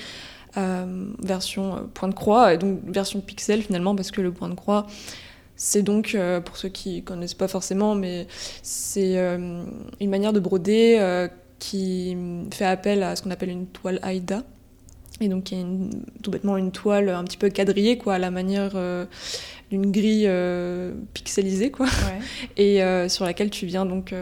euh, 0.59 1.07
version 1.23 1.77
euh, 1.77 1.81
point 1.95 2.09
de 2.09 2.15
croix, 2.15 2.53
et 2.53 2.59
donc 2.59 2.81
version 2.87 3.23
pixel 3.23 3.63
finalement, 3.63 3.97
parce 3.97 4.11
que 4.11 4.21
le 4.21 4.33
point 4.33 4.51
de 4.51 4.55
croix, 4.55 4.87
c'est 5.57 5.83
donc, 5.83 6.15
euh, 6.15 6.41
pour 6.41 6.59
ceux 6.59 6.69
qui 6.69 7.03
connaissent 7.03 7.33
pas 7.33 7.49
forcément, 7.49 7.95
mais 7.95 8.27
c'est 8.63 9.17
une 9.17 10.11
manière 10.11 10.33
de 10.35 10.41
broder 10.41 11.29
qui 11.59 12.17
fait 12.53 12.67
appel 12.67 13.03
à 13.03 13.17
ce 13.17 13.23
qu'on 13.23 13.31
appelle 13.31 13.51
une 13.51 13.67
toile 13.67 14.01
AIDA. 14.03 14.43
Et 15.21 15.29
donc, 15.29 15.45
qui 15.45 15.55
est 15.55 15.65
tout 16.23 16.31
bêtement 16.31 16.57
une 16.57 16.73
toile 16.73 17.09
un 17.09 17.23
petit 17.25 17.37
peu 17.37 17.49
quadrillée, 17.49 17.99
quoi, 17.99 18.15
à 18.15 18.19
la 18.19 18.31
manière 18.31 18.73
d'une 19.71 19.93
grille 19.93 20.29
pixelisée, 21.15 21.71
quoi. 21.71 21.87
Et 22.57 22.81
sur 23.09 23.25
laquelle 23.25 23.51
tu 23.51 23.67
viens 23.67 23.87
donc 23.87 24.13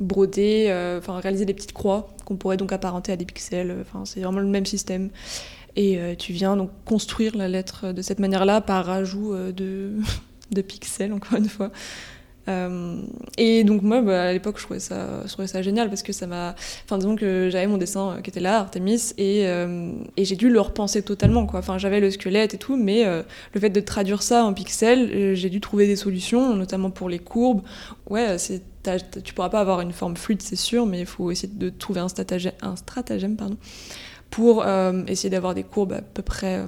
broder, 0.00 0.66
euh, 0.68 0.98
enfin 0.98 1.18
réaliser 1.20 1.44
des 1.44 1.54
petites 1.54 1.72
croix 1.72 2.08
qu'on 2.24 2.36
pourrait 2.36 2.56
donc 2.56 2.72
apparenter 2.72 3.12
à 3.12 3.16
des 3.16 3.24
pixels. 3.24 3.70
Euh, 3.70 3.82
enfin, 3.82 4.04
c'est 4.04 4.20
vraiment 4.20 4.40
le 4.40 4.46
même 4.46 4.66
système. 4.66 5.10
Et 5.76 5.98
euh, 5.98 6.14
tu 6.14 6.32
viens 6.32 6.56
donc 6.56 6.70
construire 6.84 7.36
la 7.36 7.48
lettre 7.48 7.92
de 7.92 8.02
cette 8.02 8.18
manière-là 8.18 8.60
par 8.60 8.88
ajout 8.88 9.34
de, 9.34 9.92
de 10.50 10.62
pixels, 10.62 11.12
encore 11.12 11.38
une 11.38 11.48
fois. 11.48 11.70
Euh, 12.48 13.00
et 13.38 13.64
donc 13.64 13.82
moi, 13.82 14.00
bah, 14.02 14.24
à 14.24 14.32
l'époque, 14.32 14.58
je 14.58 14.62
trouvais 14.62 14.78
ça, 14.78 15.62
génial 15.62 15.88
parce 15.88 16.02
que 16.02 16.12
ça 16.12 16.26
m'a... 16.26 16.54
Enfin, 16.84 16.98
disons 16.98 17.16
que 17.16 17.48
j'avais 17.50 17.66
mon 17.66 17.78
dessin 17.78 18.12
euh, 18.16 18.20
qui 18.20 18.30
était 18.30 18.40
là, 18.40 18.60
Artemis, 18.60 19.12
et, 19.18 19.46
euh, 19.46 19.92
et 20.16 20.24
j'ai 20.24 20.36
dû 20.36 20.48
le 20.48 20.60
repenser 20.60 21.02
totalement. 21.02 21.46
Enfin, 21.52 21.78
j'avais 21.78 22.00
le 22.00 22.10
squelette 22.10 22.54
et 22.54 22.58
tout, 22.58 22.76
mais 22.76 23.04
le 23.04 23.60
fait 23.60 23.70
de 23.70 23.80
traduire 23.80 24.22
ça 24.22 24.44
en 24.44 24.52
pixels, 24.52 25.34
j'ai 25.34 25.50
dû 25.50 25.60
trouver 25.60 25.86
des 25.86 25.96
solutions, 25.96 26.54
notamment 26.54 26.90
pour 26.90 27.08
les 27.08 27.18
courbes. 27.18 27.62
Ouais, 28.08 28.38
c'est 28.38 28.62
tu 29.24 29.34
pourras 29.34 29.48
pas 29.48 29.58
avoir 29.58 29.80
une 29.80 29.92
forme 29.92 30.16
fluide, 30.16 30.40
c'est 30.42 30.54
sûr, 30.54 30.86
mais 30.86 31.00
il 31.00 31.06
faut 31.06 31.32
essayer 31.32 31.52
de 31.52 31.70
trouver 31.70 31.98
un 31.98 32.08
stratagème, 32.08 32.52
un 32.62 32.76
stratagème 32.76 33.34
pardon, 33.36 33.56
pour 34.30 34.64
essayer 35.08 35.28
d'avoir 35.30 35.54
des 35.54 35.64
courbes 35.64 35.94
à 35.94 36.02
peu 36.02 36.22
près 36.22 36.64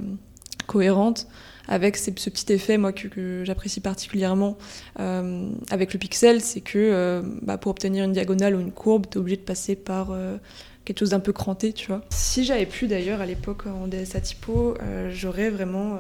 cohérentes 0.67 1.29
avec 1.69 1.97
ce 1.97 2.11
petit 2.11 2.53
effet 2.53 2.79
moi 2.79 2.93
que, 2.93 3.45
j'apprécie 3.45 3.81
particulièrement 3.81 4.57
euh, 4.99 5.49
avec 5.71 5.93
le 5.93 5.99
pixel, 5.99 6.41
c'est 6.41 6.63
que 6.63 6.79
euh, 6.79 7.23
bah, 7.43 7.59
pour 7.59 7.71
obtenir 7.71 8.05
une 8.05 8.13
diagonale 8.13 8.57
ou 8.57 8.61
une 8.61 8.73
courbe, 8.73 9.07
tu 9.09 9.19
es 9.19 9.21
obligé 9.21 9.37
de 9.37 9.43
passer 9.43 9.77
par 9.77 10.11
euh, 10.11 10.39
quelque 10.85 11.01
chose 11.01 11.11
d'un 11.11 11.21
peu 11.21 11.33
cranté, 11.33 11.73
tu 11.73 11.89
vois. 11.89 12.03
Si 12.11 12.45
j'avais 12.45 12.67
pu 12.67 12.89
d'ailleurs 12.89 13.21
à 13.21 13.27
l'époque 13.27 13.67
en 13.67 13.87
DSA 13.87 14.21
typo, 14.21 14.77
j'aurais 15.11 15.51
vraiment 15.51 15.99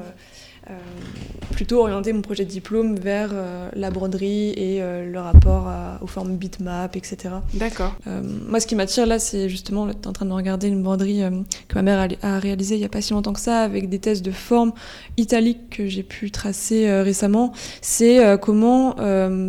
plutôt 1.53 1.81
orienter 1.81 2.13
mon 2.13 2.23
projet 2.23 2.45
de 2.45 2.51
diplôme 2.51 2.95
vers 2.95 3.31
euh, 3.33 3.69
la 3.75 3.91
broderie 3.91 4.51
et 4.51 4.81
euh, 4.81 5.11
le 5.11 5.19
rapport 5.19 5.69
aux 6.01 6.07
formes 6.07 6.37
bitmap, 6.37 6.95
etc. 6.95 7.35
D'accord. 7.55 7.97
moi, 8.07 8.61
ce 8.61 8.67
qui 8.67 8.77
m'attire 8.77 9.07
là, 9.07 9.19
c'est 9.19 9.49
justement, 9.49 9.89
tu 9.89 9.93
es 9.93 10.07
en 10.07 10.13
train 10.13 10.27
de 10.27 10.33
regarder 10.33 10.69
une 10.69 10.83
broderie 10.83 11.23
que 11.67 11.75
ma 11.75 11.83
mère 11.83 12.09
a, 12.23 12.39
réalisée 12.39 12.77
il 12.77 12.79
n'y 12.79 12.85
a 12.85 12.89
pas 12.89 13.01
si 13.01 13.13
longtemps 13.13 13.33
que 13.33 13.41
ça, 13.41 13.63
avec 13.63 13.89
des 13.89 13.99
tests 13.99 14.25
de 14.25 14.31
formes 14.31 14.73
italiques 15.17 15.71
que 15.71 15.87
j'ai 15.87 16.03
pu 16.03 16.31
tracer 16.31 17.03
récemment. 17.03 17.53
C'est 17.81 18.39
comment 18.41 18.95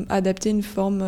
adapter 0.09 0.49
une 0.49 0.63
forme 0.63 1.03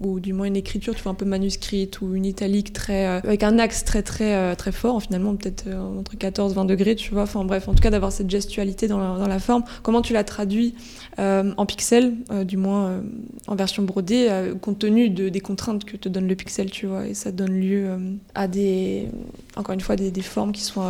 ou 0.00 0.18
du 0.18 0.32
moins 0.32 0.46
une 0.46 0.56
écriture, 0.56 0.94
tu 0.94 1.02
vois, 1.02 1.12
un 1.12 1.16
peu 1.16 1.24
manuscrite 1.24 2.00
ou 2.00 2.14
une 2.14 2.24
italique 2.24 2.72
très, 2.72 3.06
euh, 3.06 3.20
avec 3.22 3.42
un 3.42 3.58
axe 3.58 3.84
très 3.84 4.02
très 4.02 4.34
euh, 4.34 4.54
très 4.54 4.72
fort, 4.72 5.00
finalement 5.00 5.36
peut-être 5.36 5.64
euh, 5.68 5.98
entre 5.98 6.16
14 6.16 6.54
20 6.54 6.64
degrés, 6.64 6.96
tu 6.96 7.12
vois. 7.12 7.22
Enfin 7.22 7.44
bref, 7.44 7.68
en 7.68 7.74
tout 7.74 7.82
cas 7.82 7.90
d'avoir 7.90 8.10
cette 8.10 8.28
gestualité 8.28 8.88
dans 8.88 8.98
la, 8.98 9.18
dans 9.18 9.28
la, 9.28 9.38
forme. 9.38 9.62
Comment 9.82 10.02
tu 10.02 10.12
la 10.12 10.24
traduis 10.24 10.74
en 11.16 11.66
pixels, 11.66 12.14
du 12.44 12.56
moins 12.56 13.02
en 13.46 13.54
version 13.54 13.84
brodée, 13.84 14.52
compte 14.60 14.80
tenu 14.80 15.10
de, 15.10 15.28
des 15.28 15.40
contraintes 15.40 15.84
que 15.84 15.96
te 15.96 16.08
donne 16.08 16.26
le 16.26 16.34
pixel, 16.34 16.70
tu 16.70 16.86
vois. 16.86 17.06
Et 17.06 17.14
ça 17.14 17.30
donne 17.30 17.52
lieu 17.52 17.88
à 18.34 18.48
des, 18.48 19.08
encore 19.56 19.74
une 19.74 19.80
fois, 19.80 19.94
des, 19.94 20.10
des 20.10 20.22
formes 20.22 20.52
qui 20.52 20.62
sont 20.62 20.82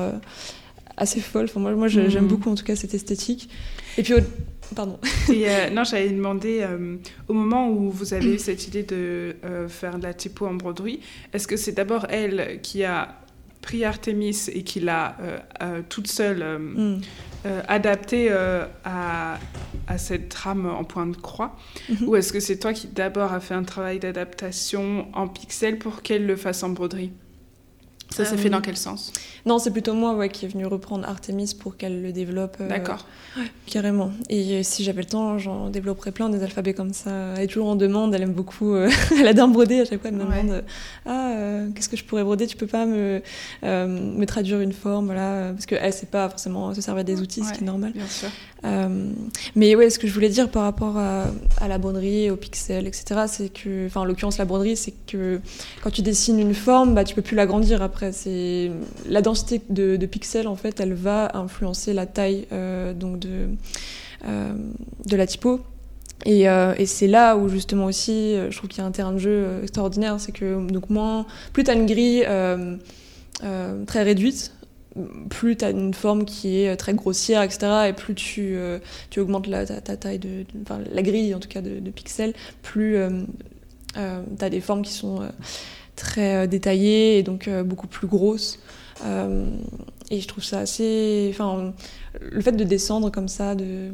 assez 0.97 1.21
folles. 1.21 1.47
Enfin, 1.47 1.61
moi, 1.61 1.75
moi 1.75 1.89
j'aime 1.89 2.09
mmh. 2.09 2.29
beaucoup 2.29 2.51
en 2.51 2.55
tout 2.55 2.65
cas 2.65 2.77
cette 2.77 2.95
esthétique. 2.95 3.49
Et 3.99 4.03
puis 4.03 4.15
Pardon. 4.75 4.99
Et, 5.33 5.49
euh, 5.49 5.71
non, 5.71 5.85
j'avais 5.85 6.11
demandé, 6.11 6.61
euh, 6.62 6.97
au 7.29 7.33
moment 7.33 7.69
où 7.69 7.91
vous 7.91 8.15
avez 8.15 8.35
eu 8.35 8.39
cette 8.39 8.67
idée 8.67 8.83
de 8.83 9.37
euh, 9.45 9.69
faire 9.69 9.99
de 9.99 10.05
la 10.05 10.15
typo 10.15 10.47
en 10.47 10.55
broderie, 10.55 11.01
est-ce 11.33 11.47
que 11.47 11.57
c'est 11.57 11.73
d'abord 11.73 12.07
elle 12.09 12.61
qui 12.62 12.85
a 12.85 13.17
pris 13.61 13.85
Artemis 13.85 14.49
et 14.53 14.62
qui 14.62 14.81
l'a 14.81 15.17
toute 15.89 16.07
seule 16.07 16.59
mm. 16.59 17.01
adapté 17.67 18.31
à, 18.31 19.39
à, 19.87 19.99
cette 19.99 20.29
trame 20.29 20.67
en 20.67 20.85
point 20.85 21.07
de 21.07 21.17
croix? 21.17 21.57
Mm-hmm. 21.89 22.05
Ou 22.05 22.17
est-ce 22.17 22.33
que 22.33 22.41
c'est 22.41 22.59
toi 22.59 22.75
qui 22.75 22.89
d'abord 22.89 23.33
a 23.33 23.41
fait 23.41 23.55
un 23.55 23.62
travail 23.62 23.99
d'adaptation 23.99 25.09
en 25.15 25.29
pixels 25.29 25.79
pour 25.79 26.03
qu'elle 26.03 26.27
le 26.27 26.37
fasse 26.37 26.62
en 26.62 26.69
broderie? 26.69 27.12
Ça 28.11 28.25
s'est 28.25 28.37
fait 28.37 28.51
dans 28.51 28.61
quel 28.61 28.77
sens 28.77 29.13
Non, 29.45 29.59
c'est 29.59 29.71
plutôt 29.71 29.95
moi 29.95 30.15
ouais, 30.15 30.29
qui 30.29 30.45
est 30.45 30.49
venu 30.49 30.67
reprendre 30.67 31.09
Artemis 31.09 31.55
pour 31.59 31.77
qu'elle 31.77 32.03
le 32.03 32.13
développe. 32.13 32.63
D'accord. 32.69 33.07
carrément. 33.67 34.13
Et 34.29 34.53
euh, 34.53 34.61
si 34.63 34.85
j'avais 34.85 35.03
le 35.03 35.09
temps, 35.09 35.39
j'en 35.39 35.69
développerais 35.69 36.13
plein 36.13 36.29
des 36.29 36.43
alphabets 36.43 36.75
comme 36.75 36.93
ça. 36.93 37.35
Elle 37.37 37.45
est 37.45 37.47
toujours 37.49 37.69
en 37.69 37.77
demande, 37.77 38.15
elle 38.15 38.23
aime 38.23 38.33
beaucoup. 38.33 38.75
Euh, 38.75 38.89
elle 39.19 39.27
adore 39.27 39.49
broder 39.49 39.81
à 39.81 39.85
chaque 39.85 40.01
fois. 40.01 40.11
Elle 40.11 40.17
me 40.17 40.25
demande 40.25 40.65
Ah, 41.07 41.33
euh, 41.33 41.69
qu'est-ce 41.75 41.89
que 41.89 41.97
je 41.97 42.05
pourrais 42.05 42.23
broder? 42.23 42.47
Tu 42.47 42.57
peux 42.57 42.67
pas 42.67 42.87
me, 42.87 43.21
me 43.63 44.25
traduire 44.27 44.61
une 44.61 44.73
forme 44.73 45.07
voilà. 45.07 45.51
Parce 45.53 45.67
qu'elle 45.67 45.85
ne 45.85 45.91
sait 45.91 46.07
pas 46.07 46.29
forcément 46.29 46.73
se 46.75 46.81
servir 46.81 47.05
des 47.05 47.21
outils, 47.21 47.43
ce 47.43 47.53
qui 47.53 47.63
est 47.63 47.67
normal. 47.67 47.93
Bien 47.93 48.07
sûr. 48.07 48.29
mais 49.57 49.75
ouais, 49.75 49.91
ce 49.91 49.99
que 49.99 50.07
je 50.07 50.15
voulais 50.15 50.29
dire 50.29 50.51
par 50.51 50.63
rapport 50.63 50.97
à, 50.99 51.27
la 51.67 51.79
broderie, 51.79 52.31
aux 52.31 52.37
pixels, 52.37 52.87
etc., 52.87 53.23
c'est 53.27 53.53
que, 53.53 53.87
enfin, 53.87 54.03
en 54.03 54.05
l'occurrence, 54.05 54.39
la 54.39 54.45
broderie, 54.45 54.77
c'est 54.77 54.95
que 55.07 55.41
quand 55.83 55.91
tu 55.91 56.03
dessines 56.03 56.39
une 56.39 56.55
forme, 56.55 56.95
bah, 56.95 57.05
tu 57.05 57.15
peux 57.15 57.23
plus 57.23 57.37
l'agrandir 57.37 57.83
après. 57.95 58.12
C'est 58.12 58.70
la 59.09 59.22
densité 59.22 59.61
de, 59.70 60.07
pixels 60.07 60.49
en 60.49 60.57
fait, 60.57 60.80
elle 60.80 60.95
va 60.95 61.36
influencer 61.36 61.92
la 61.92 62.07
taille 62.07 62.47
euh, 62.53 62.92
donc 62.92 63.18
de 63.20 63.49
euh, 64.26 64.55
de 65.07 65.16
la 65.16 65.26
typo. 65.26 65.61
Et, 66.26 66.49
euh, 66.49 66.74
et 66.78 66.86
c'est 66.86 67.07
là 67.07 67.36
où 67.36 67.49
justement 67.49 67.86
aussi, 67.86 68.36
je 68.51 68.57
trouve 68.57 68.68
qu'il 68.68 68.78
y 68.78 68.84
a 68.84 68.86
un 68.86 68.92
terrain 68.92 69.12
de 69.12 69.18
jeu 69.18 69.61
extraordinaire, 69.62 70.16
c'est 70.18 70.32
que 70.32 70.66
donc 70.70 70.90
moins, 70.90 71.26
plus 71.53 71.64
tu 71.64 71.70
as 71.70 71.74
une 71.74 71.86
grille 71.86 72.26
très 73.86 74.03
réduite, 74.03 74.53
plus 75.28 75.57
tu 75.57 75.64
as 75.64 75.70
une 75.70 75.92
forme 75.92 76.24
qui 76.24 76.62
est 76.62 76.76
très 76.76 76.95
grossière, 76.95 77.42
etc., 77.42 77.88
et 77.88 77.92
plus 77.92 78.14
tu, 78.14 78.57
tu 79.11 79.20
augmentes 79.20 79.49
la, 79.49 79.66
ta, 79.66 79.97
taille, 79.97 80.18
de, 80.18 80.47
la 80.92 81.03
grille 81.03 81.34
en 81.34 81.40
tout 81.40 81.49
cas 81.49 81.61
de, 81.61 81.78
de 81.80 81.90
pixels, 81.90 82.32
plus 82.62 82.97
tu 83.95 84.01
as 84.01 84.51
des 84.51 84.61
formes 84.62 84.82
qui 84.82 84.92
sont 84.92 85.20
très 85.97 86.36
euh, 86.36 86.47
détaillée 86.47 87.18
et 87.18 87.22
donc 87.22 87.49
euh, 87.49 87.62
beaucoup 87.62 87.86
plus 87.86 88.07
grosse. 88.07 88.59
Euh, 89.05 89.47
et 90.11 90.20
je 90.20 90.28
trouve 90.28 90.45
ça 90.45 90.61
assez. 90.61 91.28
Enfin, 91.32 91.72
le 92.20 92.40
fait 92.40 92.53
de 92.53 92.64
descendre 92.64 93.11
comme 93.11 93.28
ça, 93.28 93.55
de, 93.55 93.90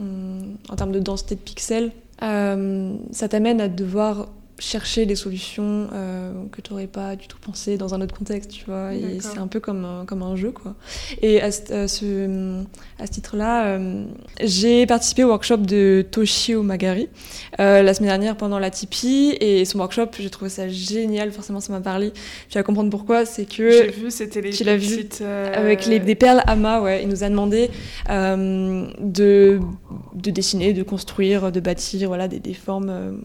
en 0.00 0.76
termes 0.76 0.92
de 0.92 1.00
densité 1.00 1.34
de 1.34 1.40
pixels, 1.40 1.90
ça 2.20 3.28
t'amène 3.28 3.60
à 3.60 3.68
devoir 3.68 4.28
chercher 4.58 5.06
des 5.06 5.14
solutions 5.14 5.88
euh, 5.92 6.32
que 6.50 6.60
tu 6.60 6.72
n'aurais 6.72 6.86
pas 6.86 7.16
du 7.16 7.28
tout 7.28 7.38
pensé 7.40 7.76
dans 7.76 7.94
un 7.94 8.00
autre 8.00 8.16
contexte, 8.16 8.50
tu 8.50 8.64
vois. 8.64 8.92
Et 8.94 9.20
c'est 9.20 9.38
un 9.38 9.46
peu 9.46 9.60
comme 9.60 9.84
un, 9.84 10.04
comme 10.04 10.22
un 10.22 10.36
jeu, 10.36 10.50
quoi. 10.50 10.74
Et 11.22 11.40
à, 11.40 11.50
ce, 11.52 12.64
à 12.98 13.06
ce 13.06 13.10
titre-là, 13.10 13.66
euh, 13.66 14.04
j'ai 14.42 14.86
participé 14.86 15.24
au 15.24 15.28
workshop 15.28 15.58
de 15.58 16.04
Toshio 16.10 16.62
Magari 16.62 17.08
euh, 17.60 17.82
la 17.82 17.94
semaine 17.94 18.08
dernière 18.08 18.36
pendant 18.36 18.58
la 18.58 18.70
Tipeee. 18.70 19.36
Et 19.40 19.64
son 19.64 19.78
workshop, 19.78 20.08
j'ai 20.18 20.30
trouvé 20.30 20.50
ça 20.50 20.68
génial. 20.68 21.30
Forcément, 21.30 21.60
ça 21.60 21.72
m'a 21.72 21.80
parlé. 21.80 22.12
Tu 22.48 22.58
vas 22.58 22.64
comprendre 22.64 22.90
pourquoi. 22.90 23.24
C'est 23.24 23.44
que. 23.44 23.70
J'ai 23.70 23.90
vu, 23.90 24.10
c'était 24.10 24.40
les 24.40 24.50
tu 24.50 24.64
l'as 24.64 24.76
vu 24.76 25.08
Avec 25.54 25.86
les, 25.86 26.00
des 26.00 26.14
perles 26.14 26.42
Ama, 26.46 26.80
ouais. 26.80 27.02
Il 27.02 27.08
nous 27.08 27.22
a 27.22 27.28
demandé 27.28 27.70
de, 28.08 29.60
de 30.14 30.30
dessiner, 30.30 30.72
de 30.72 30.82
construire, 30.82 31.52
de 31.52 31.60
bâtir, 31.60 32.08
voilà, 32.08 32.26
des, 32.26 32.40
des 32.40 32.54
formes 32.54 33.20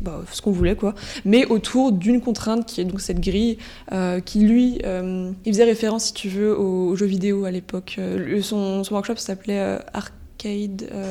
bah, 0.00 0.22
ce 0.30 0.42
qu'on 0.42 0.52
voulait, 0.52 0.76
quoi. 0.76 0.94
Mais 1.24 1.46
autour 1.46 1.92
d'une 1.92 2.20
contrainte 2.20 2.66
qui 2.66 2.80
est 2.80 2.84
donc 2.84 3.00
cette 3.00 3.20
grille, 3.20 3.58
euh, 3.92 4.20
qui 4.20 4.40
lui, 4.40 4.78
euh, 4.84 5.32
il 5.44 5.52
faisait 5.52 5.64
référence, 5.64 6.06
si 6.06 6.12
tu 6.14 6.28
veux, 6.28 6.56
aux, 6.58 6.94
jeux 6.96 7.06
vidéo 7.06 7.44
à 7.44 7.50
l'époque. 7.50 7.96
Euh, 7.98 8.42
son, 8.42 8.84
son, 8.84 8.94
workshop 8.94 9.16
s'appelait 9.16 9.78
Arcade 9.94 10.14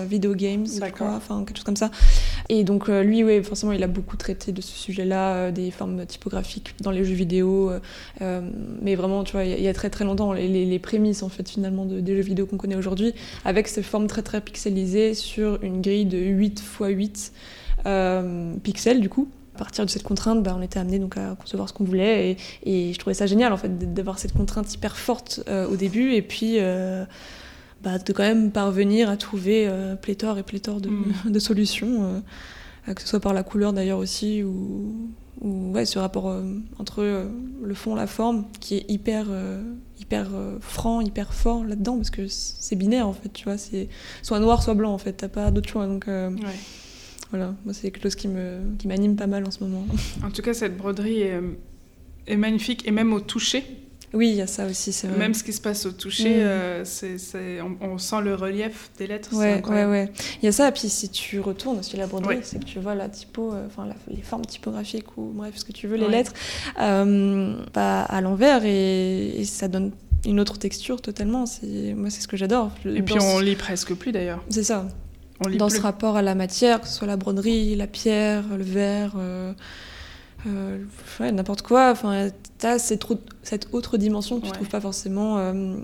Video 0.08 0.34
Games, 0.34 0.66
je 0.68 0.92
crois, 0.92 1.16
enfin 1.16 1.44
quelque 1.46 1.58
chose 1.58 1.66
comme 1.66 1.76
ça. 1.76 1.90
Et 2.48 2.64
donc 2.64 2.88
lui, 2.88 3.24
oui, 3.24 3.44
forcément, 3.44 3.74
il 3.74 3.84
a 3.84 3.88
beaucoup 3.88 4.16
traité 4.16 4.52
de 4.54 4.62
ce 4.62 4.72
sujet-là, 4.72 5.52
des 5.52 5.72
formes 5.72 6.06
typographiques 6.06 6.76
dans 6.80 6.92
les 6.92 7.04
jeux 7.04 7.16
vidéo, 7.16 7.72
mais 8.22 8.96
vraiment, 8.96 9.26
tu 9.26 9.34
vois, 9.34 9.44
il 9.44 9.62
y, 9.62 9.68
a 9.68 9.74
très 9.74 9.90
très 9.90 10.06
longtemps, 10.06 10.32
les, 10.32 10.48
les, 10.48 10.80
prémices 10.80 11.22
en 11.22 11.28
fait 11.30 11.50
finalement 11.50 11.86
de, 11.86 12.00
des 12.00 12.16
jeux 12.16 12.22
vidéo 12.22 12.46
qu'on 12.46 12.56
connaît 12.56 12.78
aujourd'hui, 12.78 13.14
avec 13.44 13.68
ces 13.68 13.84
formes 13.84 14.08
très 14.08 14.22
très 14.22 14.40
pixelisées 14.40 15.16
sur 15.16 15.62
une 15.64 15.82
grille 15.82 16.06
de 16.06 16.20
8 16.20 16.60
x 16.60 16.64
8 16.80 17.34
euh, 17.34 17.65
pixels 18.64 19.00
du 19.00 19.10
coup. 19.10 19.28
À 19.56 19.58
partir 19.58 19.86
de 19.86 19.90
cette 19.90 20.04
contrainte, 20.04 20.44
bah, 20.44 20.54
on 20.58 20.62
était 20.62 20.80
amené 20.80 21.00
donc 21.00 21.16
à 21.16 21.34
concevoir 21.40 21.70
ce 21.70 21.74
qu'on 21.74 21.86
voulait 21.86 22.36
et, 22.66 22.94
je 22.94 23.00
trouvais 23.00 23.14
ça 23.14 23.26
génial 23.26 23.54
en 23.54 23.58
fait 23.58 23.94
d'avoir 23.94 24.20
cette 24.20 24.34
contrainte 24.34 24.74
hyper 24.74 24.98
forte 24.98 25.42
euh, 25.48 25.66
au 25.68 25.78
début 25.78 26.12
et 26.12 26.22
puis 26.22 26.56
euh, 26.60 27.06
bah, 27.82 27.98
de 27.98 28.12
quand 28.12 28.24
même 28.24 28.52
parvenir 28.52 29.10
à 29.10 29.16
trouver 29.16 29.72
pléthore 30.02 30.38
et 30.38 30.44
pléthore 30.44 30.82
de, 30.82 30.90
mm. 30.90 31.40
solutions, 31.40 32.22
que 32.86 33.02
ce 33.02 33.08
soit 33.08 33.22
par 33.22 33.34
la 33.34 33.44
couleur 33.44 33.72
d'ailleurs 33.72 34.00
aussi 34.00 34.44
ou, 34.44 35.10
ou 35.40 35.72
ouais, 35.72 35.86
ce 35.86 36.00
rapport 36.00 36.36
entre 36.78 37.04
le 37.64 37.74
fond 37.76 37.96
et 37.96 38.00
la 38.00 38.08
forme 38.08 38.48
qui 38.60 38.76
est 38.76 38.92
hyper, 38.92 39.28
hyper 40.02 40.32
franc, 40.60 41.00
hyper 41.00 41.34
fort 41.34 41.64
là-dedans 41.64 41.96
parce 41.96 42.10
que 42.10 42.28
c'est 42.28 42.76
binaire 42.76 43.08
en 43.08 43.14
fait, 43.14 43.32
tu 43.32 43.46
vois, 43.46 43.58
c'est 43.58 43.88
soit 44.22 44.42
noir, 44.42 44.62
soit 44.62 44.74
blanc 44.74 44.92
en 44.92 44.98
fait, 44.98 45.14
t'as 45.14 45.30
pas 45.30 45.50
d'autre 45.50 45.70
choix 45.70 45.88
donc. 45.88 46.10
Voilà, 47.36 47.54
moi 47.66 47.74
c'est 47.74 47.92
quelque 47.92 48.04
chose 48.04 48.16
qui 48.16 48.30
me 48.30 48.60
qui 48.78 48.88
m'anime 48.88 49.18
pas 49.18 49.28
mal 49.28 49.46
en 49.46 49.52
ce 49.52 49.64
moment. 49.64 49.86
En 50.24 50.32
tout 50.32 50.42
cas, 50.42 50.54
cette 50.54 50.78
broderie 50.78 51.22
est, 51.22 51.42
est 52.28 52.38
magnifique 52.38 52.88
et 52.88 52.92
même 52.92 53.12
au 53.14 53.20
toucher. 53.20 53.64
Oui, 54.14 54.30
il 54.30 54.36
y 54.36 54.42
a 54.42 54.48
ça 54.48 54.66
aussi, 54.66 54.94
c'est 54.94 55.08
vrai. 55.08 55.18
Même 55.18 55.34
ce 55.34 55.44
qui 55.44 55.52
se 55.52 55.60
passe 55.60 55.86
au 55.86 55.92
toucher, 55.92 56.38
mm. 56.38 56.42
euh, 56.42 56.86
c'est, 56.86 57.60
on, 57.82 57.98
sent 57.98 58.22
le 58.24 58.36
relief 58.36 58.90
des 58.98 59.08
lettres. 59.08 59.36
Ouais, 59.36 59.62
ouais, 59.68 59.86
ouais. 59.86 60.10
Il 60.42 60.46
y 60.46 60.48
a 60.48 60.54
ça, 60.54 60.70
et 60.70 60.72
puis 60.72 60.88
si 60.88 61.10
tu 61.10 61.42
retournes 61.42 61.84
sur 61.84 61.98
la 61.98 62.08
broderie, 62.08 62.40
c'est 62.44 62.60
que 62.60 62.66
tu 62.66 62.80
vois 62.80 62.96
la 62.96 63.10
typo, 63.10 63.54
euh, 63.54 63.68
enfin 63.68 63.90
les 64.10 64.22
formes 64.22 64.46
typographiques 64.46 65.18
ou 65.18 65.34
bref, 65.36 65.56
ce 65.58 65.66
que 65.66 65.74
tu 65.74 65.88
veux, 65.88 65.98
les 65.98 66.08
lettres, 66.08 66.34
euh, 66.80 67.58
bah, 67.74 68.04
à 68.04 68.22
l'envers, 68.22 68.64
et, 68.64 69.44
ça 69.44 69.68
donne 69.68 69.92
une 70.26 70.40
autre 70.40 70.58
texture 70.58 71.02
totalement. 71.02 71.46
C'est, 71.46 71.94
moi, 71.94 72.10
c'est 72.10 72.22
ce 72.22 72.28
que 72.30 72.38
j'adore. 72.38 72.72
Et 72.86 73.02
puis 73.02 73.16
on 73.20 73.40
lit 73.40 73.56
presque 73.56 73.94
plus 73.96 74.14
d'ailleurs. 74.14 74.42
C'est 74.50 74.64
ça 74.64 74.88
dans 75.40 75.70
ce 75.70 75.82
rapport 75.82 76.16
à 76.18 76.22
la 76.22 76.36
matière, 76.36 76.82
que 76.82 76.88
ce 76.88 76.94
soit 76.94 77.08
la 77.08 77.18
broderie, 77.18 77.76
la 77.76 77.88
pierre, 77.88 78.44
le 78.58 78.64
verre, 78.64 79.14
euh, 79.18 79.54
euh, 80.48 81.32
n'importe 81.32 81.62
quoi. 81.62 81.92
Enfin, 81.92 82.30
tu 82.60 82.66
as 82.66 82.80
cette, 82.80 83.06
cette, 83.44 83.74
autre 83.74 83.98
dimension 83.98 84.38
que 84.38 84.44
tu 84.44 84.50
ne 84.50 84.56
trouves 84.56 84.70
pas 84.70 84.82
forcément 84.82 85.38
euh, 85.38 85.76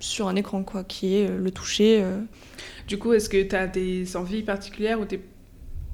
sur 0.00 0.28
un 0.28 0.36
écran, 0.36 0.62
quoi, 0.62 0.84
qui 0.84 1.16
est 1.16 1.28
le 1.28 1.50
toucher. 1.50 2.04
Du 2.88 2.98
coup, 2.98 3.12
est-ce 3.12 3.28
que 3.28 3.42
tu 3.42 3.54
as 3.54 3.66
des 3.66 4.16
envies 4.16 4.42
particulières 4.42 5.00
ou 5.00 5.04
des, 5.04 5.20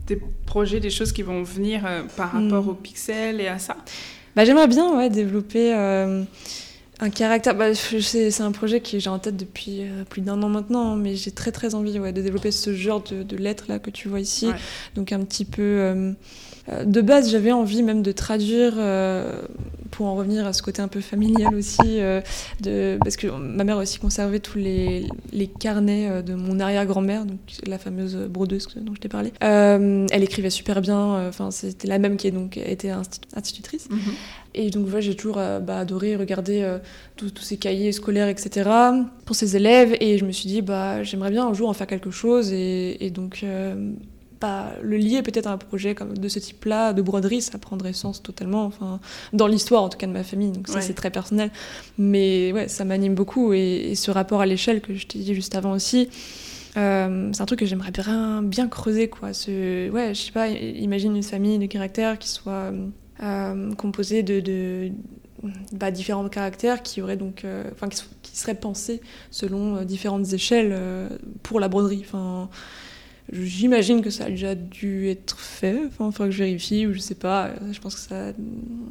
des, 0.07 0.20
projets, 0.46 0.80
des 0.80 0.90
choses 0.90 1.12
qui 1.12 1.22
vont 1.22 1.42
venir 1.42 1.82
par 2.16 2.32
rapport 2.32 2.64
hmm. 2.64 2.68
aux 2.68 2.74
pixels 2.74 3.40
et 3.40 3.48
à 3.48 3.59
ça? 3.59 3.76
Bah, 4.36 4.44
J'aimerais 4.44 4.68
bien 4.68 4.96
ouais, 4.96 5.11
développer 5.11 5.72
un 7.03 7.11
caractère, 7.11 7.57
bah, 7.57 7.74
c'est 7.74 8.40
un 8.40 8.53
projet 8.53 8.80
que 8.80 8.98
j'ai 8.98 9.11
en 9.11 9.18
tête 9.18 9.36
depuis 9.36 9.80
euh, 9.80 10.05
plus 10.09 10.22
d'un 10.22 10.40
an 10.42 10.48
maintenant, 10.48 10.94
mais 10.94 11.16
j'ai 11.16 11.32
très 11.32 11.50
très 11.50 11.74
envie 11.74 11.98
ouais, 11.98 12.12
de 12.12 12.22
développer 12.22 12.53
ce 12.53 12.72
genre 12.74 13.03
de, 13.03 13.24
de 13.24 13.36
lettres 13.36 13.64
là 13.68 13.80
que 13.80 13.90
tu 13.90 14.09
vois 14.09 14.20
ici. 14.20 14.48
Donc 14.94 15.12
un 15.12 15.20
petit 15.20 15.44
peu. 15.44 15.62
Euh, 15.62 16.12
euh, 16.68 16.84
de 16.84 17.00
base, 17.00 17.28
j'avais 17.32 17.50
envie 17.50 17.82
même 17.82 18.03
de 18.03 18.12
traduire, 18.12 18.74
pour 19.90 20.07
en 20.07 20.14
revenir 20.14 20.46
à 20.46 20.53
ce 20.53 20.62
côté 20.62 20.80
un 20.80 20.86
peu 20.86 21.00
familial 21.00 21.55
aussi, 21.57 21.98
de, 22.61 22.98
parce 23.03 23.16
que 23.16 23.26
ma 23.26 23.64
mère 23.64 23.78
a 23.78 23.82
aussi 23.82 23.98
conservé 23.98 24.38
tous 24.38 24.59
les, 24.59 25.05
les 25.32 25.48
carnets 25.48 26.22
de 26.22 26.34
mon 26.34 26.61
arrière-grand-mère, 26.61 27.24
donc 27.24 27.40
la 27.66 27.78
fameuse 27.78 28.16
brodeuse 28.30 28.68
dont 28.76 28.94
je 28.94 29.00
t'ai 29.00 29.09
parlé. 29.09 29.32
elle 29.40 30.22
écrivait 30.22 30.50
super 30.50 30.80
bien, 30.80 31.26
enfin 31.26 31.50
c'était 31.50 31.88
la 31.88 31.98
même 31.98 32.16
qui 32.16 32.28
est 32.28 32.30
donc 32.30 32.57
était 32.57 32.92
institutrice. 33.34 33.88
Mm 33.90 33.96
et 34.55 34.70
donc 34.70 34.86
voilà, 34.86 35.00
j'ai 35.00 35.14
toujours 35.14 35.38
euh, 35.38 35.61
bah, 35.61 35.78
adoré 35.78 36.16
regarder 36.16 36.62
euh, 36.62 36.78
tous 37.16 37.32
ces 37.40 37.57
cahiers 37.57 37.92
scolaires, 37.92 38.28
etc. 38.28 38.68
pour 39.24 39.36
ses 39.36 39.57
élèves. 39.57 39.96
Et 40.00 40.18
je 40.18 40.24
me 40.24 40.32
suis 40.32 40.48
dit, 40.48 40.62
bah, 40.62 41.03
j'aimerais 41.03 41.30
bien 41.30 41.46
un 41.46 41.55
jour 41.55 41.68
en 41.68 41.72
faire 41.72 41.86
quelque 41.86 42.11
chose. 42.11 42.53
Et, 42.53 43.11
donc 43.14 43.40
euh, 43.42 43.92
bah, 44.40 44.72
le 44.82 44.96
lier 44.96 45.22
peut-être 45.22 45.46
à 45.46 45.53
un 45.53 45.59
projet 45.59 45.94
comme 45.94 46.16
de 46.18 46.28
ce 46.28 46.38
type-là, 46.38 46.92
de 46.92 47.00
broderie, 47.00 47.40
ça 47.40 47.59
prendrait 47.59 47.94
sens 47.94 48.22
totalement. 48.22 48.64
Enfin, 48.64 49.00
dans 49.32 49.46
l'histoire 49.46 49.82
en 49.82 49.88
tout 49.88 49.98
cas 49.98 50.07
de 50.07 50.12
ma 50.12 50.24
famille. 50.24 50.53
Donc 50.53 50.68
ça 50.68 50.80
c'est 50.82 50.94
très 50.94 51.11
personnel. 51.11 51.50
Mais 51.96 52.53
ouais, 52.53 52.68
ça 52.68 52.84
m'anime 52.84 53.14
beaucoup. 53.14 53.55
Et, 53.55 53.94
ce 53.94 54.11
rapport 54.11 54.40
à 54.40 54.46
l'échelle 54.46 54.80
que 54.80 54.94
je 54.94 55.07
t'ai 55.07 55.18
dit 55.18 55.34
juste 55.34 55.55
avant 55.55 55.72
aussi. 55.72 56.11
c'est 56.74 56.80
un 56.80 57.46
truc 57.46 57.61
que 57.61 57.66
j'aimerais 57.66 57.90
bien, 57.90 58.42
bien 58.42 58.68
creuser 58.68 59.09
quoi. 59.09 59.32
Ce, 59.32 59.88
ouais, 59.88 60.14
je 60.14 60.20
sais 60.20 60.32
pas, 60.32 60.48
imagine 60.48 61.16
une 61.16 61.22
famille 61.22 61.59
de 61.59 61.66
caractères 61.66 62.18
qui 62.18 62.28
soit 62.28 62.72
composé 63.77 64.23
de, 64.23 64.41
de 64.41 64.91
bah, 65.73 65.91
différents 65.91 66.29
caractères 66.29 66.83
qui 66.83 67.03
auraient 67.03 67.16
donc, 67.16 67.45
euh, 67.45 67.64
enfin, 67.73 67.89
qui, 67.89 68.03
qui, 68.23 68.37
seraient 68.37 68.55
pensés 68.55 69.01
selon 69.31 69.77
euh, 69.77 69.85
différentes 69.85 70.33
échelles 70.33 70.77
pour 71.43 71.61
la 71.61 71.68
broderie. 71.68 72.03
Enfin, 72.05 72.49
J'imagine 73.31 74.03
que 74.03 74.11
ça 74.11 74.25
a 74.25 74.31
déjà 74.31 74.55
dû 74.55 75.09
être 75.09 75.39
fait. 75.39 75.79
Enfin, 75.87 76.09
il 76.09 76.12
faudra 76.12 76.27
que 76.27 76.33
je 76.33 76.43
vérifie 76.43 76.87
ou 76.87 76.93
je 76.93 76.99
sais 76.99 77.14
pas. 77.14 77.51
Je 77.70 77.81
pense 77.81 77.95
que 77.95 78.01
ça 78.01 78.33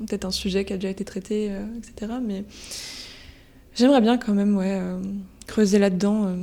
peut-être 0.07 0.25
un 0.25 0.31
sujet 0.31 0.65
qui 0.65 0.73
a 0.73 0.77
déjà 0.77 0.89
été 0.89 1.03
traité, 1.03 1.51
etc. 1.77 2.13
Mais 2.25 2.45
j'aimerais 3.75 4.01
bien 4.01 4.17
quand 4.17 4.33
même, 4.33 4.55
ouais, 4.55 4.79
creuser 5.47 5.79
là-dedans. 5.79 6.33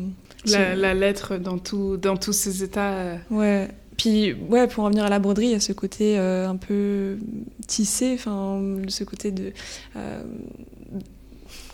La, 0.44 0.76
la, 0.76 0.94
lettre 0.94 1.38
dans, 1.38 1.58
tout, 1.58 1.96
dans 1.96 2.16
tous 2.16 2.34
ces 2.34 2.62
états. 2.62 3.16
Ouais. 3.30 3.68
Puis, 3.98 4.32
ouais, 4.32 4.68
pour 4.68 4.84
revenir 4.84 5.04
à 5.04 5.10
la 5.10 5.18
broderie, 5.18 5.46
il 5.46 5.52
y 5.52 5.54
a 5.54 5.60
ce 5.60 5.72
côté 5.72 6.18
euh, 6.18 6.48
un 6.48 6.56
peu 6.56 7.18
tissé, 7.66 8.14
enfin, 8.14 8.62
ce 8.86 9.02
côté 9.02 9.32
de. 9.32 9.52
Euh, 9.96 10.22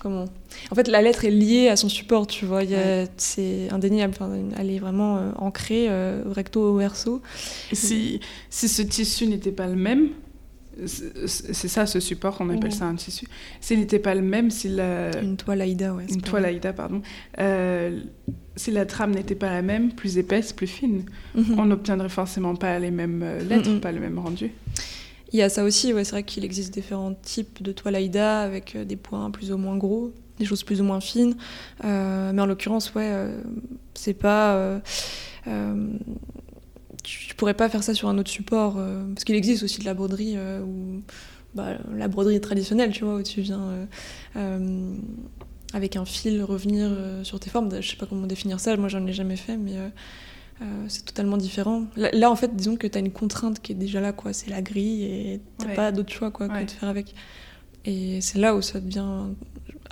comment? 0.00 0.24
En 0.70 0.74
fait, 0.74 0.88
la 0.88 1.02
lettre 1.02 1.26
est 1.26 1.30
liée 1.30 1.68
à 1.68 1.76
son 1.76 1.90
support, 1.90 2.26
tu 2.26 2.46
vois. 2.46 2.62
C'est 3.18 3.68
indéniable. 3.70 4.14
elle 4.58 4.70
est 4.70 4.78
vraiment 4.78 5.18
euh, 5.18 5.30
ancrée 5.36 5.88
recto 6.24 6.62
au 6.62 6.76
verso. 6.78 7.20
si, 7.72 8.20
si 8.48 8.68
ce 8.68 8.80
tissu 8.80 9.26
n'était 9.26 9.52
pas 9.52 9.66
le 9.66 9.76
même, 9.76 10.08
c'est 10.86 11.68
ça 11.68 11.86
ce 11.86 12.00
support, 12.00 12.36
on 12.40 12.50
appelle 12.50 12.72
ça 12.72 12.86
un 12.86 12.94
tissu. 12.94 13.26
S'il 13.60 13.80
n'était 13.80 13.98
pas 13.98 14.14
le 14.14 14.22
même, 14.22 14.50
si 14.50 14.68
la... 14.68 15.20
Une 15.20 15.36
toile 15.36 15.60
Aïda, 15.60 15.94
ouais. 15.94 16.06
Une 16.08 16.22
toile 16.22 16.44
Aïda, 16.44 16.72
pardon 16.72 17.02
si 18.56 18.70
la 18.70 18.86
trame 18.86 19.12
n'était 19.12 19.34
pas 19.34 19.50
la 19.50 19.62
même, 19.62 19.92
plus 19.92 20.18
épaisse, 20.18 20.52
plus 20.52 20.66
fine, 20.66 21.04
mhm. 21.34 21.58
on 21.58 21.66
n'obtiendrait 21.66 22.08
forcément 22.08 22.54
pas 22.54 22.78
les 22.78 22.90
mêmes 22.90 23.22
euh, 23.22 23.42
lettres, 23.42 23.70
mhm. 23.70 23.80
pas 23.80 23.92
le 23.92 24.00
même 24.00 24.18
rendu. 24.18 24.52
Il 25.32 25.38
y 25.38 25.42
a 25.42 25.48
ça 25.48 25.64
aussi, 25.64 25.92
ouais, 25.92 26.04
c'est 26.04 26.12
vrai 26.12 26.22
qu'il 26.22 26.44
existe 26.44 26.72
différents 26.72 27.14
types 27.14 27.62
de 27.62 27.72
toile 27.72 27.96
Aïda 27.96 28.40
avec 28.40 28.76
euh, 28.76 28.84
des 28.84 28.96
points 28.96 29.30
plus 29.30 29.50
ou 29.52 29.58
moins 29.58 29.76
gros, 29.76 30.12
des 30.38 30.44
choses 30.44 30.62
plus 30.62 30.80
ou 30.80 30.84
moins 30.84 31.00
fines. 31.00 31.36
Euh, 31.84 32.32
mais 32.32 32.42
en 32.42 32.46
l'occurrence, 32.46 32.94
ouais, 32.94 33.28
c'est 33.94 34.14
pas. 34.14 34.80
Tu, 37.04 37.34
pourrais 37.36 37.54
pas 37.54 37.68
faire 37.68 37.84
ça 37.84 37.94
sur 37.94 38.08
un 38.08 38.18
autre 38.18 38.30
support, 38.30 38.74
parce 38.74 39.24
qu'il 39.24 39.36
existe 39.36 39.62
aussi 39.62 39.78
de 39.78 39.84
la 39.84 39.94
broderie 39.94 40.36
où. 40.66 41.02
Bah, 41.54 41.78
la 41.96 42.08
broderie 42.08 42.40
traditionnelle, 42.40 42.90
tu 42.90 43.04
vois, 43.04 43.14
où 43.14 43.22
tu 43.22 43.40
viens 43.40 43.86
avec 45.74 45.96
un 45.96 46.04
fil 46.04 46.42
revenir 46.42 46.88
euh, 46.90 47.24
sur 47.24 47.40
tes 47.40 47.50
formes. 47.50 47.68
Je 47.82 47.90
sais 47.90 47.96
pas 47.96 48.06
comment 48.06 48.26
définir 48.26 48.60
ça, 48.60 48.76
moi 48.76 48.88
j'en 48.88 49.04
ai 49.06 49.12
jamais 49.12 49.36
fait, 49.36 49.56
mais 49.56 49.76
euh, 49.76 49.88
euh, 50.62 50.84
c'est 50.88 51.04
totalement 51.04 51.36
différent. 51.36 51.84
Là, 51.96 52.30
en 52.30 52.36
fait, 52.36 52.54
disons 52.54 52.76
que 52.76 52.86
tu 52.86 52.96
as 52.96 53.00
une 53.00 53.10
contrainte 53.10 53.60
qui 53.60 53.72
est 53.72 53.74
déjà 53.74 54.00
là, 54.00 54.12
quoi. 54.12 54.32
C'est 54.32 54.50
la 54.50 54.62
grille 54.62 55.04
et 55.04 55.40
t'as 55.58 55.74
pas 55.74 55.92
d'autre 55.92 56.12
choix 56.12 56.30
quoi, 56.30 56.48
que 56.48 56.64
de 56.64 56.70
faire 56.70 56.88
avec. 56.88 57.14
Et 57.84 58.20
c'est 58.20 58.38
là 58.38 58.54
où 58.54 58.62
ça 58.62 58.80
devient, 58.80 59.34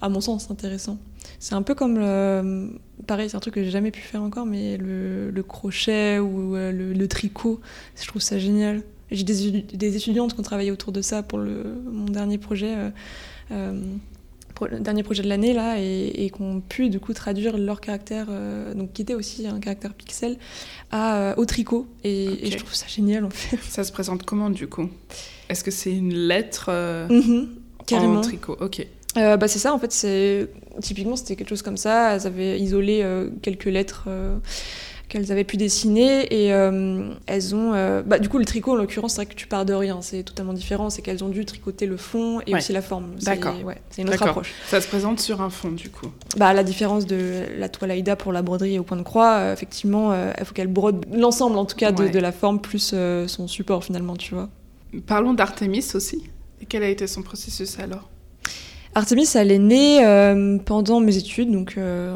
à 0.02 0.08
mon 0.08 0.20
sens, 0.20 0.50
intéressant. 0.50 0.98
C'est 1.38 1.54
un 1.54 1.62
peu 1.62 1.74
comme 1.74 1.96
le... 1.96 2.72
Pareil, 3.06 3.30
c'est 3.30 3.36
un 3.36 3.40
truc 3.40 3.54
que 3.54 3.62
j'ai 3.62 3.70
jamais 3.70 3.92
pu 3.92 4.00
faire 4.00 4.20
encore, 4.20 4.46
mais 4.46 4.76
le, 4.76 5.42
crochet 5.42 6.18
ou 6.18 6.54
le, 6.54 6.92
le, 6.92 7.08
tricot, 7.08 7.60
je 8.00 8.06
trouve 8.06 8.20
ça 8.20 8.38
génial. 8.38 8.82
j'ai 9.12 9.22
des, 9.22 9.62
des, 9.62 9.96
étudiantes 9.96 10.34
qui 10.34 10.40
ont 10.40 10.44
travaillé 10.44 10.72
autour 10.72 10.92
de 10.92 11.02
ça 11.02 11.22
pour 11.22 11.38
le, 11.38 11.80
mon 11.90 12.06
dernier 12.06 12.36
projet. 12.36 12.74
Euh, 13.52 13.80
le 14.70 14.78
dernier 14.78 15.02
projet 15.02 15.24
de 15.24 15.28
l'année 15.28 15.54
là 15.54 15.80
et, 15.80 16.24
et 16.24 16.30
qui 16.30 16.40
ont 16.40 16.60
pu 16.60 16.88
du 16.88 17.00
coup 17.00 17.12
traduire 17.12 17.58
leur 17.58 17.80
caractère 17.80 18.28
donc 18.76 18.92
qui 18.92 19.02
était 19.02 19.14
aussi 19.14 19.44
un 19.48 19.58
caractère 19.58 19.92
pixel 19.92 20.36
à, 20.92 21.34
au 21.36 21.44
tricot. 21.46 21.88
Et, 22.04 22.48
je 22.48 22.58
trouve 22.58 22.74
ça 22.74 22.86
génial 22.86 23.24
en 23.24 23.30
fait. 23.30 23.58
Ça 23.68 23.82
se 23.82 23.90
présente 23.90 24.22
comment 24.22 24.50
du 24.50 24.68
coup? 24.68 24.88
Est-ce 25.48 25.64
que 25.64 25.72
c'est 25.72 25.92
une 25.92 26.14
lettre 26.14 26.70
mm 27.10 27.58
carrément 27.86 28.18
en 28.18 28.20
tricot? 28.20 28.56
Ok 28.60 28.86
euh, 29.16 29.36
bah, 29.36 29.48
c'est 29.48 29.58
ça, 29.58 29.74
en 29.74 29.78
fait, 29.78 29.92
c'est 29.92 30.48
typiquement 30.80 31.16
c'était 31.16 31.36
quelque 31.36 31.50
chose 31.50 31.62
comme 31.62 31.76
ça. 31.76 32.14
Elles 32.14 32.26
avaient 32.26 32.58
isolé 32.58 33.00
euh, 33.02 33.28
quelques 33.42 33.66
lettres 33.66 34.04
euh, 34.06 34.36
qu'elles 35.08 35.30
avaient 35.30 35.44
pu 35.44 35.58
dessiner 35.58 36.22
et 36.32 36.46
elles 37.26 37.54
ont. 37.54 37.72
Bah, 38.06 38.18
du 38.18 38.30
coup, 38.30 38.38
le 38.38 38.46
tricot, 38.46 38.72
en 38.72 38.76
l'occurrence, 38.76 39.12
c'est 39.12 39.22
vrai 39.22 39.26
que 39.26 39.34
tu 39.34 39.46
pars 39.46 39.66
de 39.66 39.74
rien, 39.74 40.00
c'est 40.00 40.22
totalement 40.22 40.54
différent. 40.54 40.88
C'est 40.88 41.02
qu'elles 41.02 41.22
ont 41.22 41.28
dû 41.28 41.44
tricoter 41.44 41.84
le 41.84 41.98
fond 41.98 42.40
et 42.46 42.54
aussi 42.54 42.72
la 42.72 42.80
forme. 42.80 43.14
D'accord. 43.20 43.62
Ouais, 43.64 43.76
c'est 43.90 44.02
une 44.02 44.08
autre 44.08 44.22
approche. 44.22 44.54
Ça 44.68 44.80
se 44.80 44.88
présente 44.88 45.20
sur 45.20 45.42
un 45.42 45.50
fond, 45.50 45.70
du 45.70 45.90
coup. 45.90 46.08
Bah, 46.38 46.54
la 46.54 46.64
différence 46.64 47.04
de 47.04 47.42
la 47.58 47.68
toile 47.68 47.90
Aïda 47.90 48.16
pour 48.16 48.32
la 48.32 48.40
broderie 48.40 48.78
au 48.78 48.82
point 48.82 48.96
de 48.96 49.02
croix, 49.02 49.52
effectivement, 49.52 50.14
il 50.38 50.44
faut 50.46 50.54
qu'elle 50.54 50.68
brode 50.68 51.04
l'ensemble, 51.12 51.58
en 51.58 51.66
tout 51.66 51.76
cas, 51.76 51.92
de, 51.92 52.08
de 52.08 52.18
la 52.18 52.32
forme 52.32 52.60
plus 52.60 52.94
son 53.26 53.48
support 53.48 53.84
finalement, 53.84 54.16
tu 54.16 54.34
vois. 54.34 54.48
Parlons 55.06 55.34
d'Artemis 55.34 55.90
aussi. 55.94 56.30
Et 56.62 56.66
quel 56.66 56.82
a 56.82 56.88
été 56.88 57.06
son 57.06 57.22
processus 57.22 57.78
alors? 57.78 58.08
Artemis, 58.94 59.28
elle 59.34 59.50
est 59.50 59.58
née 59.58 60.04
euh, 60.04 60.58
pendant 60.58 61.00
mes 61.00 61.16
études, 61.16 61.50
donc 61.50 61.74
euh, 61.78 62.14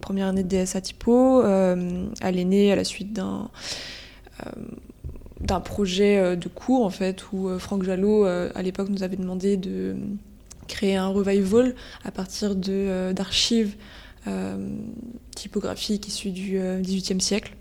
première 0.00 0.26
année 0.26 0.42
de 0.42 0.48
DSA 0.48 0.80
typo. 0.80 1.40
Euh, 1.42 2.06
elle 2.20 2.38
est 2.38 2.44
née 2.44 2.72
à 2.72 2.76
la 2.76 2.84
suite 2.84 3.12
d'un 3.12 3.48
d'un 5.40 5.60
projet 5.60 6.34
de 6.34 6.48
cours 6.48 6.82
en 6.82 6.88
fait 6.88 7.30
où 7.30 7.50
Franck 7.58 7.82
Jalot 7.82 8.24
à 8.24 8.62
l'époque 8.62 8.88
nous 8.88 9.02
avait 9.02 9.16
demandé 9.16 9.58
de 9.58 9.96
créer 10.66 10.96
un 10.96 11.08
revival 11.08 11.74
à 12.06 12.10
partir 12.10 12.54
d'archives 12.54 13.76
typographiques 15.34 16.08
issues 16.08 16.30
du 16.30 16.58
XVIIIe 16.58 17.20
siècle 17.20 17.52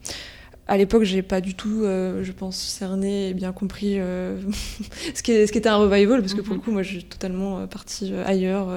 à 0.70 0.78
l'époque, 0.78 1.04
j'ai 1.04 1.24
pas 1.24 1.42
du 1.42 1.56
tout, 1.56 1.82
euh, 1.84 2.24
je 2.24 2.32
pense, 2.32 2.56
cerné 2.56 3.30
et 3.30 3.34
bien 3.34 3.52
compris 3.52 3.96
euh, 3.98 4.38
ce 5.16 5.24
qu'était 5.24 5.68
un 5.68 5.78
revival, 5.78 6.22
parce 6.22 6.36
que 6.36 6.42
pour 6.42 6.54
le 6.54 6.60
mhm. 6.60 6.64
coup, 6.64 6.72
moi, 6.72 6.84
je 6.84 6.90
suis 6.90 7.04
totalement 7.04 7.60
euh, 7.60 7.66
partie 7.66 8.14
ailleurs, 8.26 8.68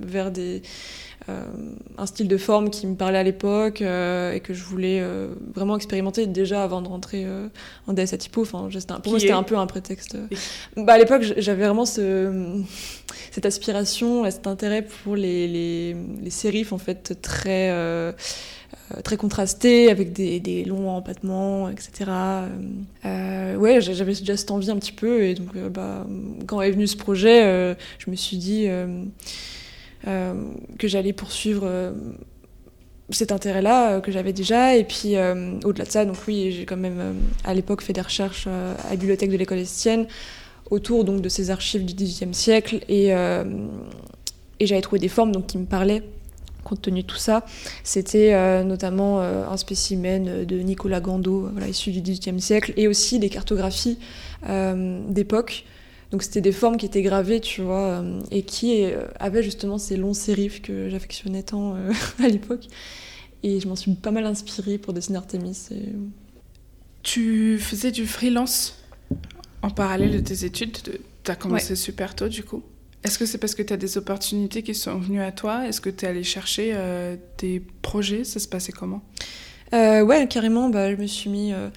vers 0.00 0.30
des, 0.30 0.62
un 1.96 2.06
style 2.06 2.26
de 2.26 2.36
forme 2.36 2.70
qui 2.70 2.86
me 2.88 2.96
parlait 2.96 3.18
à 3.18 3.22
l'époque 3.22 3.80
et 3.82 4.40
que 4.42 4.52
je 4.52 4.64
voulais 4.64 5.00
vraiment 5.54 5.76
expérimenter 5.76 6.26
déjà 6.26 6.64
avant 6.64 6.82
de 6.82 6.88
rentrer 6.88 7.24
en 7.86 7.92
DS 7.92 8.12
à 8.12 8.18
typo. 8.18 8.42
Enfin, 8.42 8.68
pour 9.00 9.12
moi, 9.12 9.20
c'était 9.20 9.32
un 9.32 9.44
peu 9.44 9.56
un 9.56 9.66
prétexte. 9.66 10.16
Bah, 10.76 10.94
à 10.94 10.98
l'époque, 10.98 11.22
j'avais 11.36 11.64
vraiment 11.64 11.86
ce, 11.86 12.62
cette 13.30 13.46
aspiration, 13.46 14.28
cet 14.28 14.48
intérêt 14.48 14.82
pour 14.82 15.14
les, 15.14 15.46
les, 15.46 15.96
les 16.20 16.30
sérifs, 16.30 16.72
en 16.72 16.78
fait, 16.78 17.20
très 17.22 17.70
très 19.04 19.16
contrasté, 19.16 19.90
avec 19.90 20.12
des, 20.12 20.40
des, 20.40 20.64
longs 20.64 20.90
empattements, 20.90 21.68
etc. 21.68 22.10
Euh, 23.04 23.56
ouais, 23.56 23.80
j'avais 23.80 24.14
déjà 24.14 24.36
cette 24.36 24.50
envie 24.50 24.70
un 24.70 24.76
petit 24.76 24.92
peu, 24.92 25.22
et 25.22 25.34
donc 25.34 25.48
euh, 25.56 25.68
bah, 25.68 26.06
quand 26.46 26.60
est 26.60 26.70
venu 26.70 26.86
ce 26.86 26.96
projet, 26.96 27.76
je 27.98 28.10
me 28.10 28.16
suis 28.16 28.36
dit 28.36 28.68
que 30.04 30.88
j'allais 30.88 31.12
poursuivre 31.12 31.94
cet 33.10 33.32
intérêt-là 33.32 34.00
que 34.00 34.12
j'avais 34.12 34.32
déjà. 34.32 34.76
Et 34.76 34.84
puis, 34.84 35.14
au-delà 35.64 35.84
de 35.84 35.90
ça, 35.90 36.04
donc 36.04 36.16
oui, 36.26 36.52
j'ai 36.52 36.64
quand 36.64 36.76
même 36.76 37.16
à 37.44 37.54
l'époque 37.54 37.82
fait 37.82 37.92
des 37.92 38.00
recherches 38.00 38.46
à 38.46 38.90
la 38.90 38.96
bibliothèque 38.96 39.30
de 39.30 39.36
l'école 39.36 39.58
estienne 39.58 40.06
autour 40.70 41.04
donc 41.04 41.20
de 41.20 41.28
ces 41.28 41.50
archives 41.50 41.84
du 41.84 41.94
XVIIIe 41.94 42.34
siècle 42.34 42.80
et, 42.88 43.08
et 43.08 44.66
j'avais 44.66 44.80
trouvé 44.80 44.98
des 44.98 45.08
formes 45.08 45.32
donc 45.32 45.46
qui 45.46 45.58
me 45.58 45.66
parlaient 45.66 46.02
compte 46.62 46.82
tenu 46.82 47.02
de 47.02 47.06
tout 47.06 47.16
ça. 47.16 47.44
C'était 47.84 48.34
euh, 48.34 48.64
notamment 48.64 49.20
euh, 49.20 49.46
un 49.46 49.56
spécimen 49.56 50.44
de 50.44 50.58
Nicolas 50.58 51.00
Gando, 51.00 51.48
voilà, 51.52 51.68
issu 51.68 51.90
du 51.90 52.00
XVIIIe 52.00 52.40
siècle, 52.40 52.72
et 52.76 52.88
aussi 52.88 53.18
des 53.18 53.28
cartographies 53.28 53.98
euh, 54.48 55.00
d'époque. 55.08 55.64
Donc 56.10 56.22
c'était 56.22 56.40
des 56.40 56.52
formes 56.52 56.76
qui 56.76 56.86
étaient 56.86 57.02
gravées, 57.02 57.40
tu 57.40 57.60
vois, 57.60 58.04
et 58.32 58.42
qui 58.42 58.84
avaient 59.20 59.44
justement 59.44 59.78
ces 59.78 59.96
longs 59.96 60.14
sérifs 60.14 60.60
que 60.60 60.88
j'affectionnais 60.88 61.44
tant 61.44 61.76
à 62.22 62.26
l'époque. 62.26 62.66
Et 63.44 63.60
je 63.60 63.68
m'en 63.68 63.76
suis 63.76 63.92
pas 63.92 64.10
mal 64.10 64.26
inspirée 64.26 64.76
pour 64.76 64.92
dessiner 64.92 65.18
Artemis. 65.18 65.68
Tu 67.04 67.58
faisais 67.58 67.92
du 67.92 68.06
freelance 68.06 68.82
en 69.62 69.70
parallèle 69.70 70.10
de 70.10 70.18
tes 70.18 70.44
études? 70.44 70.76
Tu 71.22 71.30
as 71.30 71.36
commencé 71.36 71.76
super 71.76 72.16
tôt, 72.16 72.28
du 72.28 72.42
coup? 72.42 72.64
Est-ce 73.02 73.18
que 73.18 73.24
c'est 73.26 73.38
parce 73.38 73.54
que 73.54 73.62
tu 73.62 73.72
as 73.72 73.76
des 73.78 73.96
opportunités 73.96 74.62
qui 74.62 74.74
sont 74.74 74.98
venues 74.98 75.22
à 75.22 75.32
toi? 75.32 75.66
Est-ce 75.66 75.80
que 75.80 75.90
tu 75.90 76.04
es 76.04 76.08
allé 76.08 76.22
chercher 76.22 76.72
euh, 76.74 77.16
des 77.38 77.60
projets? 77.82 78.24
Ça 78.24 78.40
se 78.40 78.48
passait 78.48 78.72
comment? 78.72 79.02
Euh, 79.72 80.02
Ouais, 80.02 80.26
carrément. 80.28 80.68
Bah, 80.68 80.90
je 80.90 80.96
me 80.96 81.06
suis 81.06 81.30
mis 81.30 81.52
euh, 81.52 81.70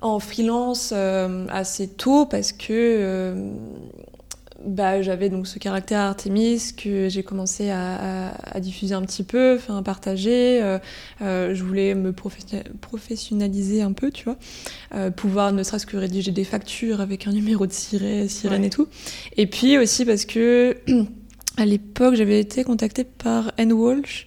en 0.00 0.18
freelance 0.18 0.92
euh, 0.94 1.46
assez 1.48 1.88
tôt 1.88 2.26
parce 2.26 2.52
que 2.52 3.34
bah, 4.64 5.02
j'avais 5.02 5.28
donc 5.28 5.46
ce 5.46 5.58
caractère 5.58 6.00
Artemis 6.00 6.72
que 6.76 7.08
j'ai 7.08 7.22
commencé 7.22 7.70
à, 7.70 8.32
diffuser 8.60 8.94
un 8.94 9.02
petit 9.02 9.24
peu, 9.24 9.56
enfin 9.56 9.78
à 9.78 9.82
partager. 9.82 10.62
Euh, 10.62 10.78
euh, 11.20 11.54
je 11.54 11.64
voulais 11.64 11.94
me 11.94 12.12
professionnaliser 12.12 13.82
un 13.82 13.92
peu, 13.92 14.10
tu 14.10 14.24
vois, 14.24 14.36
euh, 14.94 15.10
pouvoir 15.10 15.52
ne 15.52 15.62
serait-ce 15.62 15.86
que 15.86 15.96
rédiger 15.96 16.30
des 16.30 16.44
factures 16.44 17.00
avec 17.00 17.26
un 17.26 17.32
numéro 17.32 17.66
de 17.66 17.72
sirène, 17.72 18.28
sirène 18.28 18.64
et 18.64 18.70
tout. 18.70 18.88
Et 19.36 19.46
puis 19.46 19.78
aussi 19.78 20.04
parce 20.04 20.24
que 20.24 20.76
à 21.56 21.64
l'époque 21.64 22.14
j'avais 22.14 22.40
été 22.40 22.64
contactée 22.64 23.04
par 23.04 23.52
N 23.58 23.72
Walsh 23.72 24.26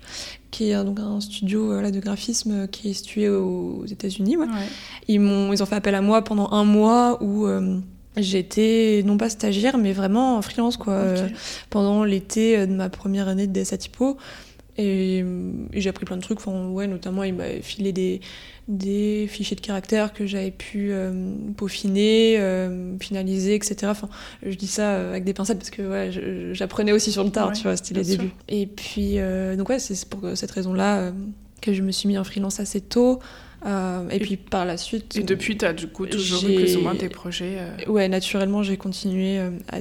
qui 0.51 0.71
est 0.71 0.83
donc 0.85 0.99
un 0.99 1.19
studio 1.19 1.81
de 1.91 1.99
graphisme 1.99 2.67
qui 2.69 2.89
est 2.89 2.93
situé 2.93 3.27
aux 3.27 3.85
États-Unis. 3.85 4.37
Ils, 5.09 5.19
m'ont, 5.19 5.51
ils 5.51 5.61
ont 5.61 5.65
fait 5.65 5.75
appel 5.75 5.95
à 5.95 6.01
moi 6.01 6.23
pendant 6.23 6.49
un 6.51 6.63
mois 6.63 7.21
où 7.21 7.45
J'étais 8.17 9.03
non 9.05 9.17
pas 9.17 9.29
stagiaire, 9.29 9.77
mais 9.77 9.93
vraiment 9.93 10.41
freelance 10.41 10.77
quoi. 10.77 11.03
pendant 11.69 12.03
l'été 12.03 12.65
de 12.65 12.73
ma 12.73 12.89
première 12.89 13.27
année 13.27 13.47
de 13.47 13.53
DSA 13.53 13.77
Typo. 13.77 14.17
Et, 14.77 15.23
j'ai 15.73 15.89
appris 15.89 16.05
plein 16.05 16.17
de 16.17 16.21
trucs. 16.21 16.39
Enfin, 16.39 16.67
ouais, 16.67 16.87
notamment, 16.87 17.23
il 17.23 17.33
m'a 17.33 17.49
filé 17.61 17.93
des, 17.93 18.19
des 18.67 19.27
fichiers 19.29 19.55
de 19.55 19.61
caractère 19.61 20.13
que 20.13 20.25
j'avais 20.25 20.51
pu 20.51 20.89
euh, 20.91 21.33
peaufiner, 21.55 22.37
euh, 22.39 22.97
finaliser, 22.99 23.55
etc. 23.55 23.77
Enfin, 23.85 24.09
je 24.43 24.55
dis 24.55 24.67
ça 24.67 25.09
avec 25.09 25.23
des 25.23 25.33
pincettes 25.33 25.59
parce 25.59 25.69
que 25.69 25.81
ouais, 25.81 26.53
j'apprenais 26.53 26.91
aussi 26.91 27.11
sur 27.11 27.23
le 27.23 27.29
tard, 27.29 27.53
tu 27.53 27.63
vois, 27.63 27.77
c'était 27.77 27.93
les 27.93 28.03
débuts. 28.03 28.31
Et 28.49 28.67
puis, 28.67 29.19
euh, 29.19 29.55
donc 29.55 29.69
ouais, 29.69 29.79
c'est 29.79 30.07
pour 30.09 30.21
cette 30.35 30.51
raison-là 30.51 31.13
que 31.61 31.73
je 31.73 31.81
me 31.81 31.91
suis 31.91 32.07
mis 32.07 32.17
en 32.17 32.23
freelance 32.23 32.59
assez 32.59 32.81
tôt. 32.81 33.19
Euh, 33.65 34.07
et, 34.09 34.19
puis 34.19 34.37
par 34.37 34.65
la 34.65 34.77
suite. 34.77 35.15
Et 35.15 35.23
depuis, 35.23 35.57
tu 35.57 35.65
as 35.65 35.73
du 35.73 35.87
coup 35.87 36.05
toujours 36.05 36.47
eu 36.47 36.55
plus 36.55 36.77
ou 36.77 36.81
moins 36.81 36.95
tes 36.95 37.09
projets 37.09 37.57
euh 37.59 37.91
Ouais, 37.91 38.07
naturellement, 38.07 38.63
j'ai 38.63 38.77
continué 38.77 39.39
euh, 39.39 39.49
à. 39.71 39.79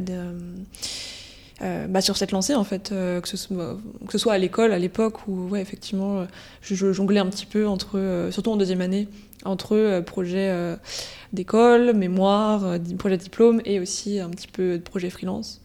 bah, 1.88 2.00
sur 2.00 2.16
cette 2.16 2.32
lancée 2.32 2.54
en 2.54 2.64
fait, 2.64 2.90
que, 2.90 3.28
ce 3.28 3.36
soit, 3.36 3.78
que 4.06 4.12
ce 4.12 4.18
soit 4.18 4.32
à 4.34 4.38
l'école 4.38 4.72
à 4.72 4.78
l'époque 4.78 5.26
où 5.28 5.48
ouais, 5.48 5.60
effectivement 5.60 6.26
je, 6.62 6.92
jonglais 6.92 7.20
un 7.20 7.26
petit 7.26 7.46
peu 7.46 7.66
entre, 7.66 8.28
surtout 8.30 8.50
en 8.50 8.56
deuxième 8.56 8.80
année, 8.80 9.08
entre 9.44 10.00
projets 10.04 10.52
d'école, 11.32 11.94
mémoire, 11.94 12.78
projet 12.98 13.16
de 13.16 13.22
diplôme 13.22 13.62
et 13.64 13.80
aussi 13.80 14.20
un 14.20 14.30
petit 14.30 14.48
peu 14.48 14.78
de 14.78 14.82
projet 14.82 15.10
freelance. 15.10 15.60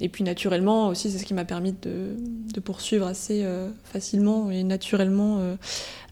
Et 0.00 0.08
puis 0.08 0.24
naturellement 0.24 0.88
aussi, 0.88 1.10
c'est 1.10 1.18
ce 1.18 1.24
qui 1.24 1.34
m'a 1.34 1.44
permis 1.44 1.72
de, 1.72 2.16
de, 2.52 2.60
poursuivre 2.60 3.06
assez 3.06 3.44
facilement 3.84 4.50
et 4.50 4.62
naturellement 4.62 5.56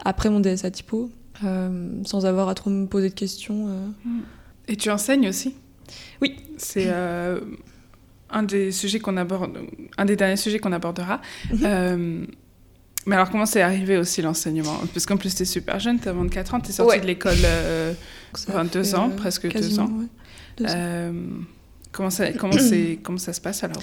après 0.05 0.31
mon 0.31 0.41
DSA 0.41 0.71
typo, 0.71 1.11
euh, 1.45 1.89
sans 2.05 2.27
avoir 2.27 2.49
à 2.49 2.55
trop 2.55 2.71
me 2.71 2.87
poser 2.87 3.09
de 3.09 3.15
questions. 3.15 3.69
Euh. 3.69 3.87
Mm. 4.05 4.21
Et 4.69 4.77
tu 4.77 4.91
enseignes 4.91 5.29
aussi? 5.29 5.55
Oui. 6.21 6.37
C'est 6.57 6.87
euh, 6.87 7.41
un 8.31 8.43
des 8.43 8.71
sujets 8.71 9.01
qu'on 9.01 9.17
aborde, 9.17 9.59
un 9.99 10.05
des 10.05 10.17
derniers 10.17 10.37
sujets 10.37 10.59
qu'on 10.59 10.73
abordera. 10.73 11.21
Mais 13.07 13.17
alors, 13.17 13.29
comment 13.29 13.45
c'est 13.45 13.61
arrivé 13.61 13.99
aussi 13.99 14.23
l'enseignement? 14.23 14.81
Parce 14.95 15.05
qu'en 15.05 15.19
plus, 15.19 15.35
tu 15.35 15.43
es 15.43 15.45
super 15.45 15.79
jeune, 15.79 16.01
tu 16.01 16.09
as 16.09 16.15
24 16.15 16.55
ans, 16.55 16.61
tu 16.61 16.71
es 16.71 16.73
sortie 16.73 17.01
de 17.01 17.07
l'école 17.07 17.37
22 18.49 18.95
ans, 18.95 19.11
presque 19.11 19.47
2 19.53 19.79
ans. 19.79 19.91
Comment, 21.95 22.11
ça, 22.11 22.33
comment, 22.33 22.57
comment 23.03 23.19
ça 23.19 23.33
se 23.33 23.41
passe 23.41 23.65
alors? 23.65 23.83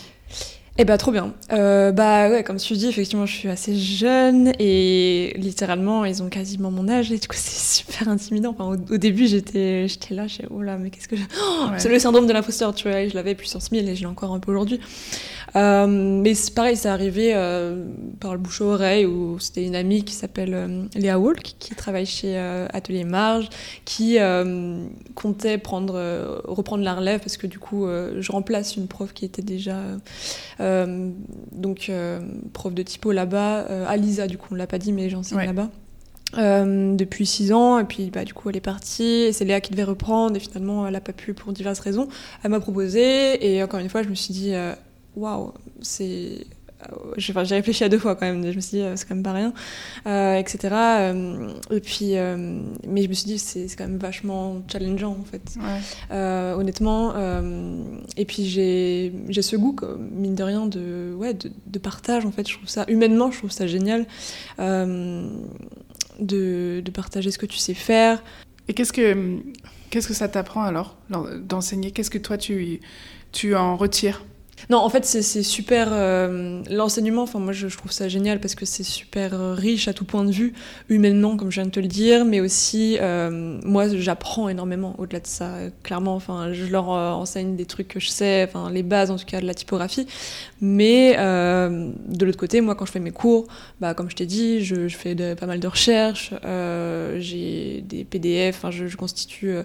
Eh 0.77 0.85
bah 0.85 0.97
trop 0.97 1.11
bien. 1.11 1.33
Euh, 1.51 1.91
bah 1.91 2.29
ouais, 2.29 2.43
comme 2.43 2.55
tu 2.55 2.73
dis, 2.73 2.87
effectivement, 2.87 3.25
je 3.25 3.35
suis 3.35 3.49
assez 3.49 3.75
jeune 3.75 4.53
et 4.57 5.33
littéralement, 5.35 6.05
ils 6.05 6.23
ont 6.23 6.29
quasiment 6.29 6.71
mon 6.71 6.87
âge 6.87 7.11
et 7.11 7.17
du 7.17 7.27
coup, 7.27 7.35
c'est 7.37 7.59
super 7.83 8.07
intimidant. 8.07 8.55
Enfin, 8.57 8.79
au, 8.89 8.97
début, 8.97 9.27
j'étais, 9.27 9.89
j'étais 9.89 10.15
là, 10.15 10.27
je 10.27 10.43
oh 10.49 10.61
là, 10.61 10.77
mais 10.77 10.89
qu'est-ce 10.89 11.09
que 11.09 11.17
je... 11.17 11.23
Oh, 11.41 11.67
c'est 11.77 11.89
le 11.89 11.99
syndrome 11.99 12.25
de 12.25 12.31
l'imposteur, 12.31 12.73
tu 12.73 12.87
vois, 12.87 13.05
je 13.05 13.13
l'avais 13.15 13.35
puissance 13.35 13.71
1000 13.71 13.89
et 13.89 13.95
je 13.95 14.01
l'ai 14.01 14.07
encore 14.07 14.31
un 14.33 14.39
peu 14.39 14.51
aujourd'hui. 14.51 14.79
Euh, 15.57 15.85
mais 15.87 16.33
c'est 16.33 16.53
pareil, 16.53 16.77
c'est 16.77 16.87
arrivé 16.87 17.33
euh, 17.35 17.83
par 18.21 18.31
le 18.31 18.39
bouche 18.39 18.61
à 18.61 18.65
oreille 18.65 19.05
où 19.05 19.37
c'était 19.39 19.65
une 19.65 19.75
amie 19.75 20.05
qui 20.05 20.13
s'appelle 20.13 20.87
Léa 20.95 21.19
Walk, 21.19 21.55
qui 21.59 21.75
travaille 21.75 22.05
chez 22.05 22.37
Atelier 22.37 23.03
Marge, 23.03 23.49
qui 23.83 24.17
comptait 25.15 25.57
prendre, 25.57 26.41
reprendre 26.45 26.83
la 26.85 26.95
relève 26.95 27.19
parce 27.19 27.35
que 27.35 27.47
du 27.47 27.59
coup, 27.59 27.85
je 27.85 28.31
remplace 28.31 28.77
une 28.77 28.87
prof 28.87 29.13
qui 29.13 29.25
était 29.25 29.41
déjà 29.41 29.75
donc 31.51 31.91
prof 32.53 32.73
de 32.73 32.83
typo 32.83 33.11
là-bas, 33.11 33.61
Alisa, 33.87 34.27
du 34.27 34.37
coup, 34.37 34.49
on 34.51 34.55
l'a 34.55 34.67
pas 34.67 34.77
dit, 34.77 34.91
mais 34.93 35.09
j'enseigne 35.09 35.45
là-bas. 35.45 35.69
depuis 36.95 37.25
six 37.25 37.51
ans. 37.51 37.79
Et 37.79 37.83
puis 37.83 38.09
bah, 38.09 38.23
du 38.23 38.33
coup 38.33 38.49
elle 38.49 38.57
est 38.57 38.61
partie. 38.61 39.03
Et 39.03 39.33
c'est 39.33 39.45
Léa 39.45 39.61
qui 39.61 39.71
devait 39.71 39.83
reprendre. 39.83 40.35
Et 40.35 40.39
finalement 40.39 40.87
elle 40.87 40.93
n'a 40.93 41.01
pas 41.01 41.13
pu 41.13 41.33
pour 41.33 41.51
diverses 41.53 41.79
raisons. 41.79 42.07
Elle 42.43 42.51
m'a 42.51 42.59
proposé 42.59 43.53
et 43.53 43.63
encore 43.63 43.79
une 43.79 43.89
fois 43.89 44.03
je 44.03 44.09
me 44.09 44.15
suis 44.15 44.33
dit 44.33 44.53
waouh, 45.15 45.53
c'est. 45.81 46.45
Euh, 46.81 47.13
j'ai 47.17 47.33
réfléchi 47.33 47.83
à 47.83 47.89
deux 47.89 47.99
fois 47.99 48.15
quand 48.15 48.25
même, 48.25 48.43
je 48.49 48.55
me 48.55 48.61
suis 48.61 48.77
dit, 48.77 48.83
euh, 48.83 48.95
c'est 48.95 49.07
quand 49.07 49.15
même 49.15 49.23
pas 49.23 49.33
rien, 49.33 49.53
euh, 50.07 50.35
etc. 50.35 50.75
et 51.71 51.79
puis, 51.79 52.13
mais 52.87 53.03
je 53.03 53.09
me 53.09 53.13
suis 53.13 53.25
dit, 53.25 53.39
c'est 53.39 53.67
quand 53.77 53.87
même 53.87 53.97
vachement 53.97 54.61
challengeant 54.71 55.17
en 55.19 55.23
fait, 55.23 55.41
honnêtement. 56.11 57.13
et 58.17 58.25
puis 58.25 58.45
j'ai 58.45 59.41
ce 59.41 59.55
goût, 59.55 59.75
mine 60.11 60.35
de 60.35 60.43
rien, 60.43 60.67
de, 60.67 61.13
ouais, 61.17 61.33
de, 61.33 61.51
de, 61.67 61.79
partage 61.79 62.25
en 62.25 62.31
fait. 62.31 62.47
Je 62.47 62.55
trouve 62.55 62.69
ça, 62.69 62.85
humainement, 62.87 63.31
je 63.31 63.39
trouve 63.39 63.51
ça 63.51 63.67
génial 63.67 64.05
de, 66.19 66.81
de 66.81 66.91
partager 66.91 67.31
ce 67.31 67.37
que 67.37 67.45
tu 67.45 67.57
sais 67.57 67.73
faire. 67.73 68.23
Et 68.67 68.73
qu'est-ce 68.73 68.93
que, 68.93 69.39
qu'est-ce 69.89 70.07
que 70.07 70.13
ça 70.13 70.27
t'apprend 70.27 70.63
alors 70.63 70.97
d'enseigner? 71.09 71.91
Qu'est-ce 71.91 72.11
que 72.11 72.19
toi 72.19 72.37
tu, 72.37 72.79
tu 73.31 73.55
en 73.55 73.75
retires? 73.75 74.23
Non, 74.69 74.77
en 74.77 74.89
fait, 74.89 75.05
c'est 75.05 75.43
super. 75.43 75.89
Euh, 75.91 76.61
l'enseignement, 76.69 77.23
enfin, 77.23 77.39
moi, 77.39 77.53
je, 77.53 77.67
trouve 77.67 77.91
ça 77.91 78.07
génial 78.07 78.39
parce 78.39 78.55
que 78.55 78.65
c'est 78.65 78.83
super 78.83 79.33
euh, 79.33 79.53
riche 79.53 79.87
à 79.87 79.93
tout 79.93 80.05
point 80.05 80.23
de 80.23 80.31
vue, 80.31 80.53
humainement, 80.89 81.37
comme 81.37 81.51
je 81.51 81.55
viens 81.55 81.65
de 81.65 81.71
te 81.71 81.79
le 81.79 81.87
dire, 81.87 82.25
mais 82.25 82.39
aussi, 82.39 82.97
euh, 82.99 83.59
moi, 83.63 83.87
j'apprends 83.87 84.49
énormément 84.49 84.95
au-delà 84.97 85.19
de 85.19 85.27
ça. 85.27 85.53
Clairement, 85.83 86.15
enfin, 86.15 86.53
je 86.53 86.65
leur 86.65 86.89
enseigne 86.89 87.55
des 87.55 87.65
trucs 87.65 87.87
que 87.87 87.99
je 87.99 88.09
sais, 88.09 88.43
enfin, 88.43 88.69
les 88.71 88.83
bases 88.83 89.11
en 89.11 89.17
tout 89.17 89.25
cas 89.25 89.41
de 89.41 89.45
la 89.47 89.53
typographie. 89.53 90.07
Mais 90.61 91.15
de 91.15 92.25
l'autre 92.25 92.37
côté, 92.37 92.61
moi, 92.61 92.75
quand 92.75 92.85
je 92.85 92.91
fais 92.91 92.99
mes 92.99 93.11
cours, 93.11 93.47
bah, 93.79 93.93
comme 93.93 94.09
je 94.09 94.15
t'ai 94.15 94.25
dit, 94.25 94.63
je, 94.63 94.87
fais 94.89 95.15
pas 95.35 95.45
mal 95.45 95.59
de 95.59 95.67
recherches, 95.67 96.33
j'ai 97.19 97.83
des 97.87 98.03
PDF, 98.03 98.65
je, 98.69 98.95
constitue 98.95 99.55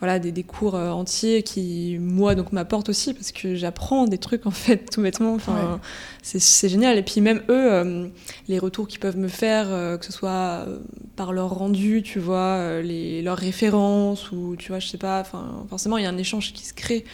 voilà, 0.00 0.18
des, 0.18 0.32
des 0.32 0.42
cours 0.42 0.74
entiers 0.74 1.42
qui, 1.42 1.98
moi, 2.00 2.34
donc, 2.34 2.52
m'apportent 2.52 2.88
aussi 2.88 3.14
parce 3.14 3.32
que 3.32 3.54
j'apprends 3.54 4.06
des 4.06 4.18
trucs 4.18 4.41
en 4.44 4.50
fait, 4.50 4.90
tout 4.90 5.02
bêtement. 5.02 5.34
Enfin, 5.34 5.80
c'est 6.22 6.68
génial. 6.68 6.98
Et 6.98 7.02
puis 7.02 7.20
même 7.20 7.42
eux, 7.48 7.72
euh, 7.72 8.08
les 8.48 8.58
retours 8.58 8.88
qu'ils 8.88 9.00
peuvent 9.00 9.16
me 9.16 9.28
faire, 9.28 9.66
euh, 9.70 9.96
que 9.96 10.04
ce 10.04 10.12
soit 10.12 10.64
euh, 10.66 10.78
par 11.16 11.32
leur 11.32 11.50
rendu, 11.50 12.02
tu 12.02 12.18
vois, 12.18 12.80
les, 12.82 13.22
leurs 13.22 13.38
références, 13.38 14.30
ou 14.32 14.56
tu 14.56 14.68
vois, 14.68 14.78
je 14.78 14.88
sais 14.88 14.98
pas, 14.98 15.20
enfin, 15.20 15.64
forcément, 15.68 15.98
il 15.98 16.04
y 16.04 16.06
a 16.06 16.10
un 16.10 16.18
échange 16.18 16.52
qui 16.52 16.64
se 16.64 16.74
crée 16.74 17.04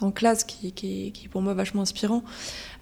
en 0.00 0.10
classe 0.10 0.44
qui, 0.44 0.72
qui, 0.72 1.10
qui, 1.12 1.24
est 1.24 1.28
pour 1.28 1.40
moi 1.40 1.54
vachement 1.54 1.82
inspirant. 1.82 2.22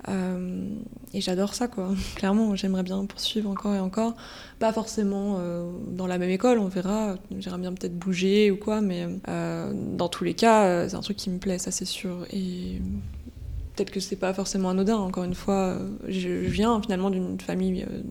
Et 0.09 1.21
j'adore 1.21 1.55
ça, 1.55 1.69
quoi. 1.69 1.95
Clairement, 2.17 2.55
j'aimerais 2.57 2.83
bien 2.83 3.05
poursuivre 3.07 3.51
encore 3.51 3.75
et 3.75 3.81
encore. 3.81 4.15
Pas 4.59 4.73
forcément 4.73 5.41
dans 5.89 6.07
la 6.07 6.19
même 6.19 6.31
école, 6.31 6.59
on 6.59 6.69
verra. 6.69 7.17
J'aimerais 7.39 7.61
bien 7.61 7.73
peut-être 7.73 7.99
bouger 7.99 8.51
ou 8.51 8.57
quoi, 8.57 8.81
mais 8.81 9.07
dans 9.27 10.09
tous 10.09 10.25
les 10.25 10.35
cas, 10.35 10.89
c'est 10.89 10.97
un 10.97 11.01
truc 11.01 11.17
qui 11.17 11.31
me 11.31 11.39
plaît, 11.39 11.59
ça 11.59 11.71
c'est 11.71 11.85
sûr. 11.85 12.27
Et 12.33 12.81
peut-être 13.75 13.91
que 13.91 14.01
c'est 14.01 14.17
pas 14.17 14.33
forcément 14.33 14.71
anodin. 14.71 14.97
Encore 14.97 15.25
une 15.25 15.35
fois, 15.35 15.79
je, 16.09 16.29
viens 16.29 16.81
finalement 16.81 17.11
d'une 17.11 17.41
famille 17.41 17.83
euh, 17.83 18.03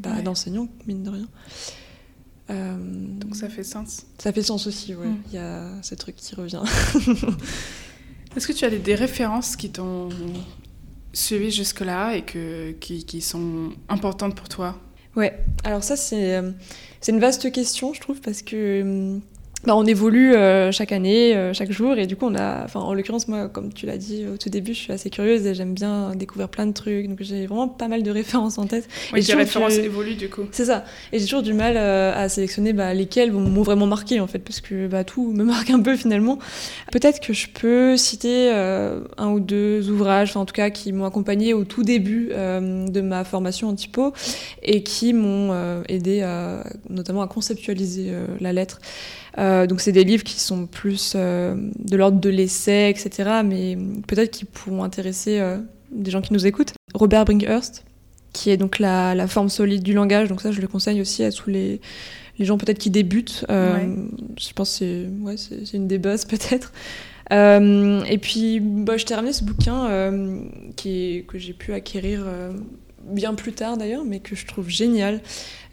bah, 0.00 0.22
d'enseignants, 0.22 0.68
mine 0.86 1.02
de 1.02 1.10
rien. 1.10 1.28
Euh, 2.50 2.76
Donc 3.20 3.36
ça 3.36 3.48
fait 3.48 3.64
sens. 3.64 4.06
Ça 4.18 4.32
fait 4.32 4.42
sens 4.42 4.66
aussi, 4.66 4.94
oui. 4.94 5.08
Mm. 5.08 5.22
Il 5.28 5.34
y 5.34 5.38
a 5.38 5.82
ce 5.82 5.94
truc 5.94 6.16
qui 6.16 6.34
revient. 6.34 6.62
Est-ce 8.36 8.46
que 8.46 8.52
tu 8.52 8.64
as 8.64 8.70
des, 8.70 8.94
références 8.94 9.56
qui 9.56 9.70
t'ont 9.70 10.08
suivi 11.12 11.50
jusque-là 11.50 12.14
et 12.16 12.22
que, 12.22 12.72
qui, 12.72 13.04
qui, 13.04 13.20
sont 13.20 13.70
importantes 13.88 14.34
pour 14.34 14.48
toi? 14.48 14.78
Ouais, 15.16 15.38
alors 15.64 15.82
ça 15.82 15.96
c'est 15.96 16.36
euh, 16.36 16.52
c'est 17.00 17.12
une 17.12 17.20
vaste 17.20 17.50
question, 17.50 17.92
je 17.94 18.00
trouve, 18.00 18.20
parce 18.20 18.42
que 18.42 18.82
hum, 18.82 19.20
bah, 19.64 19.76
on 19.76 19.84
évolue 19.84 20.34
euh, 20.34 20.72
chaque 20.72 20.90
année, 20.90 21.36
euh, 21.36 21.52
chaque 21.52 21.70
jour, 21.70 21.98
et 21.98 22.06
du 22.06 22.16
coup, 22.16 22.24
on 22.26 22.34
a, 22.34 22.64
enfin, 22.64 22.80
en 22.80 22.94
l'occurrence, 22.94 23.28
moi, 23.28 23.48
comme 23.48 23.74
tu 23.74 23.84
l'as 23.84 23.98
dit 23.98 24.24
au 24.26 24.38
tout 24.38 24.48
début, 24.48 24.72
je 24.72 24.78
suis 24.78 24.92
assez 24.92 25.10
curieuse 25.10 25.46
et 25.46 25.54
j'aime 25.54 25.74
bien 25.74 26.14
découvrir 26.14 26.48
plein 26.48 26.66
de 26.66 26.72
trucs, 26.72 27.06
donc 27.08 27.18
j'ai 27.20 27.44
vraiment 27.46 27.68
pas 27.68 27.86
mal 27.86 28.02
de 28.02 28.10
références 28.20 28.56
en 28.56 28.66
tête. 28.66 28.88
Oui, 29.12 29.20
les 29.20 29.34
références 29.34 29.76
évoluent 29.76 30.14
du 30.14 30.30
coup. 30.30 30.42
C'est 30.50 30.64
ça, 30.64 30.86
et 31.12 31.18
j'ai 31.18 31.26
toujours 31.26 31.42
du 31.42 31.52
mal 31.52 31.74
euh, 31.76 32.12
à 32.14 32.30
sélectionner 32.30 32.72
bah, 32.72 32.94
lesquelles 32.94 33.32
m'ont 33.32 33.62
vraiment 33.62 33.86
marqué 33.86 34.18
en 34.18 34.26
fait, 34.26 34.38
parce 34.38 34.62
que 34.62 34.86
bah, 34.86 35.04
tout 35.04 35.30
me 35.30 35.44
marque 35.50 35.68
un 35.68 35.80
peu 35.80 35.94
finalement. 35.94 36.38
Peut-être 36.90 37.20
que 37.20 37.34
je 37.34 37.48
peux 37.48 37.98
citer 37.98 38.50
un 38.50 39.28
ou 39.28 39.40
deux 39.40 39.90
ouvrages, 39.90 40.36
en 40.36 40.46
tout 40.46 40.54
cas, 40.54 40.70
qui 40.70 40.92
m'ont 40.92 41.04
accompagné 41.04 41.52
au 41.52 41.64
tout 41.64 41.82
début 41.82 42.30
de 42.30 43.00
ma 43.00 43.24
formation 43.24 43.68
en 43.68 43.74
typo 43.74 44.12
et 44.62 44.82
qui 44.82 45.12
m'ont 45.12 45.82
aidé 45.88 46.26
notamment 46.88 47.22
à 47.22 47.28
conceptualiser 47.28 48.12
la 48.40 48.52
lettre. 48.52 48.80
Euh, 49.38 49.66
donc 49.66 49.80
c'est 49.80 49.92
des 49.92 50.04
livres 50.04 50.24
qui 50.24 50.38
sont 50.40 50.66
plus 50.66 51.14
euh, 51.14 51.54
de 51.78 51.96
l'ordre 51.96 52.20
de 52.20 52.28
l'essai, 52.28 52.90
etc. 52.90 53.40
Mais 53.44 53.76
peut-être 54.06 54.30
qui 54.30 54.44
pourront 54.44 54.84
intéresser 54.84 55.38
euh, 55.40 55.58
des 55.90 56.10
gens 56.10 56.20
qui 56.20 56.32
nous 56.32 56.46
écoutent. 56.46 56.72
Robert 56.94 57.24
Brinkhurst, 57.24 57.84
qui 58.32 58.50
est 58.50 58.56
donc 58.56 58.78
la, 58.78 59.26
forme 59.26 59.48
solide 59.48 59.82
du 59.82 59.92
langage. 59.92 60.28
Donc 60.28 60.40
ça, 60.40 60.50
je 60.50 60.60
le 60.60 60.68
conseille 60.68 61.00
aussi 61.00 61.22
à 61.24 61.30
tous 61.30 61.50
les, 61.50 61.80
les 62.38 62.44
gens 62.44 62.58
peut-être 62.58 62.78
qui 62.78 62.90
débutent. 62.90 63.44
Je 63.48 64.52
pense 64.54 64.78
que 64.78 65.06
c'est 65.36 65.54
ouais, 65.60 65.74
une 65.74 65.86
des 65.86 65.98
bases 65.98 66.24
peut-être. 66.26 66.72
et 67.30 68.18
puis, 68.18 68.60
bah, 68.60 68.96
je 68.96 69.04
terminé 69.04 69.32
ce 69.32 69.44
bouquin 69.44 70.10
qui 70.76 71.24
que 71.28 71.38
j'ai 71.38 71.52
pu 71.52 71.72
acquérir 71.72 72.24
bien 73.04 73.34
plus 73.34 73.52
tard 73.52 73.76
d'ailleurs, 73.76 74.04
mais 74.04 74.20
que 74.20 74.36
je 74.36 74.46
trouve 74.46 74.68
génial. 74.68 75.20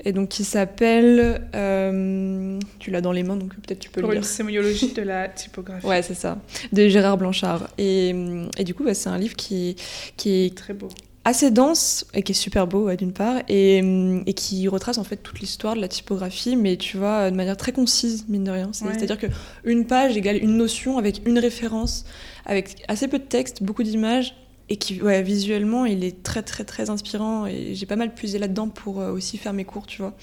Et 0.05 0.11
donc 0.11 0.29
qui 0.29 0.43
s'appelle. 0.43 1.41
Euh, 1.55 2.59
tu 2.79 2.91
l'as 2.91 3.01
dans 3.01 3.11
les 3.11 3.23
mains, 3.23 3.35
donc 3.35 3.55
peut-être 3.55 3.79
tu 3.79 3.89
peux 3.89 4.01
Pour 4.01 4.09
le 4.09 4.15
lire. 4.15 4.23
une 4.23 4.27
sémiologie 4.27 4.93
de 4.93 5.01
la 5.01 5.27
typographie. 5.29 5.85
Ouais, 5.85 6.01
c'est 6.01 6.13
ça. 6.13 6.37
De 6.71 6.87
Gérard 6.87 7.17
Blanchard. 7.17 7.67
Et, 7.77 8.13
et 8.57 8.63
du 8.63 8.73
coup, 8.73 8.83
bah, 8.83 8.93
c'est 8.93 9.09
un 9.09 9.17
livre 9.17 9.35
qui, 9.35 9.75
qui 10.15 10.45
est. 10.45 10.55
Très 10.55 10.73
beau. 10.73 10.89
Assez 11.25 11.51
dense 11.51 12.05
et 12.13 12.23
qui 12.23 12.31
est 12.31 12.35
super 12.35 12.67
beau 12.67 12.89
d'une 12.95 13.11
part 13.11 13.41
et, 13.49 13.79
et, 14.25 14.33
qui 14.33 14.65
retrace 14.69 14.97
en 14.97 15.03
fait 15.03 15.17
toute 15.17 15.41
l'histoire 15.41 15.75
de 15.75 15.81
la 15.81 15.89
typographie 15.89 16.55
mais 16.55 16.77
tu 16.77 16.95
vois 16.95 17.29
de 17.29 17.35
manière 17.35 17.57
très 17.57 17.73
concise 17.73 18.23
mine 18.29 18.45
de 18.45 18.51
rien 18.51 18.69
c'est-à-dire 18.71 19.17
que 19.17 19.27
une 19.65 19.85
page 19.85 20.15
égale 20.15 20.37
une 20.37 20.55
notion 20.55 20.97
avec 20.97 21.23
une 21.25 21.37
référence 21.37 22.05
avec 22.45 22.81
assez 22.87 23.09
peu 23.09 23.19
de 23.19 23.25
texte 23.25 23.61
beaucoup 23.61 23.83
d'images 23.83 24.35
et 24.69 24.77
qui 24.77 25.01
ouais, 25.01 25.21
visuellement 25.23 25.85
il 25.85 26.03
est 26.03 26.23
très 26.23 26.43
très 26.43 26.63
très 26.63 26.89
inspirant. 26.89 27.45
Et 27.45 27.75
j'ai 27.75 27.85
pas 27.85 27.95
mal 27.95 28.13
puisé 28.13 28.39
là-dedans 28.39 28.69
pour 28.69 29.01
euh, 29.01 29.11
aussi 29.11 29.37
faire 29.37 29.53
mes 29.53 29.65
cours 29.65 29.85
tu 29.87 30.01
vois. 30.01 30.13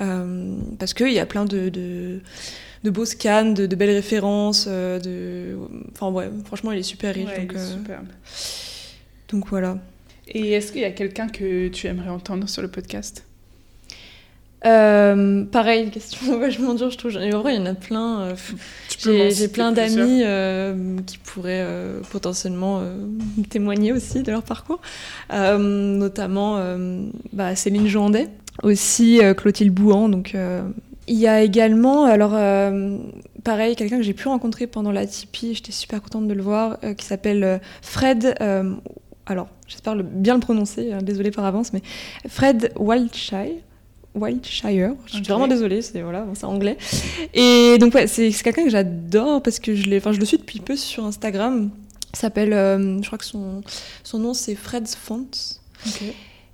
Euh, 0.00 0.56
parce 0.78 0.94
qu'il 0.94 1.12
y 1.12 1.18
a 1.18 1.26
plein 1.26 1.44
de, 1.44 1.68
de, 1.68 2.20
de 2.84 2.90
beaux 2.90 3.04
scans 3.04 3.52
de, 3.52 3.66
de 3.66 3.76
belles 3.76 3.90
références 3.90 4.64
euh, 4.66 4.98
de 4.98 5.58
enfin 5.92 6.10
ouais 6.10 6.30
franchement 6.46 6.72
il 6.72 6.78
est 6.78 6.84
super 6.84 7.14
riche 7.14 7.28
donc, 7.36 7.52
superbe. 7.58 8.06
donc 9.28 9.48
voilà. 9.48 9.78
Et 10.28 10.52
est-ce 10.52 10.72
qu'il 10.72 10.80
y 10.80 10.84
a 10.84 10.92
quelqu'un 10.92 11.28
que 11.28 11.68
tu 11.68 11.86
aimerais 11.88 12.08
entendre 12.08 12.48
sur 12.48 12.62
le 12.62 12.68
podcast? 12.68 13.24
Euh, 14.66 15.44
pareil, 15.44 15.84
une 15.84 15.90
question 15.90 16.38
vachement 16.38 16.74
dure, 16.74 16.90
je 16.90 16.98
trouve. 16.98 17.16
En 17.16 17.40
vrai, 17.40 17.54
il 17.54 17.60
y 17.60 17.62
en 17.62 17.66
a 17.66 17.74
plein. 17.74 18.20
Euh, 18.20 18.34
j'ai 19.30 19.48
plein 19.48 19.72
d'amis 19.72 20.22
euh, 20.24 20.96
qui 21.06 21.18
pourraient 21.18 21.66
potentiellement 22.10 22.82
témoigner 23.50 23.92
aussi 23.92 24.22
de 24.22 24.30
leur 24.30 24.42
parcours, 24.42 24.80
notamment 25.30 26.62
bah, 27.32 27.56
Céline 27.56 27.86
Joandet, 27.86 28.28
aussi 28.62 29.20
Clotilde 29.36 29.72
Bouhan. 29.72 30.08
Donc, 30.08 30.36
il 31.06 31.16
y 31.16 31.26
a 31.26 31.42
également, 31.42 32.04
alors 32.04 32.32
pareil, 33.42 33.76
quelqu'un 33.76 33.96
que 33.96 34.02
j'ai 34.02 34.12
pu 34.12 34.28
rencontrer 34.28 34.66
pendant 34.66 34.92
la 34.92 35.06
Tipeee, 35.06 35.54
j'étais 35.54 35.72
super 35.72 36.02
contente 36.02 36.28
de 36.28 36.34
le 36.34 36.42
voir, 36.42 36.78
qui 36.98 37.06
s'appelle 37.06 37.60
Fred. 37.80 38.34
alors, 39.24 39.48
j'espère 39.66 39.96
bien 39.96 40.34
le 40.34 40.40
prononcer, 40.40 40.92
désolé 41.02 41.30
par 41.30 41.46
avance, 41.46 41.72
mais 41.72 41.82
Fred 42.28 42.72
Wildshire. 42.78 43.62
Wiltshire. 44.14 44.94
Je 45.06 45.12
suis 45.14 45.22
vraiment 45.22 45.48
désolée, 45.48 45.82
c'est 45.82 46.02
voilà, 46.02 46.26
c'est 46.34 46.44
anglais. 46.44 46.76
Et 47.34 47.78
donc 47.78 47.94
ouais, 47.94 48.06
c'est 48.06 48.30
quelqu'un 48.30 48.64
que 48.64 48.70
j'adore 48.70 49.42
parce 49.42 49.58
que 49.58 49.74
je 49.74 49.88
l'ai, 49.88 49.98
enfin 49.98 50.12
je 50.12 50.18
le 50.18 50.24
suis 50.24 50.38
depuis 50.38 50.60
peu 50.60 50.76
sur 50.76 51.04
Instagram. 51.04 51.70
Il 52.12 52.18
s'appelle, 52.18 52.52
euh, 52.52 53.00
je 53.00 53.06
crois 53.06 53.18
que 53.18 53.24
son 53.24 53.62
son 54.02 54.18
nom 54.18 54.34
c'est 54.34 54.54
Fred's 54.54 54.96
Fonts. 54.96 55.60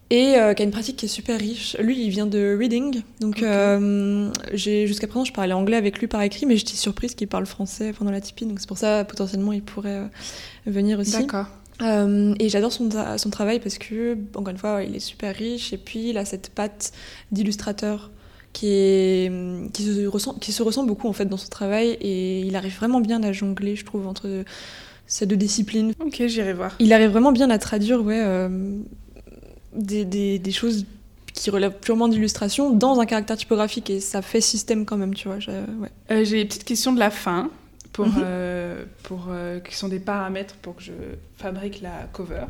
Et 0.09 0.37
euh, 0.37 0.55
qui 0.55 0.63
a 0.63 0.65
une 0.65 0.71
pratique 0.71 0.97
qui 0.99 1.07
est 1.07 1.09
super 1.09 1.41
riche. 1.41 1.77
Lui, 1.81 2.05
il 2.05 2.11
vient 2.11 2.27
de 2.27 2.57
Reading, 2.57 3.03
donc 3.19 3.43
euh, 3.43 4.31
j'ai 4.53 4.87
jusqu'à 4.87 5.09
présent 5.09 5.25
je 5.25 5.33
parlais 5.33 5.53
anglais 5.53 5.77
avec 5.77 5.99
lui 5.99 6.07
par 6.07 6.23
écrit, 6.23 6.47
mais 6.47 6.57
j'étais 6.57 6.77
surprise 6.77 7.17
qu'il 7.17 7.27
parle 7.27 7.47
français 7.47 7.93
pendant 7.93 8.13
la 8.13 8.21
Tipeee, 8.21 8.47
donc 8.47 8.61
c'est 8.61 8.69
pour 8.69 8.79
ça 8.79 9.05
potentiellement 9.05 9.53
il 9.53 9.63
pourrait 9.63 10.03
venir 10.67 11.01
aussi. 11.01 11.13
D'accord. 11.13 11.47
Et 11.81 12.49
j'adore 12.49 12.73
son, 12.73 12.89
son, 13.19 13.31
travail 13.31 13.61
parce 13.61 13.79
que, 13.79 14.17
encore 14.35 14.51
une 14.51 14.59
fois, 14.59 14.83
il 14.83 14.97
est 14.97 15.01
super 15.01 15.35
riche 15.35 15.73
et 15.73 15.79
puis 15.79 16.11
il 16.11 16.19
a 16.19 16.25
cette 16.25 16.51
patte 16.51 16.93
d'illustrateur 17.33 18.11
qui, 18.53 18.69
est, 18.69 19.33
qui, 19.73 19.83
se 19.83 20.07
ressent, 20.07 20.35
qui 20.35 20.53
se 20.53 20.63
ressent 20.63 20.85
beaucoup 20.85 21.09
en 21.09 21.13
fait 21.13 21.27
dans 21.27 21.37
son 21.37 21.49
travail 21.49 21.99
et 22.01 22.41
il 22.41 22.57
arrive 22.57 22.75
vraiment 22.77 23.01
bien 23.01 23.23
à 23.23 23.33
jongler, 23.33 23.77
je 23.77 23.85
trouve, 23.85 24.07
entre 24.07 24.45
ces 25.07 25.27
deux 25.27 25.37
disciplines. 25.37 25.93
Ok, 26.01 26.23
j'irai 26.27 26.55
voir. 26.55 26.75
Il 26.79 26.93
arrive 26.93 27.11
vraiment 27.11 27.33
bien 27.33 27.51
à 27.51 27.59
traduire 27.59 28.03
ouais, 28.03 28.49
des, 29.75 30.05
des, 30.05 30.39
des, 30.39 30.53
choses 30.53 30.87
qui 31.35 31.51
relèvent 31.51 31.79
purement 31.81 32.09
d'illustration 32.09 32.71
dans 32.71 32.99
un 32.99 33.07
caractère 33.07 33.37
typographique 33.37 33.91
et 33.91 34.01
ça 34.01 34.23
fait 34.23 34.41
système 34.41 34.85
quand 34.87 34.97
même, 34.97 35.15
tu 35.15 35.29
vois. 35.29 35.37
Ouais. 35.37 35.91
Euh, 36.11 36.25
J'ai 36.25 36.39
des 36.39 36.45
petites 36.47 36.65
questions 36.65 36.93
de 36.93 36.99
la 36.99 37.11
fin 37.11 37.51
pour, 37.97 38.07
-hmm. 38.07 38.23
euh, 38.23 38.85
pour 39.05 39.27
euh, 39.31 39.59
qui 39.61 39.75
sont 39.75 39.89
des 39.89 40.01
paramètres 40.01 40.55
pour 40.57 40.77
que 40.77 40.83
je 40.83 40.93
fabrique 41.39 41.81
la 41.81 41.97
cover. 42.13 42.47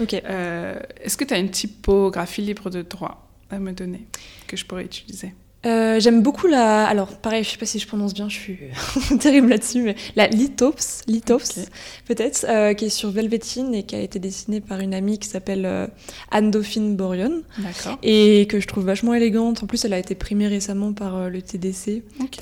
Ok. 0.00 0.14
Est-ce 0.14 1.16
que 1.16 1.24
tu 1.24 1.32
as 1.32 1.38
une 1.38 1.50
typographie 1.50 2.42
libre 2.42 2.70
de 2.70 2.82
droit 2.82 3.28
à 3.50 3.58
me 3.60 3.72
donner 3.72 4.02
que 4.48 4.56
je 4.56 4.64
pourrais 4.66 4.84
utiliser? 4.84 5.32
Euh, 5.66 6.00
J'aime 6.00 6.22
beaucoup 6.22 6.46
la. 6.46 6.86
Alors, 6.86 7.18
pareil, 7.18 7.44
je 7.44 7.50
sais 7.50 7.58
pas 7.58 7.66
si 7.66 7.78
je 7.78 7.86
prononce 7.86 8.14
bien, 8.14 8.28
je 8.30 8.38
suis 8.38 8.58
terrible 9.20 9.48
là-dessus, 9.48 9.82
mais 9.82 9.94
la 10.16 10.26
Lithops, 10.26 11.02
Lithops 11.06 11.58
okay. 11.58 11.68
peut-être, 12.06 12.46
euh, 12.48 12.72
qui 12.72 12.86
est 12.86 12.90
sur 13.00 13.10
Velvetine 13.10 13.74
et 13.74 13.82
qui 13.82 13.94
a 13.94 14.00
été 14.00 14.18
dessinée 14.18 14.62
par 14.62 14.80
une 14.80 14.94
amie 14.94 15.18
qui 15.18 15.28
s'appelle 15.28 15.66
euh, 15.66 15.86
Anne-Dauphine 16.30 16.96
Borion. 16.96 17.42
D'accord. 17.58 17.98
Et 18.02 18.46
que 18.48 18.58
je 18.58 18.66
trouve 18.66 18.86
vachement 18.86 19.12
élégante. 19.12 19.62
En 19.62 19.66
plus, 19.66 19.84
elle 19.84 19.92
a 19.92 19.98
été 19.98 20.14
primée 20.14 20.48
récemment 20.48 20.94
par 20.94 21.16
euh, 21.16 21.28
le 21.28 21.42
TDC, 21.42 22.02
okay. 22.24 22.40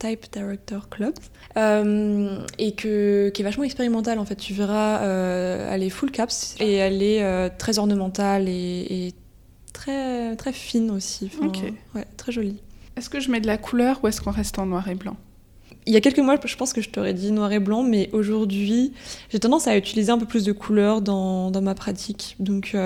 Type 0.00 0.26
Director 0.32 0.88
Club, 0.88 1.14
euh, 1.56 2.44
et 2.58 2.72
que, 2.72 3.28
qui 3.28 3.42
est 3.42 3.44
vachement 3.44 3.64
expérimentale 3.64 4.18
en 4.18 4.24
fait. 4.24 4.34
Tu 4.34 4.54
verras, 4.54 5.02
euh, 5.02 5.70
elle 5.72 5.82
est 5.82 5.90
full 5.90 6.10
caps 6.10 6.56
et 6.58 6.74
elle 6.74 7.02
est 7.02 7.22
euh, 7.22 7.48
très 7.56 7.78
ornementale 7.78 8.48
et, 8.48 8.86
et, 9.08 9.14
très, 9.72 10.34
très 10.36 10.52
fine 10.52 10.90
aussi. 10.90 11.30
Enfin, 11.32 11.46
ok. 11.46 11.72
Ouais, 11.94 12.06
très 12.16 12.32
jolie. 12.32 12.56
Est-ce 12.96 13.08
que 13.08 13.20
je 13.20 13.30
mets 13.30 13.40
de 13.40 13.46
la 13.46 13.58
couleur 13.58 14.00
ou 14.02 14.08
est-ce 14.08 14.20
qu'on 14.20 14.32
reste 14.32 14.58
en 14.58 14.66
noir 14.66 14.88
et 14.88 14.94
blanc? 14.94 15.16
Il 15.86 15.94
y 15.94 15.96
a 15.96 16.00
quelques 16.00 16.18
mois, 16.18 16.38
je 16.44 16.56
pense 16.56 16.72
que 16.72 16.82
je 16.82 16.90
t'aurais 16.90 17.14
dit 17.14 17.30
noir 17.30 17.52
et 17.52 17.60
blanc, 17.60 17.82
mais 17.82 18.10
aujourd'hui, 18.12 18.92
j'ai 19.30 19.38
tendance 19.38 19.66
à 19.66 19.76
utiliser 19.76 20.10
un 20.10 20.18
peu 20.18 20.26
plus 20.26 20.44
de 20.44 20.52
couleurs 20.52 21.00
dans, 21.00 21.50
dans 21.50 21.62
ma 21.62 21.74
pratique. 21.74 22.36
Donc, 22.38 22.76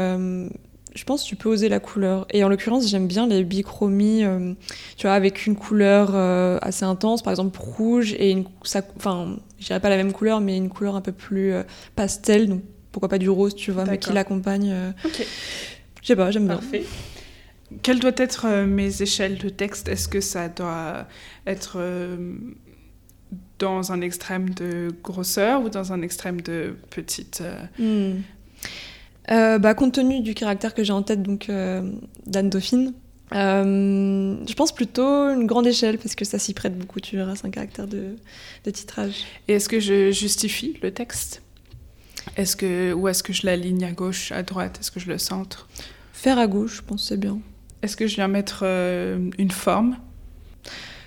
je 0.94 1.04
pense 1.04 1.24
que 1.24 1.28
tu 1.28 1.36
peux 1.36 1.48
oser 1.48 1.68
la 1.68 1.80
couleur. 1.80 2.26
Et 2.30 2.44
en 2.44 2.48
l'occurrence, 2.48 2.88
j'aime 2.88 3.08
bien 3.08 3.26
les 3.26 3.42
bichromies, 3.44 4.24
euh, 4.24 4.54
tu 4.96 5.06
vois, 5.06 5.14
avec 5.14 5.46
une 5.46 5.56
couleur 5.56 6.12
euh, 6.14 6.58
assez 6.62 6.84
intense, 6.84 7.22
par 7.22 7.32
exemple 7.32 7.58
rouge, 7.60 8.14
et 8.14 8.30
une, 8.30 8.44
ça, 8.62 8.82
enfin, 8.96 9.36
je 9.58 9.66
dirais 9.66 9.80
pas 9.80 9.88
la 9.88 9.96
même 9.96 10.12
couleur, 10.12 10.40
mais 10.40 10.56
une 10.56 10.68
couleur 10.68 10.94
un 10.94 11.00
peu 11.00 11.12
plus 11.12 11.52
euh, 11.52 11.62
pastel, 11.96 12.48
donc 12.48 12.62
pourquoi 12.92 13.08
pas 13.08 13.18
du 13.18 13.28
rose, 13.28 13.56
tu 13.56 13.72
vois, 13.72 13.84
mais 13.84 13.98
qui 13.98 14.12
l'accompagne. 14.12 14.72
Ok. 15.04 15.26
Je 16.00 16.06
sais 16.06 16.16
pas, 16.16 16.30
j'aime 16.30 16.46
bien. 16.46 16.56
Parfait. 16.56 16.84
Quelles 17.82 17.98
doivent 17.98 18.14
être 18.18 18.46
mes 18.66 19.02
échelles 19.02 19.36
de 19.38 19.48
texte? 19.48 19.88
Est-ce 19.88 20.06
que 20.06 20.20
ça 20.20 20.48
doit 20.48 21.08
être 21.44 21.78
dans 23.58 23.90
un 23.90 24.00
extrême 24.00 24.50
de 24.50 24.94
grosseur 25.02 25.62
ou 25.62 25.70
dans 25.70 25.92
un 25.92 26.02
extrême 26.02 26.40
de 26.40 26.76
petite 26.90 27.42
hmm. 27.80 28.12
Euh, 29.30 29.58
bah, 29.58 29.74
compte 29.74 29.94
tenu 29.94 30.20
du 30.20 30.34
caractère 30.34 30.74
que 30.74 30.84
j'ai 30.84 30.92
en 30.92 31.02
tête, 31.02 31.22
donc 31.22 31.48
euh, 31.48 31.82
d'Anne 32.26 32.50
Dauphine, 32.50 32.92
euh, 33.32 34.36
je 34.46 34.54
pense 34.54 34.72
plutôt 34.72 35.30
une 35.30 35.46
grande 35.46 35.66
échelle 35.66 35.98
parce 35.98 36.14
que 36.14 36.24
ça 36.24 36.38
s'y 36.38 36.52
prête 36.52 36.78
beaucoup, 36.78 37.00
tu 37.00 37.16
verras, 37.16 37.34
c'est 37.34 37.46
un 37.46 37.50
caractère 37.50 37.86
de, 37.86 38.16
de 38.64 38.70
titrage. 38.70 39.24
Et 39.48 39.54
est-ce 39.54 39.68
que 39.68 39.80
je 39.80 40.10
justifie 40.10 40.78
le 40.82 40.92
texte? 40.92 41.42
Est-ce 42.36 42.54
que, 42.54 42.92
Ou 42.92 43.08
est-ce 43.08 43.22
que 43.22 43.32
je 43.32 43.46
l'aligne 43.46 43.84
à 43.84 43.92
gauche, 43.92 44.30
à 44.30 44.42
droite? 44.42 44.78
Est-ce 44.80 44.90
que 44.90 45.00
je 45.00 45.08
le 45.08 45.18
centre? 45.18 45.68
Faire 46.12 46.38
à 46.38 46.46
gauche, 46.46 46.76
je 46.76 46.82
pense 46.82 47.08
c'est 47.08 47.18
bien. 47.18 47.38
Est-ce 47.82 47.96
que 47.96 48.06
je 48.06 48.16
viens 48.16 48.28
mettre 48.28 48.64
une 48.64 49.50
forme? 49.50 49.96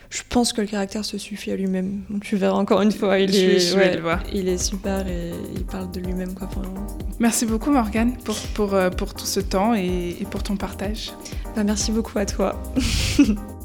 Je 0.09 0.21
pense 0.29 0.53
que 0.53 0.61
le 0.61 0.67
caractère 0.67 1.03
se 1.03 1.17
suffit 1.17 1.51
à 1.51 1.55
lui-même. 1.55 2.03
Tu 2.21 2.35
verras 2.37 2.57
encore 2.57 2.81
une 2.81 2.91
fois, 2.91 3.19
il, 3.19 3.31
je 3.33 3.39
est, 3.39 3.75
ouais, 3.75 4.17
il 4.33 4.47
est 4.47 4.57
super 4.57 5.07
et 5.07 5.31
il 5.55 5.65
parle 5.65 5.91
de 5.91 5.99
lui-même. 5.99 6.33
Enfin, 6.41 6.61
merci 7.19 7.45
beaucoup 7.45 7.71
Morgane 7.71 8.17
pour, 8.23 8.37
pour, 8.53 8.75
pour 8.97 9.13
tout 9.13 9.25
ce 9.25 9.39
temps 9.39 9.75
et, 9.75 10.15
et 10.19 10.25
pour 10.25 10.43
ton 10.43 10.55
partage. 10.55 11.11
Bah, 11.55 11.63
merci 11.63 11.91
beaucoup 11.91 12.17
à 12.19 12.25
toi. 12.25 12.61